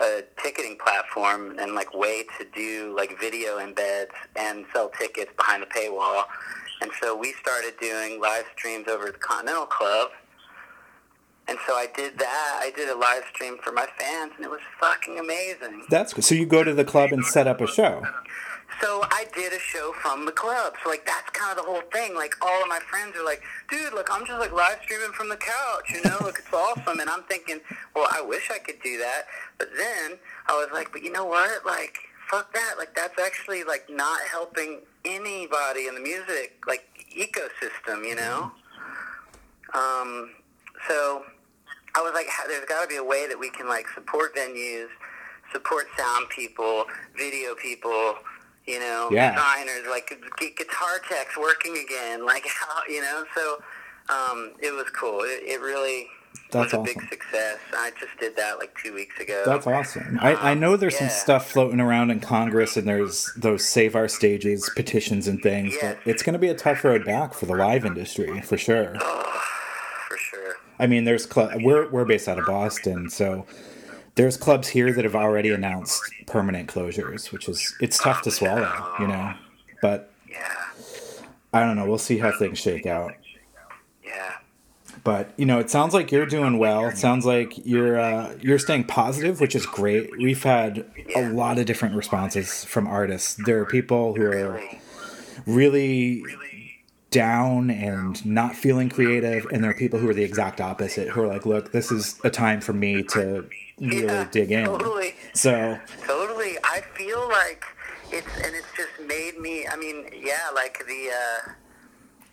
a 0.00 0.24
ticketing 0.42 0.76
platform 0.76 1.58
and 1.58 1.74
like 1.74 1.94
way 1.94 2.24
to 2.38 2.46
do 2.54 2.94
like 2.96 3.18
video 3.20 3.58
embeds 3.58 4.14
and 4.36 4.64
sell 4.72 4.90
tickets 4.98 5.32
behind 5.36 5.62
the 5.62 5.66
paywall. 5.66 6.24
And 6.80 6.90
so 7.00 7.16
we 7.16 7.32
started 7.34 7.74
doing 7.80 8.20
live 8.20 8.44
streams 8.56 8.88
over 8.88 9.06
at 9.06 9.14
the 9.14 9.18
Continental 9.18 9.66
Club. 9.66 10.10
And 11.48 11.58
so 11.66 11.74
I 11.74 11.86
did 11.94 12.18
that. 12.18 12.60
I 12.60 12.72
did 12.74 12.88
a 12.88 12.96
live 12.96 13.22
stream 13.32 13.56
for 13.62 13.72
my 13.72 13.86
fans, 13.98 14.32
and 14.36 14.44
it 14.44 14.50
was 14.50 14.60
fucking 14.80 15.18
amazing. 15.18 15.86
That's 15.88 16.12
good. 16.12 16.24
So 16.24 16.34
you 16.34 16.44
go 16.44 16.64
to 16.64 16.74
the 16.74 16.84
club 16.84 17.12
and 17.12 17.24
set 17.24 17.46
up 17.46 17.60
a 17.60 17.68
show. 17.68 18.02
So 18.80 19.02
I 19.10 19.26
did 19.34 19.52
a 19.52 19.58
show 19.58 19.92
from 20.02 20.26
the 20.26 20.32
club. 20.32 20.74
So 20.82 20.90
like 20.90 21.06
that's 21.06 21.30
kind 21.30 21.56
of 21.56 21.64
the 21.64 21.70
whole 21.70 21.82
thing. 21.92 22.14
Like 22.14 22.34
all 22.42 22.62
of 22.62 22.68
my 22.68 22.80
friends 22.90 23.16
are 23.16 23.24
like, 23.24 23.42
dude, 23.70 23.92
look, 23.94 24.08
I'm 24.12 24.26
just 24.26 24.38
like 24.38 24.52
live 24.52 24.78
streaming 24.82 25.12
from 25.12 25.28
the 25.28 25.36
couch, 25.36 25.90
you 25.90 26.02
know, 26.04 26.18
look, 26.22 26.38
it's 26.38 26.52
awesome. 26.52 27.00
And 27.00 27.08
I'm 27.08 27.22
thinking, 27.24 27.60
well, 27.94 28.08
I 28.10 28.20
wish 28.20 28.50
I 28.50 28.58
could 28.58 28.82
do 28.82 28.98
that. 28.98 29.26
But 29.58 29.68
then 29.76 30.18
I 30.48 30.52
was 30.52 30.68
like, 30.72 30.92
but 30.92 31.02
you 31.02 31.10
know 31.10 31.24
what? 31.24 31.64
Like, 31.64 31.96
fuck 32.30 32.52
that. 32.54 32.74
Like 32.78 32.94
that's 32.94 33.18
actually 33.20 33.64
like 33.64 33.88
not 33.88 34.20
helping 34.30 34.80
anybody 35.04 35.86
in 35.86 35.94
the 35.94 36.00
music 36.00 36.62
like 36.66 36.86
ecosystem, 37.16 38.06
you 38.06 38.16
know. 38.16 38.52
Um, 39.74 40.30
so 40.88 41.24
I 41.94 42.02
was 42.02 42.12
like, 42.14 42.26
there's 42.46 42.64
got 42.66 42.82
to 42.82 42.88
be 42.88 42.96
a 42.96 43.04
way 43.04 43.26
that 43.26 43.38
we 43.38 43.50
can 43.50 43.68
like 43.68 43.86
support 43.94 44.34
venues, 44.36 44.88
support 45.52 45.86
sound 45.96 46.28
people, 46.28 46.84
video 47.16 47.54
people, 47.54 48.16
you 48.66 48.78
know, 48.80 49.08
Yeah. 49.12 49.34
designers, 49.34 49.86
like 49.88 50.08
guitar 50.56 50.98
techs 51.08 51.36
working 51.36 51.76
again, 51.78 52.24
like 52.26 52.46
how 52.60 52.80
you 52.88 53.00
know. 53.00 53.24
So 53.34 53.58
um, 54.08 54.52
it 54.60 54.72
was 54.72 54.86
cool. 54.90 55.20
It, 55.20 55.42
it 55.44 55.60
really 55.60 56.06
That's 56.52 56.72
was 56.72 56.80
a 56.80 56.84
big 56.84 57.00
success. 57.08 57.58
I 57.72 57.90
just 57.98 58.18
did 58.20 58.36
that 58.36 58.58
like 58.58 58.74
two 58.82 58.94
weeks 58.94 59.18
ago. 59.20 59.42
That's 59.46 59.66
awesome. 59.66 60.18
I, 60.20 60.34
I 60.52 60.54
know 60.54 60.76
there's 60.76 60.96
some 60.98 61.08
stuff 61.08 61.50
floating 61.50 61.80
around 61.80 62.10
in 62.10 62.20
Congress, 62.20 62.76
and 62.76 62.86
there's 62.86 63.32
those 63.36 63.64
save 63.64 63.94
our 63.96 64.08
stages 64.08 64.70
petitions 64.76 65.26
and 65.28 65.42
things. 65.42 65.74
But 65.80 65.98
it's 66.04 66.22
going 66.22 66.34
to 66.34 66.38
be 66.38 66.48
a 66.48 66.54
tough 66.54 66.84
road 66.84 67.04
back 67.04 67.34
for 67.34 67.46
the 67.46 67.54
live 67.56 67.84
industry 67.84 68.40
for 68.42 68.56
sure. 68.56 68.94
for 70.08 70.16
sure. 70.18 70.56
I 70.78 70.86
mean, 70.86 71.04
there's 71.04 71.28
cl- 71.28 71.52
we're 71.60 71.88
we're 71.90 72.04
based 72.04 72.28
out 72.28 72.38
of 72.38 72.46
Boston, 72.46 73.10
so 73.10 73.46
there's 74.16 74.36
clubs 74.36 74.68
here 74.68 74.92
that 74.92 75.04
have 75.04 75.14
already 75.14 75.50
announced 75.50 76.02
permanent 76.26 76.68
closures, 76.68 77.30
which 77.32 77.48
is 77.48 77.74
it's 77.80 77.98
tough 77.98 78.22
to 78.22 78.30
swallow, 78.30 78.92
you 78.98 79.06
know. 79.06 79.34
But 79.80 80.10
I 81.52 81.60
don't 81.60 81.76
know. 81.76 81.86
We'll 81.86 81.98
see 81.98 82.18
how 82.18 82.32
things 82.36 82.58
shake 82.58 82.86
out. 82.86 83.12
yeah. 84.04 84.38
But 85.04 85.30
you 85.36 85.46
know, 85.46 85.58
it 85.58 85.70
sounds 85.70 85.94
like 85.94 86.10
you're 86.10 86.26
doing 86.26 86.58
well. 86.58 86.86
It 86.88 86.98
sounds 86.98 87.24
like 87.24 87.64
you're 87.64 88.00
uh, 88.00 88.34
you're 88.40 88.58
staying 88.58 88.84
positive, 88.84 89.40
which 89.40 89.54
is 89.54 89.66
great. 89.66 90.10
We've 90.16 90.42
had 90.42 90.84
a 91.14 91.28
lot 91.28 91.58
of 91.58 91.66
different 91.66 91.94
responses 91.94 92.64
from 92.64 92.86
artists. 92.86 93.38
There 93.44 93.60
are 93.60 93.66
people 93.66 94.14
who 94.14 94.22
are 94.22 94.60
Really. 95.46 96.22
Down 97.10 97.70
and 97.70 98.24
not 98.26 98.54
feeling 98.56 98.88
creative, 98.88 99.46
and 99.52 99.62
there 99.62 99.70
are 99.70 99.74
people 99.74 99.98
who 99.98 100.08
are 100.08 100.14
the 100.14 100.24
exact 100.24 100.60
opposite, 100.60 101.08
who 101.08 101.22
are 101.22 101.26
like, 101.28 101.46
"Look, 101.46 101.72
this 101.72 101.90
is 101.92 102.18
a 102.24 102.30
time 102.30 102.60
for 102.60 102.72
me 102.72 103.02
to 103.04 103.48
really 103.80 104.04
Yeah, 104.04 104.26
dig 104.30 104.50
in." 104.50 104.66
Totally. 104.66 105.14
So 105.34 105.78
Totally. 106.06 106.56
I 106.64 106.80
feel 106.96 107.28
like 107.28 107.64
it's 108.10 108.26
and 108.44 108.54
it's 108.54 108.66
just 108.76 108.90
made 109.06 109.38
me. 109.38 109.66
I 109.66 109.76
mean, 109.76 110.08
yeah, 110.14 110.50
like 110.54 110.84
the 110.86 111.10
uh, 111.10 111.50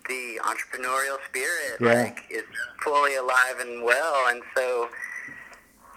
the 0.08 0.40
entrepreneurial 0.42 1.18
spirit, 1.28 1.78
Yeah. 1.80 2.02
like 2.04 2.24
is 2.30 2.44
fully 2.82 3.16
alive 3.16 3.58
and 3.60 3.82
well. 3.84 4.26
And 4.28 4.42
so, 4.56 4.88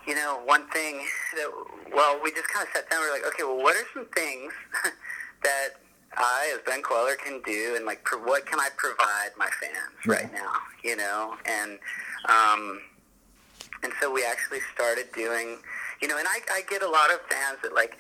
you 0.08 0.16
know, 0.16 0.40
one 0.46 0.68
thing 0.70 1.06
that 1.36 1.50
well, 1.94 2.20
we 2.24 2.32
just 2.32 2.48
kind 2.50 2.66
of 2.68 2.74
sat 2.74 2.90
down. 2.90 3.02
We 3.02 3.08
are 3.08 3.12
like, 3.12 3.28
okay, 3.28 3.44
well, 3.44 3.58
what 3.58 3.76
are 3.76 3.86
some 3.94 4.06
things 4.16 4.54
that 5.44 5.70
I, 6.16 6.52
as 6.56 6.62
Ben 6.66 6.82
Kweller, 6.82 7.16
can 7.16 7.42
do, 7.46 7.74
and 7.76 7.86
like, 7.86 8.04
pro- 8.04 8.24
what 8.24 8.46
can 8.46 8.60
I 8.60 8.70
provide 8.78 9.32
my 9.38 9.50
fans 9.60 9.96
Yeah. 10.06 10.12
right 10.14 10.34
now? 10.34 10.52
You 10.84 10.96
know, 10.96 11.36
and 11.46 11.80
um, 12.30 12.82
and 13.84 13.92
so 14.02 14.12
we 14.12 14.24
actually 14.26 14.60
started 14.74 15.12
doing, 15.14 15.58
you 16.02 16.08
know, 16.08 16.18
and 16.18 16.28
I, 16.28 16.40
I 16.52 16.62
get 16.70 16.82
a 16.82 16.90
lot 16.90 17.12
of 17.12 17.20
fans 17.30 17.60
that 17.64 17.74
like 17.76 17.98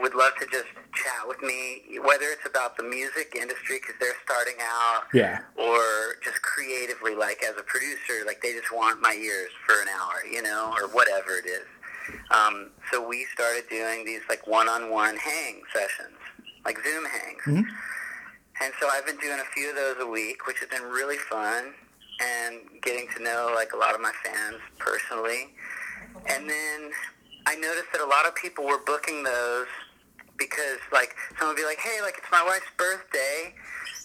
would 0.00 0.14
love 0.14 0.32
to 0.40 0.46
just 0.46 0.66
chat 0.94 1.28
with 1.28 1.42
me, 1.42 1.98
whether 2.02 2.24
it's 2.26 2.46
about 2.46 2.76
the 2.78 2.82
music 2.82 3.36
industry 3.38 3.78
because 3.78 3.94
they're 4.00 4.16
starting 4.24 4.54
out, 4.62 5.02
yeah, 5.12 5.40
or 5.56 6.16
just 6.24 6.40
creatively, 6.42 7.14
like 7.14 7.42
as 7.44 7.54
a 7.58 7.62
producer, 7.62 8.24
like 8.26 8.40
they 8.42 8.52
just 8.54 8.72
want 8.72 9.00
my 9.02 9.12
ears 9.12 9.50
for 9.66 9.80
an 9.82 9.88
hour, 9.88 10.24
you 10.30 10.42
know, 10.42 10.72
or 10.80 10.88
whatever 10.88 11.36
it 11.36 11.46
is. 11.46 11.66
Um, 12.34 12.70
so 12.90 13.06
we 13.06 13.26
started 13.32 13.64
doing 13.70 14.04
these 14.04 14.22
like 14.28 14.46
one-on-one 14.46 15.16
hang 15.16 15.60
sessions, 15.72 16.16
like 16.64 16.78
Zoom 16.84 17.04
hangs. 17.04 17.42
Mhm. 17.44 17.64
And 18.60 18.72
so 18.80 18.88
I've 18.88 19.06
been 19.06 19.16
doing 19.18 19.40
a 19.40 19.44
few 19.54 19.70
of 19.70 19.76
those 19.76 19.96
a 20.00 20.06
week, 20.06 20.46
which 20.46 20.58
has 20.60 20.68
been 20.68 20.84
really 20.84 21.18
fun, 21.18 21.74
and 22.20 22.80
getting 22.82 23.08
to 23.16 23.22
know 23.22 23.52
like 23.54 23.72
a 23.72 23.76
lot 23.76 23.94
of 23.94 24.00
my 24.00 24.12
fans 24.24 24.60
personally. 24.78 25.54
And 26.26 26.48
then 26.48 26.92
I 27.46 27.56
noticed 27.56 27.90
that 27.92 28.00
a 28.00 28.06
lot 28.06 28.26
of 28.26 28.34
people 28.34 28.64
were 28.64 28.78
booking 28.86 29.22
those 29.22 29.66
because 30.36 30.78
like 30.92 31.16
someone 31.38 31.54
would 31.56 31.60
be 31.60 31.66
like, 31.66 31.78
hey, 31.78 32.00
like 32.02 32.18
it's 32.18 32.30
my 32.30 32.42
wife's 32.44 32.70
birthday, 32.76 33.54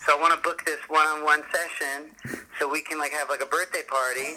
so 0.06 0.18
I 0.18 0.22
want 0.22 0.34
to 0.34 0.40
book 0.42 0.66
this 0.66 0.80
one-on-one 0.88 1.44
session 1.54 2.16
so 2.60 2.68
we 2.70 2.82
can 2.82 2.98
like 2.98 3.12
have 3.12 3.30
like 3.30 3.42
a 3.42 3.46
birthday 3.46 3.84
party, 3.88 4.36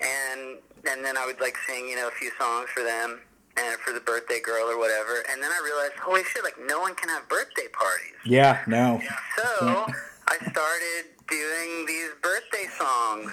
and 0.00 0.58
and 0.88 1.04
then 1.04 1.16
I 1.16 1.26
would 1.26 1.40
like 1.40 1.56
sing 1.66 1.88
you 1.88 1.96
know 1.96 2.08
a 2.08 2.12
few 2.12 2.30
songs 2.38 2.68
for 2.70 2.82
them 2.82 3.20
and 3.56 3.78
for 3.80 3.92
the 3.92 4.00
birthday 4.00 4.40
girl 4.40 4.66
or 4.70 4.78
whatever, 4.78 5.22
and 5.30 5.42
then 5.42 5.50
I 5.50 5.60
realized, 5.64 5.94
holy 6.00 6.22
shit, 6.24 6.42
like 6.44 6.56
no 6.66 6.80
one 6.80 6.94
can 6.94 7.08
have 7.08 7.28
birthday 7.28 7.68
parties. 7.72 8.14
Yeah, 8.24 8.62
no. 8.66 9.00
So 9.36 9.86
I 10.28 10.36
started 10.50 11.10
doing 11.28 11.86
these 11.86 12.10
birthday 12.22 12.66
songs 12.78 13.30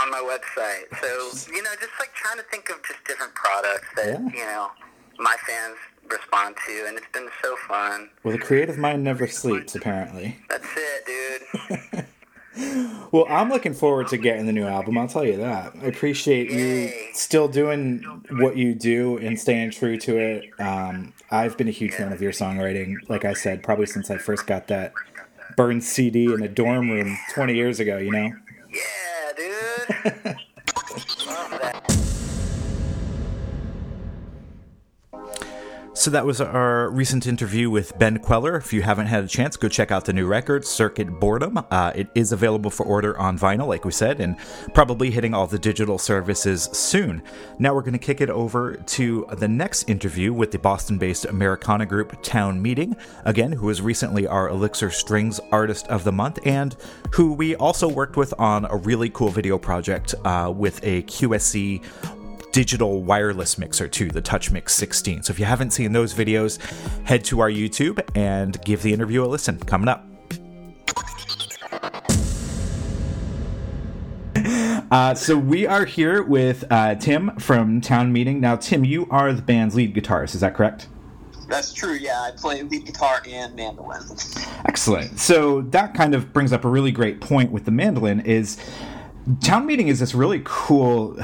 on 0.00 0.10
my 0.10 0.20
website. 0.20 0.84
So 1.00 1.52
you 1.52 1.62
know, 1.62 1.70
just 1.80 1.92
like 1.98 2.12
trying 2.14 2.36
to 2.38 2.44
think 2.50 2.70
of 2.70 2.76
just 2.86 3.04
different 3.06 3.34
products 3.34 3.86
that 3.96 4.06
Yeah. 4.08 4.28
you 4.38 4.44
know 4.46 4.70
my 5.18 5.36
fans 5.46 5.76
respond 6.10 6.54
to, 6.66 6.84
and 6.86 6.98
it's 6.98 7.06
been 7.12 7.28
so 7.42 7.56
fun. 7.68 8.10
Well, 8.22 8.32
the 8.36 8.42
creative 8.42 8.76
mind 8.76 9.02
never 9.04 9.26
sleeps, 9.26 9.74
apparently. 9.74 10.36
That's 10.50 10.66
it, 10.76 11.06
dude. 11.06 12.04
Well, 12.56 13.26
I'm 13.28 13.48
looking 13.48 13.74
forward 13.74 14.08
to 14.08 14.16
getting 14.16 14.46
the 14.46 14.52
new 14.52 14.64
album. 14.64 14.98
I'll 14.98 15.08
tell 15.08 15.24
you 15.24 15.36
that. 15.36 15.74
I 15.80 15.86
appreciate 15.86 16.50
you 16.50 16.92
still 17.12 17.48
doing 17.48 18.02
what 18.30 18.56
you 18.56 18.74
do 18.74 19.18
and 19.18 19.38
staying 19.38 19.70
true 19.70 19.96
to 19.98 20.16
it. 20.16 20.60
Um, 20.60 21.12
I've 21.30 21.56
been 21.56 21.68
a 21.68 21.72
huge 21.72 21.92
fan 21.94 22.12
of 22.12 22.20
your 22.20 22.32
songwriting, 22.32 22.96
like 23.08 23.24
I 23.24 23.32
said, 23.34 23.62
probably 23.62 23.86
since 23.86 24.10
I 24.10 24.18
first 24.18 24.46
got 24.46 24.68
that 24.68 24.92
burned 25.56 25.84
CD 25.84 26.32
in 26.32 26.42
a 26.42 26.48
dorm 26.48 26.90
room 26.90 27.16
20 27.34 27.54
years 27.54 27.80
ago. 27.80 27.98
You 27.98 28.10
know. 28.10 28.32
Yeah, 28.72 29.32
dude. 30.24 30.36
So 36.04 36.10
that 36.10 36.26
was 36.26 36.38
our 36.38 36.90
recent 36.90 37.26
interview 37.26 37.70
with 37.70 37.98
Ben 37.98 38.18
Kweller. 38.18 38.58
If 38.58 38.74
you 38.74 38.82
haven't 38.82 39.06
had 39.06 39.24
a 39.24 39.26
chance, 39.26 39.56
go 39.56 39.70
check 39.70 39.90
out 39.90 40.04
the 40.04 40.12
new 40.12 40.26
record, 40.26 40.66
Circuit 40.66 41.08
Boredom. 41.18 41.64
Uh, 41.70 41.92
it 41.94 42.08
is 42.14 42.30
available 42.30 42.70
for 42.70 42.84
order 42.84 43.18
on 43.18 43.38
vinyl, 43.38 43.66
like 43.66 43.86
we 43.86 43.90
said, 43.90 44.20
and 44.20 44.36
probably 44.74 45.10
hitting 45.10 45.32
all 45.32 45.46
the 45.46 45.58
digital 45.58 45.96
services 45.96 46.64
soon. 46.74 47.22
Now 47.58 47.74
we're 47.74 47.80
going 47.80 47.94
to 47.94 47.98
kick 47.98 48.20
it 48.20 48.28
over 48.28 48.74
to 48.74 49.26
the 49.38 49.48
next 49.48 49.88
interview 49.88 50.34
with 50.34 50.50
the 50.50 50.58
Boston 50.58 50.98
based 50.98 51.24
Americana 51.24 51.86
group 51.86 52.20
Town 52.22 52.60
Meeting, 52.60 52.94
again, 53.24 53.52
who 53.52 53.64
was 53.64 53.80
recently 53.80 54.26
our 54.26 54.50
Elixir 54.50 54.90
Strings 54.90 55.40
Artist 55.52 55.86
of 55.86 56.04
the 56.04 56.12
Month, 56.12 56.38
and 56.44 56.76
who 57.12 57.32
we 57.32 57.56
also 57.56 57.88
worked 57.88 58.18
with 58.18 58.34
on 58.38 58.66
a 58.66 58.76
really 58.76 59.08
cool 59.08 59.30
video 59.30 59.56
project 59.56 60.14
uh, 60.26 60.52
with 60.54 60.84
a 60.84 61.02
QSC 61.04 61.82
digital 62.54 63.02
wireless 63.02 63.58
mixer 63.58 63.88
too, 63.88 64.08
the 64.08 64.22
TouchMix 64.22 64.70
16. 64.70 65.24
So 65.24 65.32
if 65.32 65.40
you 65.40 65.44
haven't 65.44 65.72
seen 65.72 65.90
those 65.90 66.14
videos, 66.14 66.60
head 67.02 67.24
to 67.24 67.40
our 67.40 67.50
YouTube 67.50 68.00
and 68.14 68.62
give 68.64 68.82
the 68.82 68.92
interview 68.92 69.24
a 69.24 69.26
listen. 69.26 69.58
Coming 69.58 69.88
up. 69.88 70.06
Uh, 74.90 75.12
so 75.12 75.36
we 75.36 75.66
are 75.66 75.84
here 75.84 76.22
with 76.22 76.64
uh, 76.70 76.94
Tim 76.94 77.34
from 77.40 77.80
Town 77.80 78.12
Meeting. 78.12 78.40
Now, 78.40 78.54
Tim, 78.54 78.84
you 78.84 79.08
are 79.10 79.32
the 79.32 79.42
band's 79.42 79.74
lead 79.74 79.92
guitarist. 79.92 80.36
Is 80.36 80.40
that 80.42 80.54
correct? 80.54 80.86
That's 81.48 81.72
true. 81.72 81.94
Yeah, 81.94 82.20
I 82.20 82.30
play 82.36 82.62
lead 82.62 82.86
guitar 82.86 83.20
and 83.28 83.56
mandolin. 83.56 84.02
Excellent. 84.66 85.18
So 85.18 85.62
that 85.62 85.94
kind 85.94 86.14
of 86.14 86.32
brings 86.32 86.52
up 86.52 86.64
a 86.64 86.68
really 86.68 86.92
great 86.92 87.20
point 87.20 87.50
with 87.50 87.64
the 87.64 87.72
mandolin 87.72 88.20
is 88.20 88.58
town 89.40 89.66
meeting 89.66 89.88
is 89.88 90.00
this 90.00 90.14
really 90.14 90.42
cool 90.44 91.16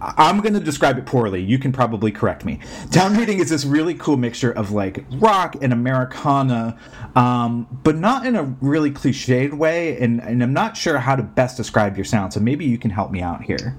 i'm 0.00 0.40
going 0.40 0.54
to 0.54 0.60
describe 0.60 0.96
it 0.96 1.04
poorly 1.04 1.42
you 1.42 1.58
can 1.58 1.72
probably 1.72 2.10
correct 2.10 2.44
me 2.44 2.58
town 2.90 3.14
meeting 3.14 3.38
is 3.38 3.50
this 3.50 3.64
really 3.64 3.94
cool 3.94 4.16
mixture 4.16 4.50
of 4.52 4.70
like 4.70 5.04
rock 5.12 5.54
and 5.60 5.72
americana 5.72 6.78
um, 7.16 7.66
but 7.82 7.96
not 7.96 8.26
in 8.26 8.34
a 8.34 8.42
really 8.60 8.90
cliched 8.90 9.52
way 9.52 9.98
and, 9.98 10.22
and 10.22 10.42
i'm 10.42 10.52
not 10.54 10.76
sure 10.76 10.98
how 10.98 11.14
to 11.14 11.22
best 11.22 11.56
describe 11.56 11.96
your 11.96 12.04
sound 12.04 12.32
so 12.32 12.40
maybe 12.40 12.64
you 12.64 12.78
can 12.78 12.90
help 12.90 13.10
me 13.10 13.20
out 13.20 13.42
here 13.42 13.76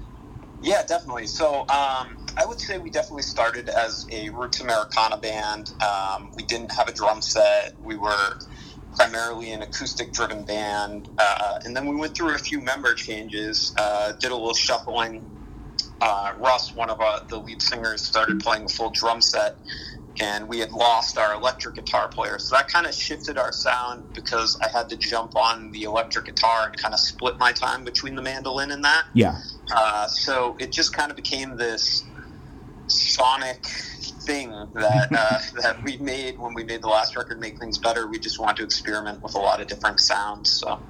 Yeah, 0.62 0.82
definitely. 0.82 1.28
So 1.28 1.60
um, 1.68 2.16
I 2.36 2.44
would 2.44 2.60
say 2.60 2.78
we 2.78 2.90
definitely 2.90 3.22
started 3.22 3.68
as 3.68 4.06
a 4.10 4.30
roots 4.30 4.60
Americana 4.60 5.16
band. 5.16 5.72
Um, 5.80 6.32
we 6.34 6.42
didn't 6.42 6.72
have 6.72 6.88
a 6.88 6.92
drum 6.92 7.22
set. 7.22 7.78
We 7.82 7.96
were 7.96 8.38
primarily 8.96 9.52
an 9.52 9.62
acoustic-driven 9.62 10.44
band, 10.44 11.08
uh, 11.18 11.60
and 11.64 11.76
then 11.76 11.86
we 11.86 11.94
went 11.94 12.16
through 12.16 12.34
a 12.34 12.38
few 12.38 12.60
member 12.60 12.94
changes. 12.94 13.74
Uh, 13.76 14.12
did 14.12 14.30
a 14.32 14.34
little 14.34 14.54
shuffling. 14.54 15.24
Uh, 16.00 16.32
Russ, 16.38 16.74
one 16.74 16.90
of 16.90 17.00
uh, 17.00 17.20
the 17.28 17.38
lead 17.38 17.62
singers, 17.62 18.02
started 18.02 18.40
playing 18.40 18.64
a 18.64 18.68
full 18.68 18.90
drum 18.90 19.20
set, 19.20 19.56
and 20.20 20.48
we 20.48 20.58
had 20.58 20.72
lost 20.72 21.18
our 21.18 21.34
electric 21.34 21.74
guitar 21.74 22.08
player. 22.08 22.38
So 22.38 22.56
that 22.56 22.68
kind 22.68 22.86
of 22.86 22.94
shifted 22.94 23.38
our 23.38 23.52
sound 23.52 24.12
because 24.14 24.58
I 24.60 24.68
had 24.68 24.88
to 24.88 24.96
jump 24.96 25.36
on 25.36 25.72
the 25.72 25.84
electric 25.84 26.26
guitar 26.26 26.66
and 26.66 26.76
kind 26.76 26.94
of 26.94 27.00
split 27.00 27.38
my 27.38 27.52
time 27.52 27.84
between 27.84 28.14
the 28.14 28.22
mandolin 28.22 28.70
and 28.70 28.84
that. 28.84 29.04
yeah 29.12 29.36
Uh, 29.74 30.06
so 30.06 30.56
it 30.58 30.72
just 30.72 30.94
kind 30.94 31.10
of 31.10 31.16
became 31.16 31.56
this 31.56 32.04
sonic 32.88 33.64
thing 33.66 34.50
that 34.74 35.08
uh, 35.12 35.38
that 35.62 35.82
we 35.82 35.96
made 35.98 36.38
when 36.38 36.54
we 36.54 36.64
made 36.64 36.82
the 36.82 36.88
last 36.88 37.16
record, 37.16 37.40
"Make 37.40 37.58
Things 37.58 37.78
Better." 37.78 38.06
We 38.06 38.18
just 38.18 38.38
want 38.38 38.56
to 38.58 38.64
experiment 38.64 39.22
with 39.22 39.34
a 39.34 39.38
lot 39.38 39.60
of 39.60 39.66
different 39.66 40.00
sounds. 40.00 40.50
So 40.50 40.80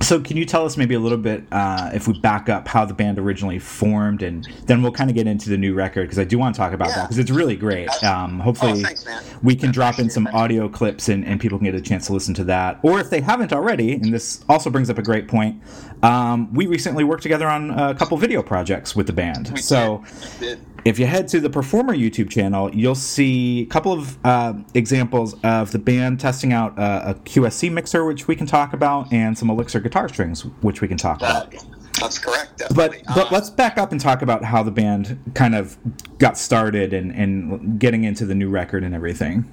so 0.00 0.20
can 0.20 0.36
you 0.36 0.44
tell 0.44 0.64
us 0.64 0.76
maybe 0.76 0.94
a 0.94 1.00
little 1.00 1.18
bit 1.18 1.44
uh, 1.52 1.90
if 1.94 2.08
we 2.08 2.18
back 2.18 2.48
up 2.48 2.66
how 2.66 2.84
the 2.84 2.94
band 2.94 3.18
originally 3.18 3.58
formed 3.58 4.22
and 4.22 4.48
then 4.66 4.82
we'll 4.82 4.92
kind 4.92 5.10
of 5.10 5.16
get 5.16 5.26
into 5.26 5.48
the 5.48 5.56
new 5.56 5.74
record 5.74 6.02
because 6.02 6.18
i 6.18 6.24
do 6.24 6.38
want 6.38 6.54
to 6.54 6.58
talk 6.58 6.72
about 6.72 6.88
that 6.88 7.04
because 7.04 7.18
it's 7.18 7.30
really 7.30 7.56
great 7.56 7.88
um, 8.02 8.40
oh, 8.40 8.44
hopefully 8.44 8.82
thanks, 8.82 9.06
we 9.42 9.56
can 9.56 9.72
drop 9.72 9.98
in 9.98 10.08
some 10.08 10.26
it. 10.26 10.34
audio 10.34 10.68
clips 10.68 11.08
and, 11.08 11.24
and 11.24 11.40
people 11.40 11.58
can 11.58 11.64
get 11.64 11.74
a 11.74 11.80
chance 11.80 12.06
to 12.06 12.12
listen 12.12 12.32
to 12.34 12.44
that. 12.44 12.78
Or 12.82 13.00
if 13.00 13.10
they 13.10 13.20
haven't 13.20 13.52
already, 13.52 13.92
and 13.92 14.12
this 14.12 14.44
also 14.48 14.70
brings 14.70 14.88
up 14.88 14.98
a 14.98 15.02
great 15.02 15.28
point, 15.28 15.60
um, 16.02 16.52
we 16.54 16.66
recently 16.66 17.04
worked 17.04 17.22
together 17.22 17.48
on 17.48 17.70
a 17.70 17.94
couple 17.94 18.16
video 18.16 18.42
projects 18.42 18.94
with 18.94 19.06
the 19.06 19.12
band. 19.12 19.50
We 19.52 19.60
so 19.60 20.04
did. 20.38 20.60
If 20.84 20.98
you 20.98 21.06
head 21.06 21.28
to 21.28 21.40
the 21.40 21.48
Performer 21.48 21.94
YouTube 21.94 22.28
channel, 22.28 22.74
you'll 22.74 22.96
see 22.96 23.62
a 23.62 23.66
couple 23.66 23.92
of 23.92 24.18
uh, 24.24 24.54
examples 24.74 25.36
of 25.44 25.70
the 25.70 25.78
band 25.78 26.18
testing 26.18 26.52
out 26.52 26.76
uh, 26.76 27.02
a 27.06 27.14
QSC 27.14 27.70
mixer, 27.70 28.04
which 28.04 28.26
we 28.26 28.34
can 28.34 28.46
talk 28.48 28.72
about, 28.72 29.12
and 29.12 29.38
some 29.38 29.48
Elixir 29.48 29.78
guitar 29.78 30.08
strings, 30.08 30.42
which 30.60 30.80
we 30.80 30.88
can 30.88 30.96
talk 30.96 31.18
about. 31.18 31.54
That's 32.00 32.18
correct. 32.18 32.58
But 32.74 32.92
Definitely. 32.92 33.02
but 33.14 33.26
Uh, 33.26 33.28
let's 33.30 33.48
back 33.50 33.78
up 33.78 33.92
and 33.92 34.00
talk 34.00 34.22
about 34.22 34.42
how 34.42 34.64
the 34.64 34.72
band 34.72 35.18
kind 35.34 35.54
of 35.54 35.76
got 36.18 36.36
started 36.36 36.92
and, 36.92 37.12
and 37.12 37.78
getting 37.78 38.02
into 38.02 38.26
the 38.26 38.34
new 38.34 38.48
record 38.48 38.82
and 38.82 38.92
everything. 38.92 39.50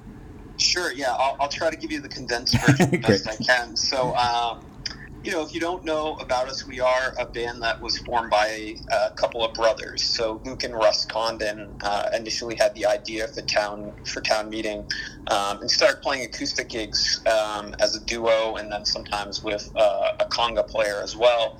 Sure, 0.56 0.92
yeah. 0.92 1.12
I'll, 1.12 1.36
I'll 1.40 1.48
try 1.48 1.70
to 1.70 1.76
give 1.76 1.92
you 1.92 2.00
the 2.00 2.08
condensed 2.08 2.58
version 2.66 3.00
best 3.02 3.28
I 3.28 3.36
can. 3.36 3.76
So, 3.76 4.16
um, 4.16 4.64
you 5.22 5.32
know, 5.32 5.42
if 5.42 5.52
you 5.52 5.60
don't 5.60 5.84
know 5.84 6.14
about 6.14 6.48
us, 6.48 6.66
we 6.66 6.80
are 6.80 7.14
a 7.18 7.26
band 7.26 7.62
that 7.62 7.80
was 7.80 7.98
formed 7.98 8.30
by 8.30 8.74
a, 8.90 9.10
couple 9.16 9.44
of 9.44 9.52
brothers. 9.52 10.02
So 10.02 10.40
Luke 10.44 10.64
and 10.64 10.72
Russ 10.72 11.04
Condon 11.04 11.76
uh, 11.82 12.08
initially 12.14 12.54
had 12.54 12.74
the 12.74 12.86
idea 12.86 13.28
for 13.28 13.42
town 13.42 13.92
for 14.06 14.22
town 14.22 14.48
meeting, 14.48 14.86
um, 15.26 15.60
and 15.60 15.70
started 15.70 16.00
playing 16.00 16.24
acoustic 16.24 16.70
gigs 16.70 17.20
um, 17.26 17.74
as 17.80 17.96
a 17.96 18.00
duo, 18.00 18.56
and 18.56 18.72
then 18.72 18.84
sometimes 18.86 19.42
with 19.44 19.70
uh, 19.76 20.12
a 20.20 20.24
conga 20.26 20.66
player 20.66 21.00
as 21.02 21.16
well. 21.16 21.58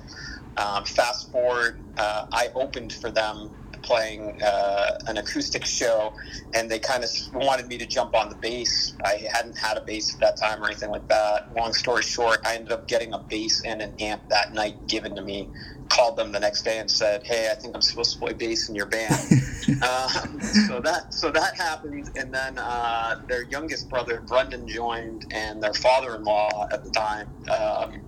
Um, 0.57 0.83
fast 0.85 1.31
forward, 1.31 1.79
uh, 1.97 2.25
I 2.31 2.49
opened 2.55 2.93
for 2.93 3.11
them 3.11 3.51
playing 3.91 4.41
uh, 4.41 4.97
an 5.07 5.17
acoustic 5.17 5.65
show, 5.65 6.13
and 6.53 6.71
they 6.71 6.79
kind 6.79 7.03
of 7.03 7.09
wanted 7.33 7.67
me 7.67 7.77
to 7.77 7.85
jump 7.85 8.15
on 8.15 8.29
the 8.29 8.35
bass. 8.35 8.93
I 9.03 9.27
hadn't 9.33 9.57
had 9.57 9.75
a 9.75 9.81
bass 9.81 10.13
at 10.13 10.19
that 10.21 10.37
time 10.37 10.63
or 10.63 10.67
anything 10.67 10.91
like 10.91 11.07
that. 11.09 11.53
Long 11.57 11.73
story 11.73 12.01
short, 12.01 12.39
I 12.45 12.55
ended 12.55 12.71
up 12.71 12.87
getting 12.87 13.13
a 13.13 13.19
bass 13.19 13.61
and 13.65 13.81
an 13.81 13.93
amp 13.99 14.21
that 14.29 14.53
night 14.53 14.87
given 14.87 15.13
to 15.15 15.21
me. 15.21 15.49
Called 15.89 16.15
them 16.15 16.31
the 16.31 16.39
next 16.39 16.61
day 16.61 16.79
and 16.79 16.89
said, 16.89 17.23
"Hey, 17.23 17.49
I 17.51 17.55
think 17.55 17.75
I'm 17.75 17.81
supposed 17.81 18.13
to 18.13 18.19
play 18.19 18.31
bass 18.31 18.69
in 18.69 18.75
your 18.75 18.85
band." 18.85 19.11
um, 19.83 20.39
so 20.39 20.79
that 20.79 21.07
so 21.13 21.29
that 21.31 21.57
happened, 21.57 22.11
and 22.15 22.33
then 22.33 22.57
uh, 22.57 23.19
their 23.27 23.43
youngest 23.43 23.89
brother 23.89 24.21
Brendan 24.21 24.69
joined, 24.69 25.25
and 25.31 25.61
their 25.61 25.73
father-in-law 25.73 26.69
at 26.71 26.85
the 26.85 26.91
time. 26.91 27.27
Um, 27.49 28.01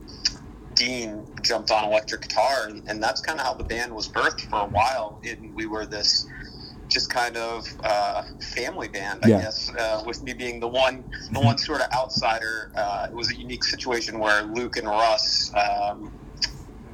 Dean 0.75 1.25
jumped 1.41 1.71
on 1.71 1.83
electric 1.85 2.21
guitar, 2.21 2.67
and, 2.67 2.83
and 2.87 3.01
that's 3.01 3.21
kind 3.21 3.39
of 3.39 3.45
how 3.45 3.53
the 3.53 3.63
band 3.63 3.93
was 3.93 4.07
birthed 4.07 4.41
for 4.49 4.61
a 4.61 4.65
while. 4.65 5.19
And 5.23 5.53
we 5.55 5.65
were 5.65 5.85
this 5.85 6.27
just 6.89 7.09
kind 7.09 7.37
of 7.37 7.65
uh, 7.83 8.23
family 8.53 8.87
band, 8.87 9.21
I 9.23 9.29
Yeah. 9.29 9.41
guess. 9.41 9.73
Uh, 9.73 10.03
with 10.05 10.21
me 10.23 10.33
being 10.33 10.59
the 10.59 10.67
one, 10.67 11.03
the 11.31 11.39
one 11.39 11.57
sort 11.57 11.81
of 11.81 11.87
outsider, 11.93 12.71
uh, 12.75 13.07
it 13.09 13.15
was 13.15 13.31
a 13.31 13.35
unique 13.35 13.63
situation 13.63 14.19
where 14.19 14.43
Luke 14.43 14.77
and 14.77 14.87
Russ. 14.87 15.51
Um, 15.55 16.11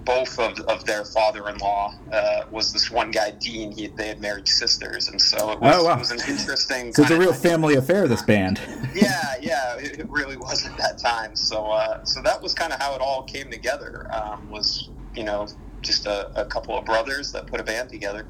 both 0.06 0.40
of, 0.40 0.60
of 0.62 0.86
their 0.86 1.06
father-in-law 1.06 1.94
uh, 2.12 2.42
was 2.52 2.74
this 2.74 2.90
one 2.90 3.12
guy 3.12 3.32
Dean. 3.32 3.72
He, 3.72 3.88
they 3.88 4.08
had 4.08 4.22
married 4.22 4.48
sisters, 4.48 5.08
and 5.10 5.22
so 5.22 5.52
it 5.52 5.60
was, 5.60 5.76
Oh, 5.76 5.84
wow. 5.86 5.96
it 5.96 6.00
was 6.00 6.12
an 6.12 6.20
interesting. 6.28 6.94
So 6.94 7.04
it's 7.04 7.12
a 7.12 7.18
real 7.20 7.34
family 7.34 7.76
affair, 7.76 8.08
this 8.08 8.22
band. 8.22 8.60
Yeah, 8.96 9.36
yeah, 9.40 9.76
it, 9.78 10.00
it 10.00 10.10
really 10.10 10.36
was 10.36 10.66
at 10.66 10.76
that 10.78 10.98
time. 10.98 11.36
So, 11.36 11.68
uh, 11.68 12.04
so 12.04 12.22
that 12.24 12.42
was 12.42 12.54
kind 12.56 12.74
of 12.74 12.80
how 12.80 12.96
it 12.96 13.02
all 13.02 13.22
came 13.24 13.52
together. 13.52 14.08
Um, 14.12 14.50
was 14.50 14.90
you 15.16 15.24
know 15.24 15.48
just 15.82 16.08
a, 16.08 16.42
a 16.42 16.46
couple 16.46 16.78
of 16.78 16.86
brothers 16.86 17.32
that 17.34 17.46
put 17.48 17.60
a 17.60 17.64
band 17.64 17.90
together. 17.90 18.26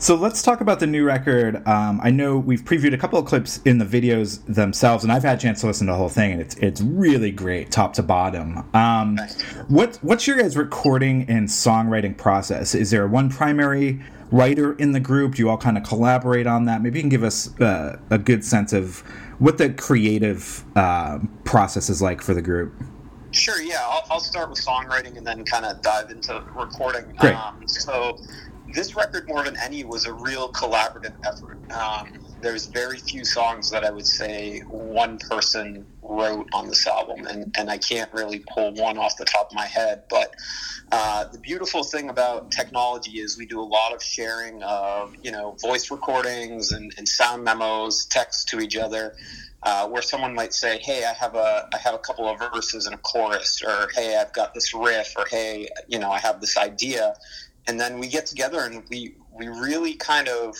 So 0.00 0.14
let's 0.14 0.42
talk 0.42 0.60
about 0.60 0.78
the 0.78 0.86
new 0.86 1.04
record. 1.04 1.56
Um, 1.66 2.00
I 2.00 2.10
know 2.10 2.38
we've 2.38 2.62
previewed 2.62 2.94
a 2.94 2.96
couple 2.96 3.18
of 3.18 3.26
clips 3.26 3.60
in 3.64 3.78
the 3.78 3.84
videos 3.84 4.44
themselves, 4.46 5.02
and 5.02 5.12
I've 5.12 5.24
had 5.24 5.38
a 5.38 5.40
chance 5.40 5.60
to 5.62 5.66
listen 5.66 5.88
to 5.88 5.92
the 5.92 5.98
whole 5.98 6.08
thing, 6.08 6.30
and 6.32 6.40
it's 6.40 6.54
it's 6.56 6.80
really 6.80 7.32
great, 7.32 7.72
top 7.72 7.94
to 7.94 8.04
bottom. 8.04 8.64
Um, 8.74 9.18
what 9.66 9.96
what's 10.02 10.24
your 10.28 10.36
guys' 10.38 10.56
recording 10.56 11.28
and 11.28 11.48
songwriting 11.48 12.16
process? 12.16 12.76
Is 12.76 12.92
there 12.92 13.08
one 13.08 13.28
primary 13.28 14.00
writer 14.30 14.74
in 14.74 14.92
the 14.92 15.00
group? 15.00 15.34
Do 15.34 15.42
you 15.42 15.50
all 15.50 15.58
kind 15.58 15.76
of 15.76 15.82
collaborate 15.82 16.46
on 16.46 16.66
that? 16.66 16.80
Maybe 16.80 17.00
you 17.00 17.02
can 17.02 17.08
give 17.08 17.24
us 17.24 17.58
uh, 17.60 17.98
a 18.10 18.18
good 18.18 18.44
sense 18.44 18.72
of 18.72 19.00
what 19.40 19.58
the 19.58 19.70
creative 19.70 20.64
uh, 20.76 21.18
process 21.44 21.90
is 21.90 22.00
like 22.00 22.22
for 22.22 22.34
the 22.34 22.42
group. 22.42 22.72
Sure, 23.30 23.60
yeah. 23.60 23.80
I'll, 23.82 24.04
I'll 24.10 24.20
start 24.20 24.48
with 24.48 24.64
songwriting 24.64 25.16
and 25.16 25.26
then 25.26 25.44
kind 25.44 25.64
of 25.64 25.82
dive 25.82 26.10
into 26.10 26.42
recording. 26.54 27.14
Great. 27.18 27.34
Um, 27.34 27.66
so, 27.66 28.18
this 28.72 28.94
record, 28.94 29.28
more 29.28 29.42
than 29.44 29.56
any, 29.56 29.84
was 29.84 30.06
a 30.06 30.12
real 30.12 30.50
collaborative 30.52 31.14
effort. 31.24 31.58
Um, 31.72 32.18
there's 32.40 32.66
very 32.66 32.98
few 32.98 33.24
songs 33.24 33.70
that 33.70 33.84
I 33.84 33.90
would 33.90 34.06
say 34.06 34.60
one 34.60 35.18
person 35.18 35.86
wrote 36.02 36.48
on 36.52 36.68
this 36.68 36.86
album, 36.86 37.26
and, 37.26 37.54
and 37.58 37.70
I 37.70 37.78
can't 37.78 38.12
really 38.12 38.40
pull 38.40 38.72
one 38.74 38.98
off 38.98 39.16
the 39.16 39.24
top 39.24 39.50
of 39.50 39.54
my 39.54 39.66
head. 39.66 40.04
But 40.08 40.34
uh, 40.90 41.24
the 41.24 41.38
beautiful 41.38 41.84
thing 41.84 42.08
about 42.08 42.50
technology 42.50 43.18
is 43.20 43.36
we 43.36 43.46
do 43.46 43.60
a 43.60 43.62
lot 43.62 43.92
of 43.94 44.02
sharing 44.02 44.62
of 44.62 45.14
you 45.22 45.30
know 45.30 45.56
voice 45.60 45.90
recordings 45.90 46.72
and, 46.72 46.92
and 46.96 47.06
sound 47.06 47.44
memos, 47.44 48.06
text 48.06 48.48
to 48.50 48.60
each 48.60 48.76
other. 48.76 49.14
Uh, 49.60 49.88
where 49.88 50.02
someone 50.02 50.34
might 50.34 50.54
say, 50.54 50.78
"Hey, 50.78 51.04
I 51.04 51.12
have 51.12 51.34
a 51.34 51.68
I 51.74 51.78
have 51.78 51.94
a 51.94 51.98
couple 51.98 52.28
of 52.28 52.38
verses 52.38 52.86
and 52.86 52.94
a 52.94 52.98
chorus," 52.98 53.60
or 53.60 53.88
"Hey, 53.92 54.16
I've 54.16 54.32
got 54.32 54.54
this 54.54 54.72
riff," 54.72 55.12
or 55.16 55.26
"Hey, 55.28 55.68
you 55.88 55.98
know, 55.98 56.12
I 56.12 56.20
have 56.20 56.40
this 56.40 56.56
idea," 56.56 57.16
and 57.68 57.78
then 57.78 57.98
we 57.98 58.08
get 58.08 58.26
together 58.26 58.60
and 58.60 58.82
we 58.90 59.14
we 59.32 59.46
really 59.46 59.94
kind 59.94 60.28
of 60.28 60.56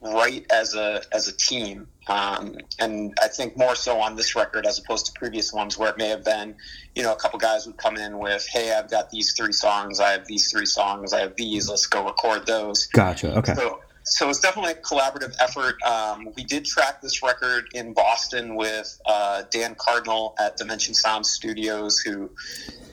write 0.00 0.46
as 0.50 0.74
a 0.74 1.02
as 1.12 1.28
a 1.28 1.36
team. 1.36 1.86
Um, 2.08 2.56
and 2.78 3.16
I 3.22 3.28
think 3.28 3.56
more 3.56 3.74
so 3.74 4.00
on 4.00 4.16
this 4.16 4.34
record 4.34 4.66
as 4.66 4.78
opposed 4.78 5.06
to 5.06 5.12
previous 5.12 5.52
ones 5.52 5.76
where 5.76 5.90
it 5.90 5.98
may 5.98 6.08
have 6.08 6.24
been, 6.24 6.56
you 6.94 7.02
know, 7.02 7.12
a 7.12 7.16
couple 7.16 7.38
guys 7.38 7.66
would 7.66 7.76
come 7.76 7.96
in 7.96 8.18
with, 8.18 8.46
"Hey, 8.50 8.72
I've 8.72 8.90
got 8.90 9.10
these 9.10 9.32
three 9.32 9.52
songs. 9.52 10.00
I 10.00 10.12
have 10.12 10.26
these 10.26 10.50
three 10.50 10.66
songs. 10.66 11.12
I 11.12 11.20
have 11.20 11.36
these. 11.36 11.68
Let's 11.68 11.86
go 11.86 12.04
record 12.04 12.46
those." 12.46 12.86
Gotcha. 12.86 13.36
Okay. 13.38 13.54
So, 13.54 13.80
so 14.10 14.28
it's 14.28 14.40
definitely 14.40 14.72
a 14.72 14.76
collaborative 14.76 15.34
effort. 15.40 15.82
Um, 15.82 16.28
we 16.36 16.44
did 16.44 16.64
track 16.64 17.00
this 17.00 17.22
record 17.22 17.68
in 17.74 17.92
Boston 17.92 18.56
with 18.56 19.00
uh, 19.06 19.42
Dan 19.50 19.74
Cardinal 19.76 20.34
at 20.38 20.56
Dimension 20.56 20.94
Sound 20.94 21.26
Studios, 21.26 21.98
who 21.98 22.30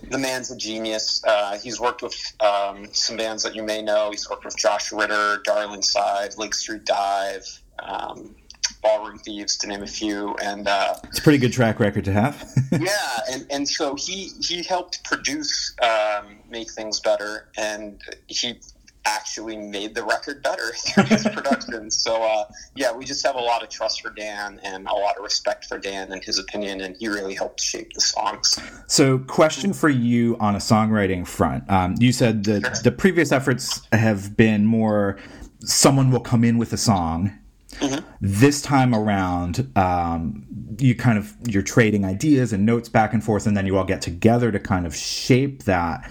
the 0.10 0.18
man's 0.18 0.52
a 0.52 0.58
genius. 0.58 1.24
Uh, 1.26 1.58
he's 1.58 1.80
worked 1.80 2.02
with 2.02 2.16
um, 2.40 2.88
some 2.94 3.18
bands 3.18 3.44
that 3.44 3.56
you 3.56 3.64
may 3.64 3.82
know. 3.82 4.12
He's 4.12 4.30
worked 4.30 4.46
with 4.46 4.58
Josh 4.58 4.92
Ritter, 4.92 5.42
Darlingside, 5.46 6.38
Lake 6.38 6.54
Street 6.54 6.86
Dive, 6.86 7.46
um, 7.80 8.36
Ballroom 8.82 9.18
Thieves, 9.20 9.58
to 9.58 9.68
name 9.68 9.84
a 9.84 9.88
few. 9.88 10.36
And 10.44 10.68
uh, 10.68 10.96
it's 11.06 11.20
a 11.20 11.22
pretty 11.22 11.40
good 11.40 11.54
track 11.54 11.80
record 11.80 12.06
to 12.06 12.12
have. 12.12 12.48
yeah, 12.72 13.20
and, 13.32 13.46
and 13.50 13.68
so 13.68 13.96
he 13.96 14.32
he 14.42 14.64
helped 14.64 15.04
produce, 15.04 15.76
um, 15.82 16.38
make 16.50 16.72
things 16.72 17.00
better, 17.00 17.50
and 17.58 18.02
he 18.28 18.60
actually 19.06 19.58
made 19.58 19.96
the 19.96 20.04
record 20.04 20.42
better 20.44 20.72
through 20.94 21.04
his 21.06 21.24
production. 21.24 21.90
So 21.92 22.24
uh, 22.24 22.46
yeah, 22.76 22.92
we 22.92 23.06
just 23.06 23.26
have 23.26 23.36
a 23.36 23.42
lot 23.42 23.64
of 23.64 23.70
trust 23.70 24.02
for 24.02 24.10
Dan 24.12 24.60
and 24.64 24.88
a 24.88 24.94
lot 24.94 25.18
of 25.18 25.24
respect 25.24 25.66
for 25.66 25.78
Dan 25.78 26.12
and 26.12 26.24
his 26.24 26.40
opinion, 26.40 26.82
and 26.82 26.96
he 26.98 27.08
really 27.08 27.36
helped 27.36 27.62
shape 27.62 27.94
the 27.94 28.02
songs. 28.02 28.60
So, 28.88 29.20
question 29.20 29.74
for 29.74 29.90
you 29.90 30.38
on 30.40 30.56
a 30.56 30.60
songwriting 30.60 31.28
front: 31.28 31.70
um, 31.70 31.96
you 32.00 32.12
said 32.12 32.44
that 32.46 32.62
sure. 32.62 32.84
the 32.84 32.92
previous 32.92 33.32
efforts 33.32 33.82
have 33.92 34.36
been 34.36 34.66
more 34.66 35.18
someone 35.60 36.12
will 36.12 36.20
come 36.20 36.44
in 36.44 36.58
with 36.58 36.74
a 36.74 36.78
song. 36.78 37.32
Mm-hmm. 37.80 38.06
This 38.22 38.62
time 38.62 38.96
around, 38.96 39.70
um, 39.76 40.46
you 40.80 40.96
kind 40.96 41.18
of 41.18 41.36
you're 41.46 41.64
trading 41.64 42.06
ideas 42.06 42.54
and 42.54 42.66
notes 42.66 42.88
back 42.88 43.14
and 43.14 43.24
forth, 43.24 43.46
and 43.46 43.58
then 43.58 43.66
you 43.66 43.78
all 43.78 43.84
get 43.84 44.02
together 44.02 44.52
to 44.52 44.60
kind 44.60 44.86
of 44.86 44.96
shape 44.96 45.64
that 45.64 46.10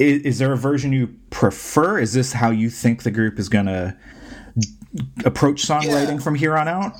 is, 0.00 0.22
is 0.22 0.38
there 0.38 0.52
a 0.52 0.56
version 0.56 0.92
you 0.92 1.14
prefer? 1.28 1.98
Is 1.98 2.14
this 2.14 2.32
how 2.32 2.50
you 2.50 2.70
think 2.70 3.02
the 3.02 3.10
group 3.10 3.38
is 3.38 3.48
going 3.48 3.66
to 3.66 3.96
approach 5.24 5.62
songwriting 5.62 6.14
yeah. 6.14 6.18
from 6.18 6.34
here 6.34 6.56
on 6.56 6.66
out? 6.66 6.94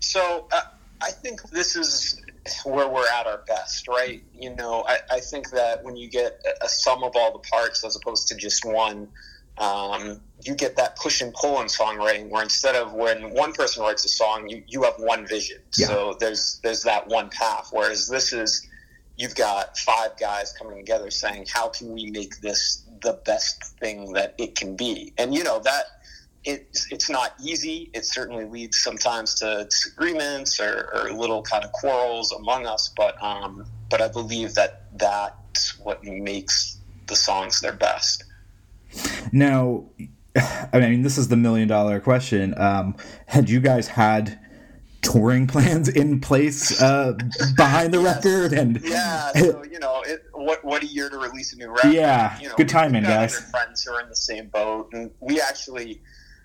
So 0.00 0.46
uh, 0.52 0.60
I 1.00 1.10
think 1.10 1.42
this 1.50 1.74
is 1.74 2.20
where 2.64 2.86
we're 2.88 3.08
at 3.08 3.26
our 3.26 3.42
best, 3.48 3.88
right? 3.88 4.22
You 4.38 4.54
know, 4.54 4.84
I, 4.86 4.98
I 5.12 5.20
think 5.20 5.50
that 5.50 5.82
when 5.82 5.96
you 5.96 6.08
get 6.08 6.40
a, 6.44 6.66
a 6.66 6.68
sum 6.68 7.02
of 7.02 7.12
all 7.16 7.32
the 7.32 7.48
parts 7.50 7.82
as 7.84 7.96
opposed 7.96 8.28
to 8.28 8.36
just 8.36 8.66
one, 8.66 9.08
um, 9.56 10.20
you 10.44 10.54
get 10.54 10.76
that 10.76 10.96
push 10.96 11.22
and 11.22 11.32
pull 11.32 11.60
in 11.62 11.68
songwriting 11.68 12.28
where 12.28 12.42
instead 12.42 12.74
of 12.74 12.92
when 12.92 13.32
one 13.32 13.54
person 13.54 13.82
writes 13.82 14.04
a 14.04 14.08
song, 14.08 14.48
you, 14.48 14.62
you 14.66 14.82
have 14.82 14.94
one 14.98 15.26
vision. 15.26 15.58
Yeah. 15.78 15.86
So 15.86 16.16
there's 16.20 16.60
there's 16.62 16.82
that 16.82 17.08
one 17.08 17.30
path. 17.30 17.68
Whereas 17.72 18.08
this 18.08 18.34
is 18.34 18.68
you've 19.16 19.34
got 19.34 19.78
five 19.78 20.16
guys 20.18 20.52
coming 20.52 20.76
together 20.76 21.10
saying, 21.10 21.46
how 21.52 21.68
can 21.68 21.92
we 21.92 22.10
make 22.10 22.40
this 22.40 22.82
the 23.02 23.20
best 23.24 23.62
thing 23.78 24.12
that 24.12 24.34
it 24.38 24.56
can 24.56 24.76
be? 24.76 25.12
And, 25.18 25.34
you 25.34 25.44
know, 25.44 25.60
that 25.60 25.84
it's, 26.44 26.90
it's 26.92 27.08
not 27.08 27.34
easy. 27.42 27.90
It 27.94 28.04
certainly 28.04 28.44
leads 28.44 28.78
sometimes 28.78 29.34
to 29.36 29.64
disagreements 29.64 30.60
or, 30.60 30.90
or 30.94 31.12
little 31.12 31.42
kind 31.42 31.64
of 31.64 31.72
quarrels 31.72 32.32
among 32.32 32.66
us. 32.66 32.92
But, 32.96 33.22
um, 33.22 33.64
but 33.88 34.00
I 34.00 34.08
believe 34.08 34.54
that 34.54 34.84
that's 34.98 35.78
what 35.78 36.04
makes 36.04 36.78
the 37.06 37.16
songs 37.16 37.60
their 37.60 37.72
best. 37.72 38.24
Now, 39.32 39.84
I 40.72 40.80
mean, 40.80 41.02
this 41.02 41.18
is 41.18 41.28
the 41.28 41.36
million 41.36 41.68
dollar 41.68 42.00
question. 42.00 42.54
Um, 42.56 42.96
had 43.26 43.48
you 43.48 43.60
guys 43.60 43.88
had 43.88 44.38
touring 45.04 45.46
plans 45.46 45.88
in 45.88 46.20
place 46.20 46.80
uh, 46.82 47.12
behind 47.56 47.92
the 47.92 47.98
yes. 48.02 48.16
record 48.16 48.52
and 48.52 48.80
yeah 48.82 49.30
so 49.36 49.62
you 49.64 49.78
know 49.78 50.02
it, 50.06 50.24
what 50.32 50.64
what 50.64 50.82
a 50.82 50.86
year 50.86 51.08
to 51.08 51.18
release 51.18 51.52
a 51.52 51.56
new 51.56 51.70
record. 51.70 51.92
Yeah 51.92 52.38
you 52.40 52.48
know, 52.48 52.54
good 52.56 52.68
timing 52.68 53.04
guys. 53.04 53.38
friends 53.50 53.84
who 53.84 53.92
are 53.92 54.00
in 54.00 54.08
the 54.08 54.16
same 54.16 54.48
boat 54.48 54.88
and 54.92 55.10
we 55.20 55.40
actually 55.40 56.00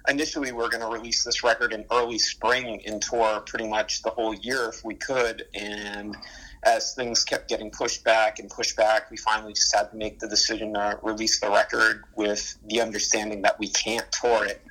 initially 0.07 0.51
we 0.51 0.63
are 0.63 0.69
going 0.69 0.81
to 0.81 0.87
release 0.87 1.23
this 1.23 1.43
record 1.43 1.73
in 1.73 1.85
early 1.91 2.19
spring 2.19 2.81
and 2.85 3.01
tour 3.01 3.41
pretty 3.41 3.67
much 3.67 4.01
the 4.03 4.09
whole 4.09 4.33
year 4.35 4.69
if 4.69 4.83
we 4.83 4.95
could 4.95 5.45
and 5.53 6.15
as 6.63 6.93
things 6.93 7.23
kept 7.23 7.47
getting 7.47 7.71
pushed 7.71 8.03
back 8.03 8.39
and 8.39 8.49
pushed 8.49 8.75
back 8.75 9.09
we 9.09 9.17
finally 9.17 9.53
just 9.53 9.73
had 9.75 9.89
to 9.89 9.95
make 9.95 10.19
the 10.19 10.27
decision 10.27 10.73
to 10.73 10.99
release 11.03 11.39
the 11.39 11.49
record 11.49 12.03
with 12.15 12.57
the 12.67 12.81
understanding 12.81 13.41
that 13.41 13.57
we 13.59 13.67
can't 13.67 14.11
tour 14.11 14.45
it 14.45 14.61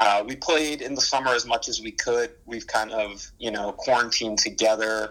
uh, 0.00 0.24
we 0.26 0.36
played 0.36 0.82
in 0.82 0.94
the 0.94 1.00
summer 1.00 1.30
as 1.30 1.46
much 1.46 1.68
as 1.68 1.80
we 1.80 1.92
could. 1.92 2.30
We've 2.46 2.66
kind 2.66 2.90
of, 2.92 3.30
you 3.38 3.50
know, 3.50 3.72
quarantined 3.72 4.38
together 4.38 5.10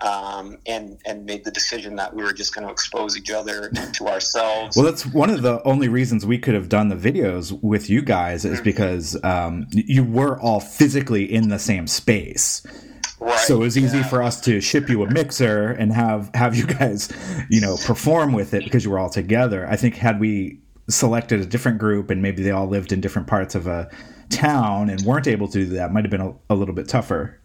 um, 0.00 0.56
and 0.66 0.98
and 1.04 1.26
made 1.26 1.44
the 1.44 1.50
decision 1.50 1.96
that 1.96 2.14
we 2.14 2.22
were 2.22 2.32
just 2.32 2.54
going 2.54 2.66
to 2.66 2.72
expose 2.72 3.16
each 3.16 3.30
other 3.30 3.70
to 3.92 4.08
ourselves. 4.08 4.76
Well, 4.76 4.86
that's 4.86 5.04
one 5.06 5.30
of 5.30 5.42
the 5.42 5.62
only 5.64 5.88
reasons 5.88 6.24
we 6.24 6.38
could 6.38 6.54
have 6.54 6.68
done 6.68 6.88
the 6.88 6.96
videos 6.96 7.58
with 7.62 7.90
you 7.90 8.02
guys 8.02 8.44
is 8.44 8.56
mm-hmm. 8.56 8.64
because 8.64 9.22
um, 9.24 9.66
you 9.72 10.04
were 10.04 10.40
all 10.40 10.60
physically 10.60 11.30
in 11.30 11.48
the 11.48 11.58
same 11.58 11.86
space. 11.86 12.64
Right, 13.18 13.38
so 13.40 13.56
it 13.56 13.58
was 13.58 13.76
easy 13.76 13.98
yeah. 13.98 14.08
for 14.08 14.22
us 14.22 14.40
to 14.42 14.62
ship 14.62 14.88
you 14.88 15.02
a 15.02 15.10
mixer 15.10 15.72
and 15.72 15.92
have 15.92 16.30
have 16.34 16.54
you 16.54 16.66
guys, 16.66 17.12
you 17.50 17.60
know, 17.60 17.76
perform 17.84 18.32
with 18.32 18.54
it 18.54 18.64
because 18.64 18.84
you 18.84 18.90
were 18.90 18.98
all 18.98 19.10
together. 19.10 19.66
I 19.68 19.76
think 19.76 19.96
had 19.96 20.18
we 20.18 20.60
selected 20.88 21.40
a 21.40 21.46
different 21.46 21.78
group 21.78 22.10
and 22.10 22.22
maybe 22.22 22.42
they 22.42 22.50
all 22.50 22.66
lived 22.66 22.92
in 22.92 23.00
different 23.00 23.28
parts 23.28 23.54
of 23.54 23.66
a 23.66 23.90
town 24.30 24.88
and 24.88 25.00
weren't 25.02 25.26
able 25.26 25.48
to 25.48 25.58
do 25.58 25.66
that 25.66 25.92
might 25.92 26.04
have 26.04 26.10
been 26.10 26.20
a, 26.20 26.34
a 26.48 26.54
little 26.54 26.74
bit 26.74 26.88
tougher. 26.88 27.40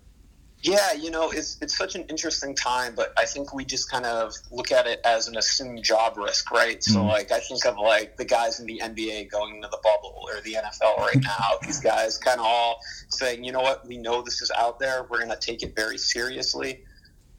Yeah, 0.65 0.93
you 0.93 1.11
know, 1.11 1.29
it's 1.29 1.57
it's 1.61 1.77
such 1.77 1.93
an 1.93 2.05
interesting 2.09 2.55
time, 2.55 2.95
but 2.95 3.13
I 3.17 3.25
think 3.25 3.53
we 3.53 3.65
just 3.65 3.91
kind 3.91 4.03
of 4.03 4.33
look 4.51 4.71
at 4.71 4.87
it 4.87 4.99
as 5.05 5.27
an 5.27 5.37
assumed 5.37 5.83
job 5.83 6.17
risk, 6.17 6.49
right? 6.49 6.83
So, 6.83 7.01
mm 7.01 7.07
like, 7.07 7.31
I 7.31 7.39
think 7.39 7.63
of 7.65 7.77
like 7.77 8.17
the 8.17 8.25
guys 8.25 8.59
in 8.59 8.65
the 8.65 8.81
NBA 8.83 9.29
going 9.29 9.57
into 9.57 9.67
the 9.67 9.77
bubble 9.83 10.27
or 10.27 10.41
the 10.41 10.53
NFL 10.53 10.97
right 10.97 11.19
now. 11.21 11.59
These 11.61 11.79
guys 11.79 12.17
kind 12.17 12.39
of 12.39 12.47
all 12.47 12.79
saying, 13.09 13.43
you 13.43 13.51
know 13.51 13.61
what, 13.61 13.85
we 13.85 13.97
know 13.97 14.23
this 14.23 14.41
is 14.41 14.51
out 14.57 14.79
there. 14.79 15.05
We're 15.07 15.19
going 15.19 15.29
to 15.29 15.37
take 15.37 15.61
it 15.61 15.75
very 15.75 15.99
seriously, 15.99 16.83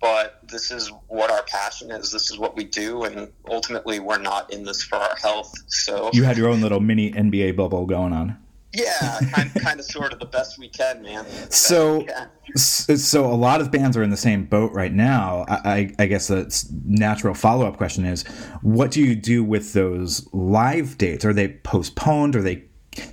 but 0.01 0.38
this 0.49 0.70
is 0.70 0.92
what 1.09 1.32
our 1.32 1.42
passion 1.42 1.90
is. 1.90 2.12
This 2.12 2.30
is 2.30 2.38
what 2.38 2.57
we 2.57 2.62
do, 2.62 3.03
and 3.03 3.32
ultimately, 3.51 3.99
we're 3.99 4.18
not 4.18 4.53
in 4.53 4.62
this 4.62 4.84
for 4.84 4.97
our 4.97 5.16
health. 5.16 5.53
So, 5.66 6.11
you 6.12 6.22
had 6.22 6.36
your 6.36 6.49
own 6.49 6.61
little 6.61 6.80
mini 6.80 7.11
NBA 7.11 7.57
bubble 7.57 7.86
going 7.86 8.12
on. 8.12 8.38
Yeah, 8.73 9.21
kind, 9.33 9.55
kind 9.55 9.81
of, 9.81 9.87
sort 9.87 10.12
of 10.12 10.19
the 10.19 10.27
best 10.27 10.59
we 10.59 10.69
can, 10.69 11.03
man. 11.03 11.25
So, 11.51 12.07
so 12.57 13.25
a 13.25 13.35
lot 13.35 13.61
of 13.61 13.71
bands 13.71 13.97
are 13.97 14.03
in 14.03 14.11
the 14.11 14.17
same 14.17 14.45
boat 14.45 14.73
right 14.73 14.93
now. 14.93 15.45
I, 15.49 15.95
I 15.99 16.07
guess 16.07 16.29
the 16.29 16.71
natural 16.85 17.35
follow 17.35 17.67
up 17.67 17.77
question 17.77 18.05
is, 18.05 18.25
what 18.62 18.91
do 18.91 19.03
you 19.03 19.14
do 19.14 19.43
with 19.43 19.73
those 19.73 20.29
live 20.33 20.99
dates? 20.99 21.25
Are 21.25 21.33
they 21.33 21.49
postponed? 21.49 22.37
Are 22.37 22.43
they 22.43 22.64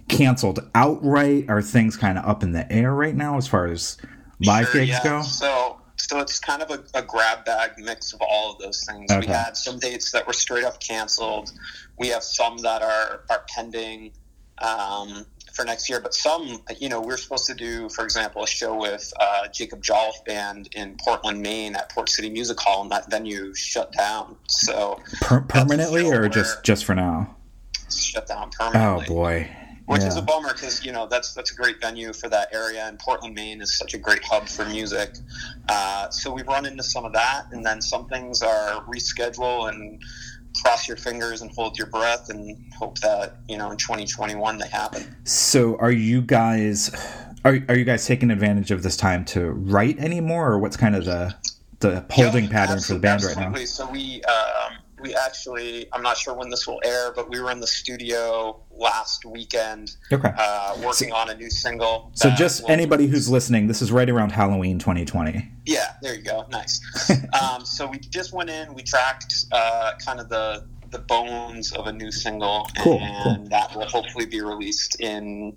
canceled 0.07 0.59
outright? 0.75 1.45
Are 1.49 1.61
things 1.61 1.95
kind 1.95 2.17
of 2.17 2.25
up 2.25 2.43
in 2.43 2.51
the 2.51 2.69
air 2.71 2.93
right 2.93 3.15
now 3.15 3.37
as 3.37 3.47
far 3.47 3.67
as 3.67 3.97
live 4.41 4.67
sure, 4.67 4.81
gigs 4.81 4.91
yeah. 4.91 5.03
go? 5.03 5.21
So, 5.21 5.81
so 5.97 6.19
it's 6.19 6.39
kind 6.39 6.61
of 6.61 6.69
a, 6.71 6.83
a, 6.97 7.01
grab 7.01 7.45
bag 7.45 7.71
mix 7.77 8.13
of 8.13 8.21
all 8.21 8.53
of 8.53 8.59
those 8.59 8.83
things. 8.85 9.11
Okay. 9.11 9.19
We 9.21 9.27
had 9.27 9.55
some 9.55 9.79
dates 9.79 10.11
that 10.11 10.25
were 10.25 10.33
straight 10.33 10.63
up 10.63 10.79
canceled. 10.79 11.51
We 11.97 12.09
have 12.09 12.23
some 12.23 12.57
that 12.59 12.81
are 12.81 13.23
are 13.29 13.45
pending. 13.49 14.11
Um, 14.59 15.25
for 15.53 15.63
next 15.63 15.89
year. 15.89 15.99
But 15.99 16.13
some, 16.13 16.61
you 16.79 16.89
know, 16.89 16.99
we're 16.99 17.17
supposed 17.17 17.45
to 17.45 17.53
do, 17.53 17.87
for 17.89 18.03
example, 18.03 18.43
a 18.43 18.47
show 18.47 18.75
with 18.75 19.13
uh, 19.19 19.47
Jacob 19.47 19.81
Jolliff 19.83 20.25
Band 20.25 20.69
in 20.73 20.97
Portland, 21.03 21.41
Maine, 21.41 21.75
at 21.75 21.89
Port 21.89 22.09
City 22.09 22.29
Music 22.29 22.59
Hall, 22.59 22.81
and 22.81 22.91
that 22.91 23.09
venue 23.09 23.53
shut 23.53 23.91
down. 23.93 24.35
So 24.47 24.99
per- 25.21 25.41
permanently, 25.41 26.05
or 26.11 26.27
just 26.27 26.63
just 26.63 26.85
for 26.85 26.95
now? 26.95 27.35
Shut 27.89 28.27
down 28.27 28.49
permanently. 28.51 29.05
Oh 29.07 29.13
boy. 29.13 29.49
Which 29.85 30.01
yeah. 30.01 30.07
is 30.07 30.15
a 30.15 30.21
bummer 30.21 30.53
because 30.53 30.85
you 30.85 30.93
know 30.93 31.07
that's 31.07 31.33
that's 31.33 31.51
a 31.51 31.55
great 31.55 31.81
venue 31.81 32.13
for 32.13 32.29
that 32.29 32.53
area, 32.53 32.85
and 32.87 32.97
Portland, 32.97 33.35
Maine 33.35 33.61
is 33.61 33.77
such 33.77 33.93
a 33.93 33.97
great 33.97 34.23
hub 34.23 34.47
for 34.47 34.63
music. 34.65 35.17
Uh, 35.67 36.09
so 36.09 36.31
we've 36.31 36.47
run 36.47 36.65
into 36.65 36.83
some 36.83 37.03
of 37.03 37.11
that, 37.13 37.47
and 37.51 37.65
then 37.65 37.81
some 37.81 38.07
things 38.07 38.41
are 38.41 38.81
reschedule 38.85 39.67
and 39.67 40.01
cross 40.61 40.87
your 40.87 40.97
fingers 40.97 41.41
and 41.41 41.51
hold 41.51 41.77
your 41.77 41.87
breath 41.87 42.29
and 42.29 42.57
hope 42.77 42.99
that 42.99 43.37
you 43.47 43.57
know 43.57 43.71
in 43.71 43.77
2021 43.77 44.57
they 44.57 44.67
happen. 44.67 45.15
So, 45.23 45.77
are 45.77 45.91
you 45.91 46.21
guys 46.21 46.91
are 47.45 47.59
are 47.67 47.75
you 47.75 47.85
guys 47.85 48.05
taking 48.05 48.31
advantage 48.31 48.71
of 48.71 48.83
this 48.83 48.95
time 48.95 49.25
to 49.25 49.51
write 49.51 49.99
anymore, 49.99 50.51
or 50.51 50.59
what's 50.59 50.77
kind 50.77 50.95
of 50.95 51.05
the 51.05 51.35
the 51.79 52.05
holding 52.09 52.47
pattern 52.47 52.79
for 52.79 52.93
the 52.93 52.99
band 52.99 53.23
right 53.23 53.37
now? 53.37 53.53
So 53.65 53.89
we 53.89 54.23
um, 54.23 54.77
we 55.03 55.13
actually 55.13 55.87
I'm 55.93 56.01
not 56.01 56.17
sure 56.17 56.33
when 56.33 56.49
this 56.49 56.65
will 56.65 56.81
air, 56.83 57.11
but 57.13 57.29
we 57.29 57.39
were 57.39 57.51
in 57.51 57.59
the 57.59 57.67
studio 57.67 58.59
last 58.71 59.25
weekend, 59.25 59.97
okay, 60.11 60.31
uh, 60.35 60.75
working 60.77 61.09
so, 61.09 61.15
on 61.15 61.29
a 61.29 61.35
new 61.35 61.49
single. 61.49 62.09
So 62.15 62.31
just 62.31 62.67
anybody 62.69 63.05
who's 63.07 63.29
listening, 63.29 63.67
this 63.67 63.81
is 63.81 63.91
right 63.91 64.09
around 64.09 64.31
Halloween 64.31 64.79
2020. 64.79 65.47
Yeah, 65.65 65.93
there 66.01 66.15
you 66.15 66.23
go. 66.23 66.45
Nice. 66.49 66.81
um, 67.41 67.65
so 67.65 67.85
we 67.87 67.99
just 67.99 68.33
went 68.33 68.49
in, 68.49 68.73
we 68.73 68.81
tracked 68.81 69.45
uh, 69.51 69.93
kind 70.03 70.19
of 70.19 70.29
the 70.29 70.65
the 70.89 70.99
bones 70.99 71.73
of 71.73 71.87
a 71.87 71.91
new 71.91 72.11
single, 72.11 72.69
cool, 72.79 72.99
and 73.01 73.23
cool. 73.23 73.49
that 73.49 73.75
will 73.75 73.85
hopefully 73.87 74.25
be 74.25 74.41
released 74.41 75.01
in 75.01 75.55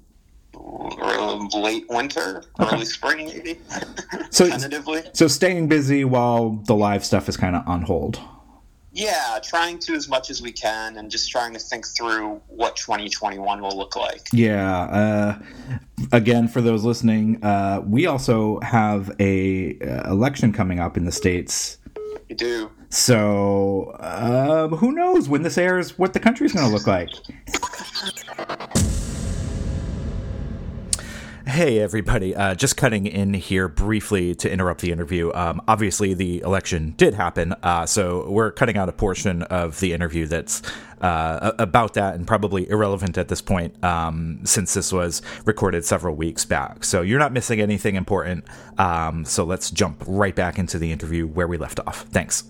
late 1.54 1.84
winter, 1.88 2.42
okay. 2.58 2.74
early 2.74 2.86
spring, 2.86 3.26
maybe. 3.26 3.58
so 4.30 4.48
tentatively. 4.48 5.02
So 5.12 5.28
staying 5.28 5.68
busy 5.68 6.04
while 6.04 6.62
the 6.66 6.74
live 6.74 7.04
stuff 7.04 7.28
is 7.28 7.36
kind 7.36 7.54
of 7.54 7.66
on 7.68 7.82
hold. 7.82 8.20
Yeah, 8.96 9.38
trying 9.42 9.78
to 9.80 9.92
as 9.92 10.08
much 10.08 10.30
as 10.30 10.40
we 10.40 10.52
can, 10.52 10.96
and 10.96 11.10
just 11.10 11.30
trying 11.30 11.52
to 11.52 11.58
think 11.58 11.86
through 11.86 12.40
what 12.48 12.76
2021 12.76 13.60
will 13.60 13.76
look 13.76 13.94
like. 13.94 14.26
Yeah. 14.32 14.80
Uh, 14.80 15.38
again, 16.12 16.48
for 16.48 16.62
those 16.62 16.82
listening, 16.82 17.44
uh, 17.44 17.82
we 17.86 18.06
also 18.06 18.58
have 18.60 19.14
a 19.20 19.78
uh, 19.80 20.10
election 20.10 20.50
coming 20.50 20.80
up 20.80 20.96
in 20.96 21.04
the 21.04 21.12
states. 21.12 21.76
We 22.30 22.36
do. 22.36 22.70
So 22.88 23.94
um, 24.00 24.70
who 24.70 24.92
knows 24.92 25.28
when 25.28 25.42
this 25.42 25.58
airs? 25.58 25.98
What 25.98 26.14
the 26.14 26.20
country's 26.20 26.54
going 26.54 26.66
to 26.66 26.72
look 26.72 26.86
like? 26.86 27.10
Hey, 31.56 31.80
everybody. 31.80 32.36
Uh, 32.36 32.54
just 32.54 32.76
cutting 32.76 33.06
in 33.06 33.32
here 33.32 33.66
briefly 33.66 34.34
to 34.34 34.50
interrupt 34.52 34.82
the 34.82 34.92
interview. 34.92 35.32
Um, 35.32 35.62
obviously, 35.66 36.12
the 36.12 36.42
election 36.42 36.92
did 36.98 37.14
happen, 37.14 37.54
uh, 37.62 37.86
so 37.86 38.30
we're 38.30 38.50
cutting 38.50 38.76
out 38.76 38.90
a 38.90 38.92
portion 38.92 39.40
of 39.44 39.80
the 39.80 39.94
interview 39.94 40.26
that's 40.26 40.60
uh, 41.00 41.52
about 41.58 41.94
that 41.94 42.14
and 42.14 42.26
probably 42.26 42.68
irrelevant 42.68 43.16
at 43.16 43.28
this 43.28 43.40
point 43.40 43.82
um, 43.82 44.40
since 44.44 44.74
this 44.74 44.92
was 44.92 45.22
recorded 45.46 45.86
several 45.86 46.14
weeks 46.14 46.44
back. 46.44 46.84
So 46.84 47.00
you're 47.00 47.18
not 47.18 47.32
missing 47.32 47.58
anything 47.58 47.94
important. 47.94 48.44
Um, 48.76 49.24
so 49.24 49.42
let's 49.42 49.70
jump 49.70 50.04
right 50.06 50.34
back 50.34 50.58
into 50.58 50.78
the 50.78 50.92
interview 50.92 51.26
where 51.26 51.48
we 51.48 51.56
left 51.56 51.80
off. 51.86 52.02
Thanks. 52.10 52.44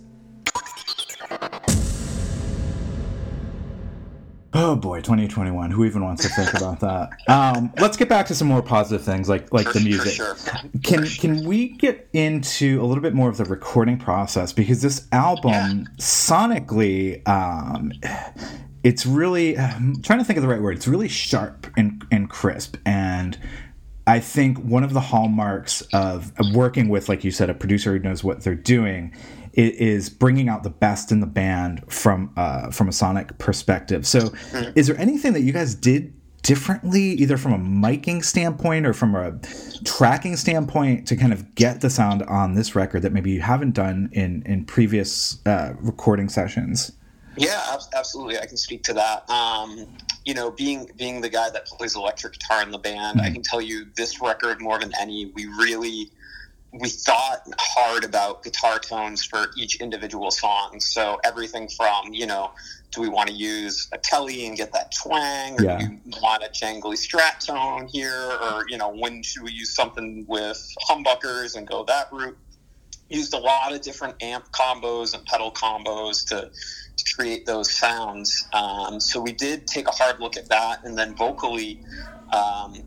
Oh 4.59 4.75
boy, 4.75 5.03
2021. 5.03 5.71
Who 5.71 5.85
even 5.85 6.03
wants 6.03 6.23
to 6.23 6.31
think 6.31 6.55
about 6.55 6.81
that? 6.81 7.11
Um, 7.29 7.71
let's 7.79 7.99
get 7.99 8.09
back 8.09 8.27
to 8.29 8.35
some 8.35 8.49
more 8.49 8.63
positive 8.63 9.05
things, 9.05 9.29
like 9.29 9.53
like 9.53 9.71
the 9.71 9.81
music. 9.81 10.15
Sure. 10.15 10.35
Can 10.83 11.05
can 11.05 11.45
we 11.45 11.69
get 11.69 12.09
into 12.15 12.81
a 12.81 12.85
little 12.87 13.03
bit 13.03 13.13
more 13.13 13.29
of 13.29 13.37
the 13.37 13.45
recording 13.45 13.99
process 13.99 14.55
because 14.55 14.81
this 14.81 15.07
album 15.13 15.53
yeah. 15.53 15.85
sonically, 15.99 17.29
um, 17.29 17.93
it's 18.83 19.05
really 19.05 19.59
I'm 19.59 20.01
trying 20.01 20.21
to 20.21 20.25
think 20.25 20.39
of 20.39 20.43
the 20.43 20.49
right 20.49 20.63
word. 20.63 20.77
It's 20.77 20.89
really 20.89 21.09
sharp 21.09 21.67
and 21.77 22.03
and 22.11 22.31
crisp 22.31 22.77
and. 22.87 23.39
I 24.09 24.21
think 24.21 24.59
one 24.59 24.85
of 24.85 24.93
the 24.93 25.01
hallmarks 25.01 25.81
of 25.93 26.31
working 26.55 26.89
with, 26.89 27.09
like 27.09 27.25
you 27.25 27.33
said, 27.33 27.51
a 27.51 27.55
producer 27.55 27.91
who 27.91 27.99
knows 27.99 28.23
what 28.23 28.45
they're 28.45 28.55
doing 28.55 29.13
is 29.57 30.11
bringing 30.11 30.49
out 30.49 30.63
the 30.63 30.71
best 30.71 31.11
in 31.11 31.21
the 31.21 31.27
band 31.27 31.83
from 31.89 32.33
uh, 32.37 32.71
from 32.71 32.89
a 32.89 32.93
sonic 32.93 33.37
perspective. 33.39 34.07
So, 34.07 34.21
mm-hmm. 34.21 34.73
is 34.77 34.87
there 34.87 34.99
anything 34.99 35.33
that 35.33 35.41
you 35.41 35.53
guys 35.53 35.75
did 35.75 36.13
differently, 36.43 37.03
either 37.03 37.37
from 37.37 37.53
a 37.53 37.59
miking 37.59 38.23
standpoint 38.23 38.87
or 38.87 38.93
from 38.93 39.15
a 39.15 39.39
tracking 39.85 40.37
standpoint, 40.37 41.09
to 41.09 41.17
kind 41.17 41.33
of 41.33 41.55
get 41.55 41.81
the 41.81 41.91
sound 41.91 42.23
on 42.25 42.55
this 42.55 42.77
record 42.77 43.03
that 43.03 43.13
maybe 43.13 43.31
you 43.31 43.41
haven't 43.41 43.73
done 43.73 44.11
in 44.13 44.43
in 44.45 44.65
previous 44.65 45.45
uh, 45.47 45.73
recording 45.81 46.29
sessions? 46.29 46.93
Yeah, 47.39 47.77
absolutely. 47.95 48.39
I 48.39 48.47
can 48.47 48.57
speak 48.57 48.83
to 48.85 48.95
that. 48.95 49.29
Um, 49.29 49.87
you 50.25 50.35
know, 50.35 50.51
being 50.51 50.91
being 50.97 51.21
the 51.21 51.29
guy 51.29 51.51
that 51.51 51.67
plays 51.67 51.97
electric 51.97 52.35
guitar 52.35 52.63
in 52.63 52.71
the 52.71 52.79
band, 52.79 53.19
mm-hmm. 53.19 53.27
I 53.27 53.31
can 53.31 53.43
tell 53.43 53.61
you 53.61 53.87
this 53.97 54.21
record 54.21 54.61
more 54.61 54.79
than 54.79 54.93
any, 55.01 55.33
we 55.35 55.47
really 55.47 56.11
we 56.73 56.89
thought 56.89 57.41
hard 57.59 58.05
about 58.05 58.43
guitar 58.43 58.79
tones 58.79 59.25
for 59.25 59.47
each 59.57 59.81
individual 59.81 60.31
song. 60.31 60.81
So 60.81 61.19
everything 61.25 61.69
from, 61.69 62.13
you 62.13 62.27
know, 62.27 62.51
do 62.91 63.01
we 63.01 63.09
want 63.09 63.29
to 63.29 63.35
use 63.35 63.89
a 63.93 63.99
Tele 63.99 64.47
and 64.47 64.57
get 64.57 64.73
that 64.73 64.93
twang, 65.03 65.61
or 65.61 65.65
yeah. 65.65 65.79
do 65.79 65.99
we 66.05 66.13
want 66.23 66.43
a 66.43 66.49
jangly 66.49 66.95
strat 66.95 67.45
tone 67.45 67.89
here, 67.93 68.33
or 68.43 68.65
you 68.69 68.79
know, 68.79 68.91
when 68.91 69.23
should 69.23 69.43
we 69.43 69.53
use 69.53 69.75
something 69.75 70.25
with 70.29 70.75
humbuckers 70.89 71.57
and 71.57 71.67
go 71.67 71.85
that 71.85 72.11
route? 72.13 72.37
Used 73.09 73.35
a 73.35 73.39
lot 73.39 73.73
of 73.73 73.83
different 73.83 74.21
amp 74.23 74.51
combos 74.51 75.15
and 75.15 75.25
pedal 75.27 75.53
combos 75.53 76.27
to 76.29 76.51
to 76.97 77.15
create 77.15 77.45
those 77.45 77.71
sounds. 77.71 78.49
Um, 78.53 78.99
so 79.01 79.21
we 79.21 79.33
did 79.33 79.67
take 79.67 79.89
a 79.89 79.93
hard 79.93 80.19
look 80.19 80.37
at 80.37 80.49
that, 80.49 80.85
and 80.85 80.97
then 80.97 81.15
vocally, 81.15 81.83
um, 82.33 82.83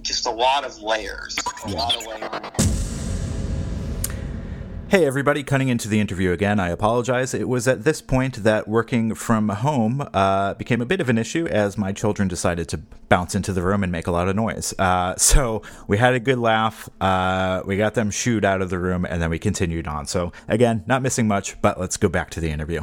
just 0.00 0.26
a 0.26 0.30
lot 0.30 0.64
of 0.64 0.78
layers, 0.78 1.36
a 1.64 1.68
lot 1.70 1.96
of 1.96 2.06
layers. 2.06 2.81
Hey, 4.92 5.06
everybody, 5.06 5.42
cutting 5.42 5.70
into 5.70 5.88
the 5.88 6.00
interview 6.00 6.32
again. 6.32 6.60
I 6.60 6.68
apologize. 6.68 7.32
It 7.32 7.48
was 7.48 7.66
at 7.66 7.82
this 7.82 8.02
point 8.02 8.42
that 8.42 8.68
working 8.68 9.14
from 9.14 9.48
home 9.48 10.06
uh, 10.12 10.52
became 10.52 10.82
a 10.82 10.84
bit 10.84 11.00
of 11.00 11.08
an 11.08 11.16
issue 11.16 11.46
as 11.46 11.78
my 11.78 11.92
children 11.92 12.28
decided 12.28 12.68
to 12.68 12.76
bounce 13.08 13.34
into 13.34 13.54
the 13.54 13.62
room 13.62 13.82
and 13.82 13.90
make 13.90 14.06
a 14.06 14.10
lot 14.10 14.28
of 14.28 14.36
noise. 14.36 14.74
Uh, 14.78 15.16
so 15.16 15.62
we 15.88 15.96
had 15.96 16.12
a 16.12 16.20
good 16.20 16.36
laugh. 16.36 16.90
Uh, 17.00 17.62
we 17.64 17.78
got 17.78 17.94
them 17.94 18.10
shooed 18.10 18.44
out 18.44 18.60
of 18.60 18.68
the 18.68 18.78
room, 18.78 19.06
and 19.06 19.22
then 19.22 19.30
we 19.30 19.38
continued 19.38 19.88
on. 19.88 20.04
So, 20.04 20.30
again, 20.46 20.84
not 20.86 21.00
missing 21.00 21.26
much, 21.26 21.58
but 21.62 21.80
let's 21.80 21.96
go 21.96 22.10
back 22.10 22.28
to 22.28 22.40
the 22.40 22.50
interview. 22.50 22.82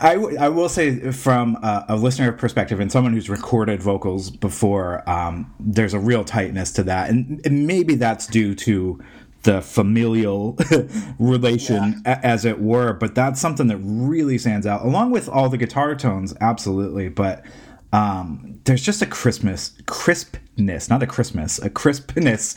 I, 0.00 0.14
w- 0.14 0.38
I 0.38 0.48
will 0.48 0.68
say 0.68 1.12
from 1.12 1.56
a, 1.56 1.84
a, 1.90 1.96
listener 1.96 2.32
perspective 2.32 2.80
and 2.80 2.90
someone 2.90 3.12
who's 3.12 3.28
recorded 3.28 3.82
vocals 3.82 4.30
before, 4.30 5.08
um, 5.08 5.52
there's 5.60 5.94
a 5.94 5.98
real 5.98 6.24
tightness 6.24 6.72
to 6.72 6.82
that, 6.84 7.10
and, 7.10 7.40
and 7.44 7.66
maybe 7.66 7.94
that's 7.94 8.26
due 8.26 8.54
to 8.56 9.00
the 9.42 9.62
familial 9.62 10.58
relation, 11.18 12.02
yeah. 12.04 12.20
a- 12.20 12.26
as 12.26 12.44
it 12.44 12.60
were. 12.60 12.92
But 12.92 13.14
that's 13.14 13.40
something 13.40 13.66
that 13.68 13.78
really 13.78 14.38
stands 14.38 14.66
out, 14.66 14.82
along 14.82 15.10
with 15.10 15.28
all 15.28 15.48
the 15.48 15.58
guitar 15.58 15.94
tones, 15.94 16.34
absolutely. 16.40 17.08
But 17.08 17.44
um, 17.92 18.60
there's 18.64 18.82
just 18.82 19.02
a 19.02 19.06
Christmas 19.06 19.72
crispness, 19.86 20.88
not 20.88 21.02
a 21.02 21.06
Christmas, 21.06 21.58
a 21.58 21.68
crispness 21.68 22.54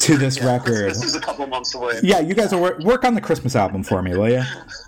to 0.00 0.16
this 0.16 0.38
yeah, 0.38 0.46
record. 0.46 0.90
This 0.90 1.04
is 1.04 1.14
a 1.14 1.20
couple 1.20 1.46
months 1.46 1.74
away. 1.74 2.00
Yeah, 2.02 2.20
you 2.20 2.34
guys 2.34 2.54
work, 2.54 2.78
work 2.78 3.04
on 3.04 3.14
the 3.14 3.20
Christmas 3.20 3.54
album 3.54 3.82
for 3.82 4.02
me, 4.02 4.16
will 4.16 4.30
you? 4.30 4.42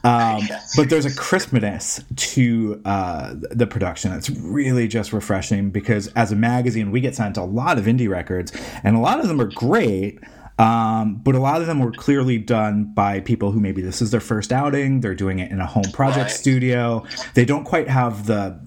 Um, 0.05 0.38
yes. 0.49 0.74
But 0.76 0.88
there's 0.88 1.05
a 1.05 1.14
crispness 1.14 2.03
to 2.16 2.80
uh, 2.84 3.34
the 3.34 3.66
production. 3.66 4.12
It's 4.12 4.30
really 4.30 4.88
just 4.88 5.12
refreshing 5.12 5.70
because 5.70 6.09
as 6.09 6.32
a 6.32 6.36
magazine, 6.36 6.90
we 6.90 7.01
get 7.01 7.14
sent 7.14 7.36
a 7.36 7.45
lot 7.45 7.78
of 7.78 7.84
indie 7.84 8.09
records, 8.09 8.53
and 8.82 8.97
a 8.97 9.01
lot 9.01 9.20
of 9.20 9.28
them 9.28 9.40
are 9.40 9.51
great. 9.51 10.20
Um, 10.59 11.16
but 11.16 11.34
a 11.34 11.40
lot 11.40 11.61
of 11.61 11.66
them 11.66 11.80
were 11.80 11.93
clearly 11.93 12.38
done 12.38 12.93
by 12.95 13.20
people 13.20 13.51
who 13.51 13.59
maybe 13.59 13.82
this 13.82 14.01
is 14.01 14.11
their 14.11 14.20
first 14.20 14.53
outing. 14.53 15.01
They're 15.01 15.14
doing 15.14 15.38
it 15.38 15.51
in 15.51 15.61
a 15.61 15.66
home 15.66 15.90
project 15.93 16.18
right. 16.18 16.30
studio. 16.30 17.05
They 17.34 17.45
don't 17.45 17.64
quite 17.64 17.88
have 17.88 18.26
the 18.26 18.61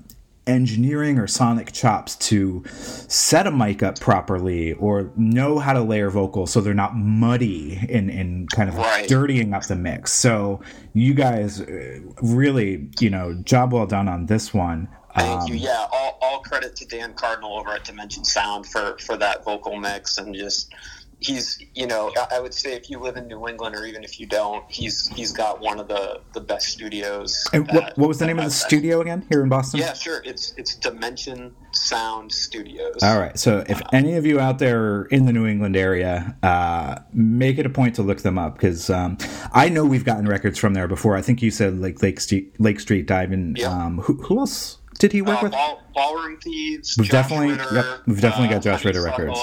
engineering 0.47 1.17
or 1.17 1.27
sonic 1.27 1.71
chops 1.71 2.15
to 2.15 2.63
set 2.67 3.47
a 3.47 3.51
mic 3.51 3.81
up 3.81 3.99
properly 3.99 4.73
or 4.73 5.11
know 5.15 5.59
how 5.59 5.73
to 5.73 5.81
layer 5.81 6.09
vocals 6.09 6.51
so 6.51 6.61
they're 6.61 6.73
not 6.73 6.95
muddy 6.95 7.79
and, 7.89 8.09
and 8.09 8.49
kind 8.51 8.69
of 8.69 8.75
right. 8.75 9.07
dirtying 9.07 9.53
up 9.53 9.63
the 9.65 9.75
mix. 9.75 10.11
So 10.13 10.61
you 10.93 11.13
guys 11.13 11.61
uh, 11.61 11.99
really, 12.21 12.89
you 12.99 13.09
know, 13.09 13.33
job 13.33 13.73
well 13.73 13.87
done 13.87 14.07
on 14.07 14.27
this 14.27 14.53
one. 14.53 14.87
Thank 15.15 15.41
um, 15.41 15.47
you. 15.47 15.55
Yeah, 15.55 15.87
all, 15.91 16.17
all 16.21 16.39
credit 16.41 16.75
to 16.77 16.85
Dan 16.85 17.13
Cardinal 17.13 17.57
over 17.57 17.69
at 17.69 17.85
Dimension 17.85 18.25
Sound 18.25 18.65
for 18.65 18.97
for 18.99 19.15
that 19.17 19.45
vocal 19.45 19.77
mix 19.77 20.17
and 20.17 20.35
just 20.35 20.73
he's 21.19 21.63
you 21.73 21.87
know 21.87 22.11
I 22.31 22.39
would 22.39 22.53
say 22.53 22.73
if 22.73 22.89
you 22.89 22.99
live 22.99 23.17
in 23.17 23.27
New 23.27 23.47
England 23.47 23.75
or 23.75 23.85
even 23.85 24.03
if 24.03 24.19
you 24.19 24.25
don't, 24.25 24.63
he's 24.69 25.07
he's 25.09 25.31
got 25.31 25.59
one 25.61 25.79
of 25.79 25.87
the 25.87 26.21
the 26.33 26.41
best 26.41 26.67
studios. 26.69 27.47
And 27.53 27.67
what, 27.71 27.97
what 27.97 28.07
was 28.07 28.19
the 28.19 28.25
name 28.27 28.37
of 28.39 28.45
the 28.45 28.51
studio 28.51 29.01
again 29.01 29.25
here 29.29 29.41
in 29.41 29.49
Boston? 29.49 29.79
Yeah, 29.79 29.93
sure. 29.93 30.21
It's 30.25 30.53
it's 30.57 30.75
Dimension 30.75 31.55
Sound 31.71 32.31
Studios. 32.31 32.97
All 33.03 33.19
right. 33.19 33.37
So 33.37 33.63
if 33.67 33.81
any 33.93 34.15
of 34.15 34.25
you 34.25 34.39
out 34.39 34.59
there 34.59 34.81
are 34.83 35.05
in 35.05 35.25
the 35.25 35.33
New 35.33 35.45
England 35.45 35.75
area, 35.75 36.35
uh, 36.43 36.99
make 37.13 37.57
it 37.57 37.65
a 37.65 37.69
point 37.69 37.95
to 37.95 38.01
look 38.03 38.19
them 38.19 38.37
up 38.37 38.55
because 38.55 38.89
um, 38.89 39.17
I 39.53 39.69
know 39.69 39.85
we've 39.85 40.05
gotten 40.05 40.27
records 40.27 40.57
from 40.59 40.73
there 40.73 40.87
before. 40.87 41.15
I 41.15 41.21
think 41.21 41.41
you 41.41 41.51
said 41.51 41.79
like 41.79 42.01
Lake 42.01 42.19
Street 42.19 42.59
Lake 42.59 42.79
Street 42.79 43.07
Diving. 43.07 43.55
Yeah. 43.57 43.67
Um, 43.69 43.99
who, 43.99 44.13
who 44.21 44.39
else 44.39 44.77
did 44.99 45.11
he 45.11 45.21
work 45.21 45.39
Uh, 45.39 45.43
with? 45.43 45.51
Ball, 45.51 45.81
Ballroom 45.93 46.37
Thieves. 46.39 46.95
We've 46.97 47.07
Josh 47.09 47.29
definitely- 47.29 47.51
Ritter, 47.57 47.75
yep, 47.75 47.85
we've 48.07 48.21
definitely 48.21 48.47
got 48.49 48.57
uh, 48.57 48.71
Josh 48.71 48.85
Ritter 48.85 49.03
records. 49.03 49.39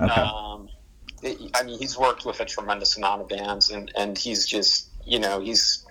Okay. 0.00 0.10
I 1.54 1.62
mean, 1.64 1.78
he's 1.78 1.98
worked 1.98 2.24
with 2.24 2.40
a 2.40 2.44
tremendous 2.44 2.96
amount 2.96 3.22
of 3.22 3.28
bands, 3.28 3.70
and, 3.70 3.90
and 3.96 4.16
he's 4.16 4.46
just, 4.46 4.88
you 5.04 5.18
know, 5.18 5.40
he's 5.40 5.84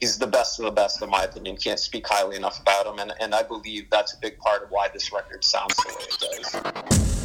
he's 0.00 0.18
the 0.18 0.26
best 0.26 0.58
of 0.58 0.64
the 0.64 0.70
best, 0.70 1.02
in 1.02 1.10
my 1.10 1.24
opinion. 1.24 1.56
Can't 1.56 1.78
speak 1.78 2.06
highly 2.06 2.36
enough 2.36 2.60
about 2.60 2.86
him, 2.86 2.98
and, 2.98 3.12
and 3.20 3.34
I 3.34 3.42
believe 3.42 3.88
that's 3.90 4.14
a 4.14 4.18
big 4.20 4.38
part 4.38 4.62
of 4.62 4.70
why 4.70 4.88
this 4.92 5.12
record 5.12 5.44
sounds 5.44 5.76
the 5.76 5.88
way 5.88 6.04
it 6.04 7.02
does. 7.02 7.19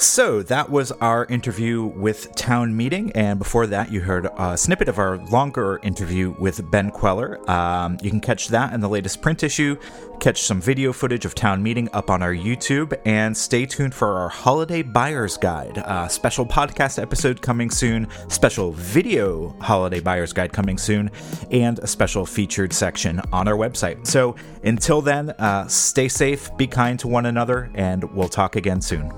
So 0.00 0.44
that 0.44 0.70
was 0.70 0.92
our 0.92 1.24
interview 1.24 1.82
with 1.82 2.32
Town 2.36 2.76
Meeting, 2.76 3.10
and 3.16 3.36
before 3.36 3.66
that, 3.66 3.90
you 3.90 4.00
heard 4.00 4.28
a 4.38 4.56
snippet 4.56 4.86
of 4.86 5.00
our 5.00 5.16
longer 5.16 5.80
interview 5.82 6.36
with 6.38 6.70
Ben 6.70 6.92
Kweller. 6.92 7.44
Um, 7.50 7.98
you 8.00 8.08
can 8.08 8.20
catch 8.20 8.46
that 8.48 8.72
in 8.72 8.80
the 8.80 8.88
latest 8.88 9.20
print 9.20 9.42
issue, 9.42 9.76
catch 10.20 10.42
some 10.42 10.60
video 10.60 10.92
footage 10.92 11.24
of 11.24 11.34
Town 11.34 11.64
Meeting 11.64 11.88
up 11.92 12.10
on 12.10 12.22
our 12.22 12.32
YouTube, 12.32 12.96
and 13.06 13.36
stay 13.36 13.66
tuned 13.66 13.92
for 13.92 14.14
our 14.14 14.28
Holiday 14.28 14.82
Buyer's 14.82 15.36
Guide, 15.36 15.78
a 15.78 16.08
special 16.08 16.46
podcast 16.46 17.02
episode 17.02 17.42
coming 17.42 17.68
soon, 17.68 18.06
special 18.28 18.70
video 18.70 19.48
Holiday 19.58 19.98
Buyer's 19.98 20.32
Guide 20.32 20.52
coming 20.52 20.78
soon, 20.78 21.10
and 21.50 21.80
a 21.80 21.88
special 21.88 22.24
featured 22.24 22.72
section 22.72 23.20
on 23.32 23.48
our 23.48 23.56
website. 23.56 24.06
So 24.06 24.36
until 24.62 25.02
then, 25.02 25.30
uh, 25.30 25.66
stay 25.66 26.06
safe, 26.06 26.56
be 26.56 26.68
kind 26.68 27.00
to 27.00 27.08
one 27.08 27.26
another, 27.26 27.68
and 27.74 28.04
we'll 28.14 28.28
talk 28.28 28.54
again 28.54 28.80
soon. 28.80 29.12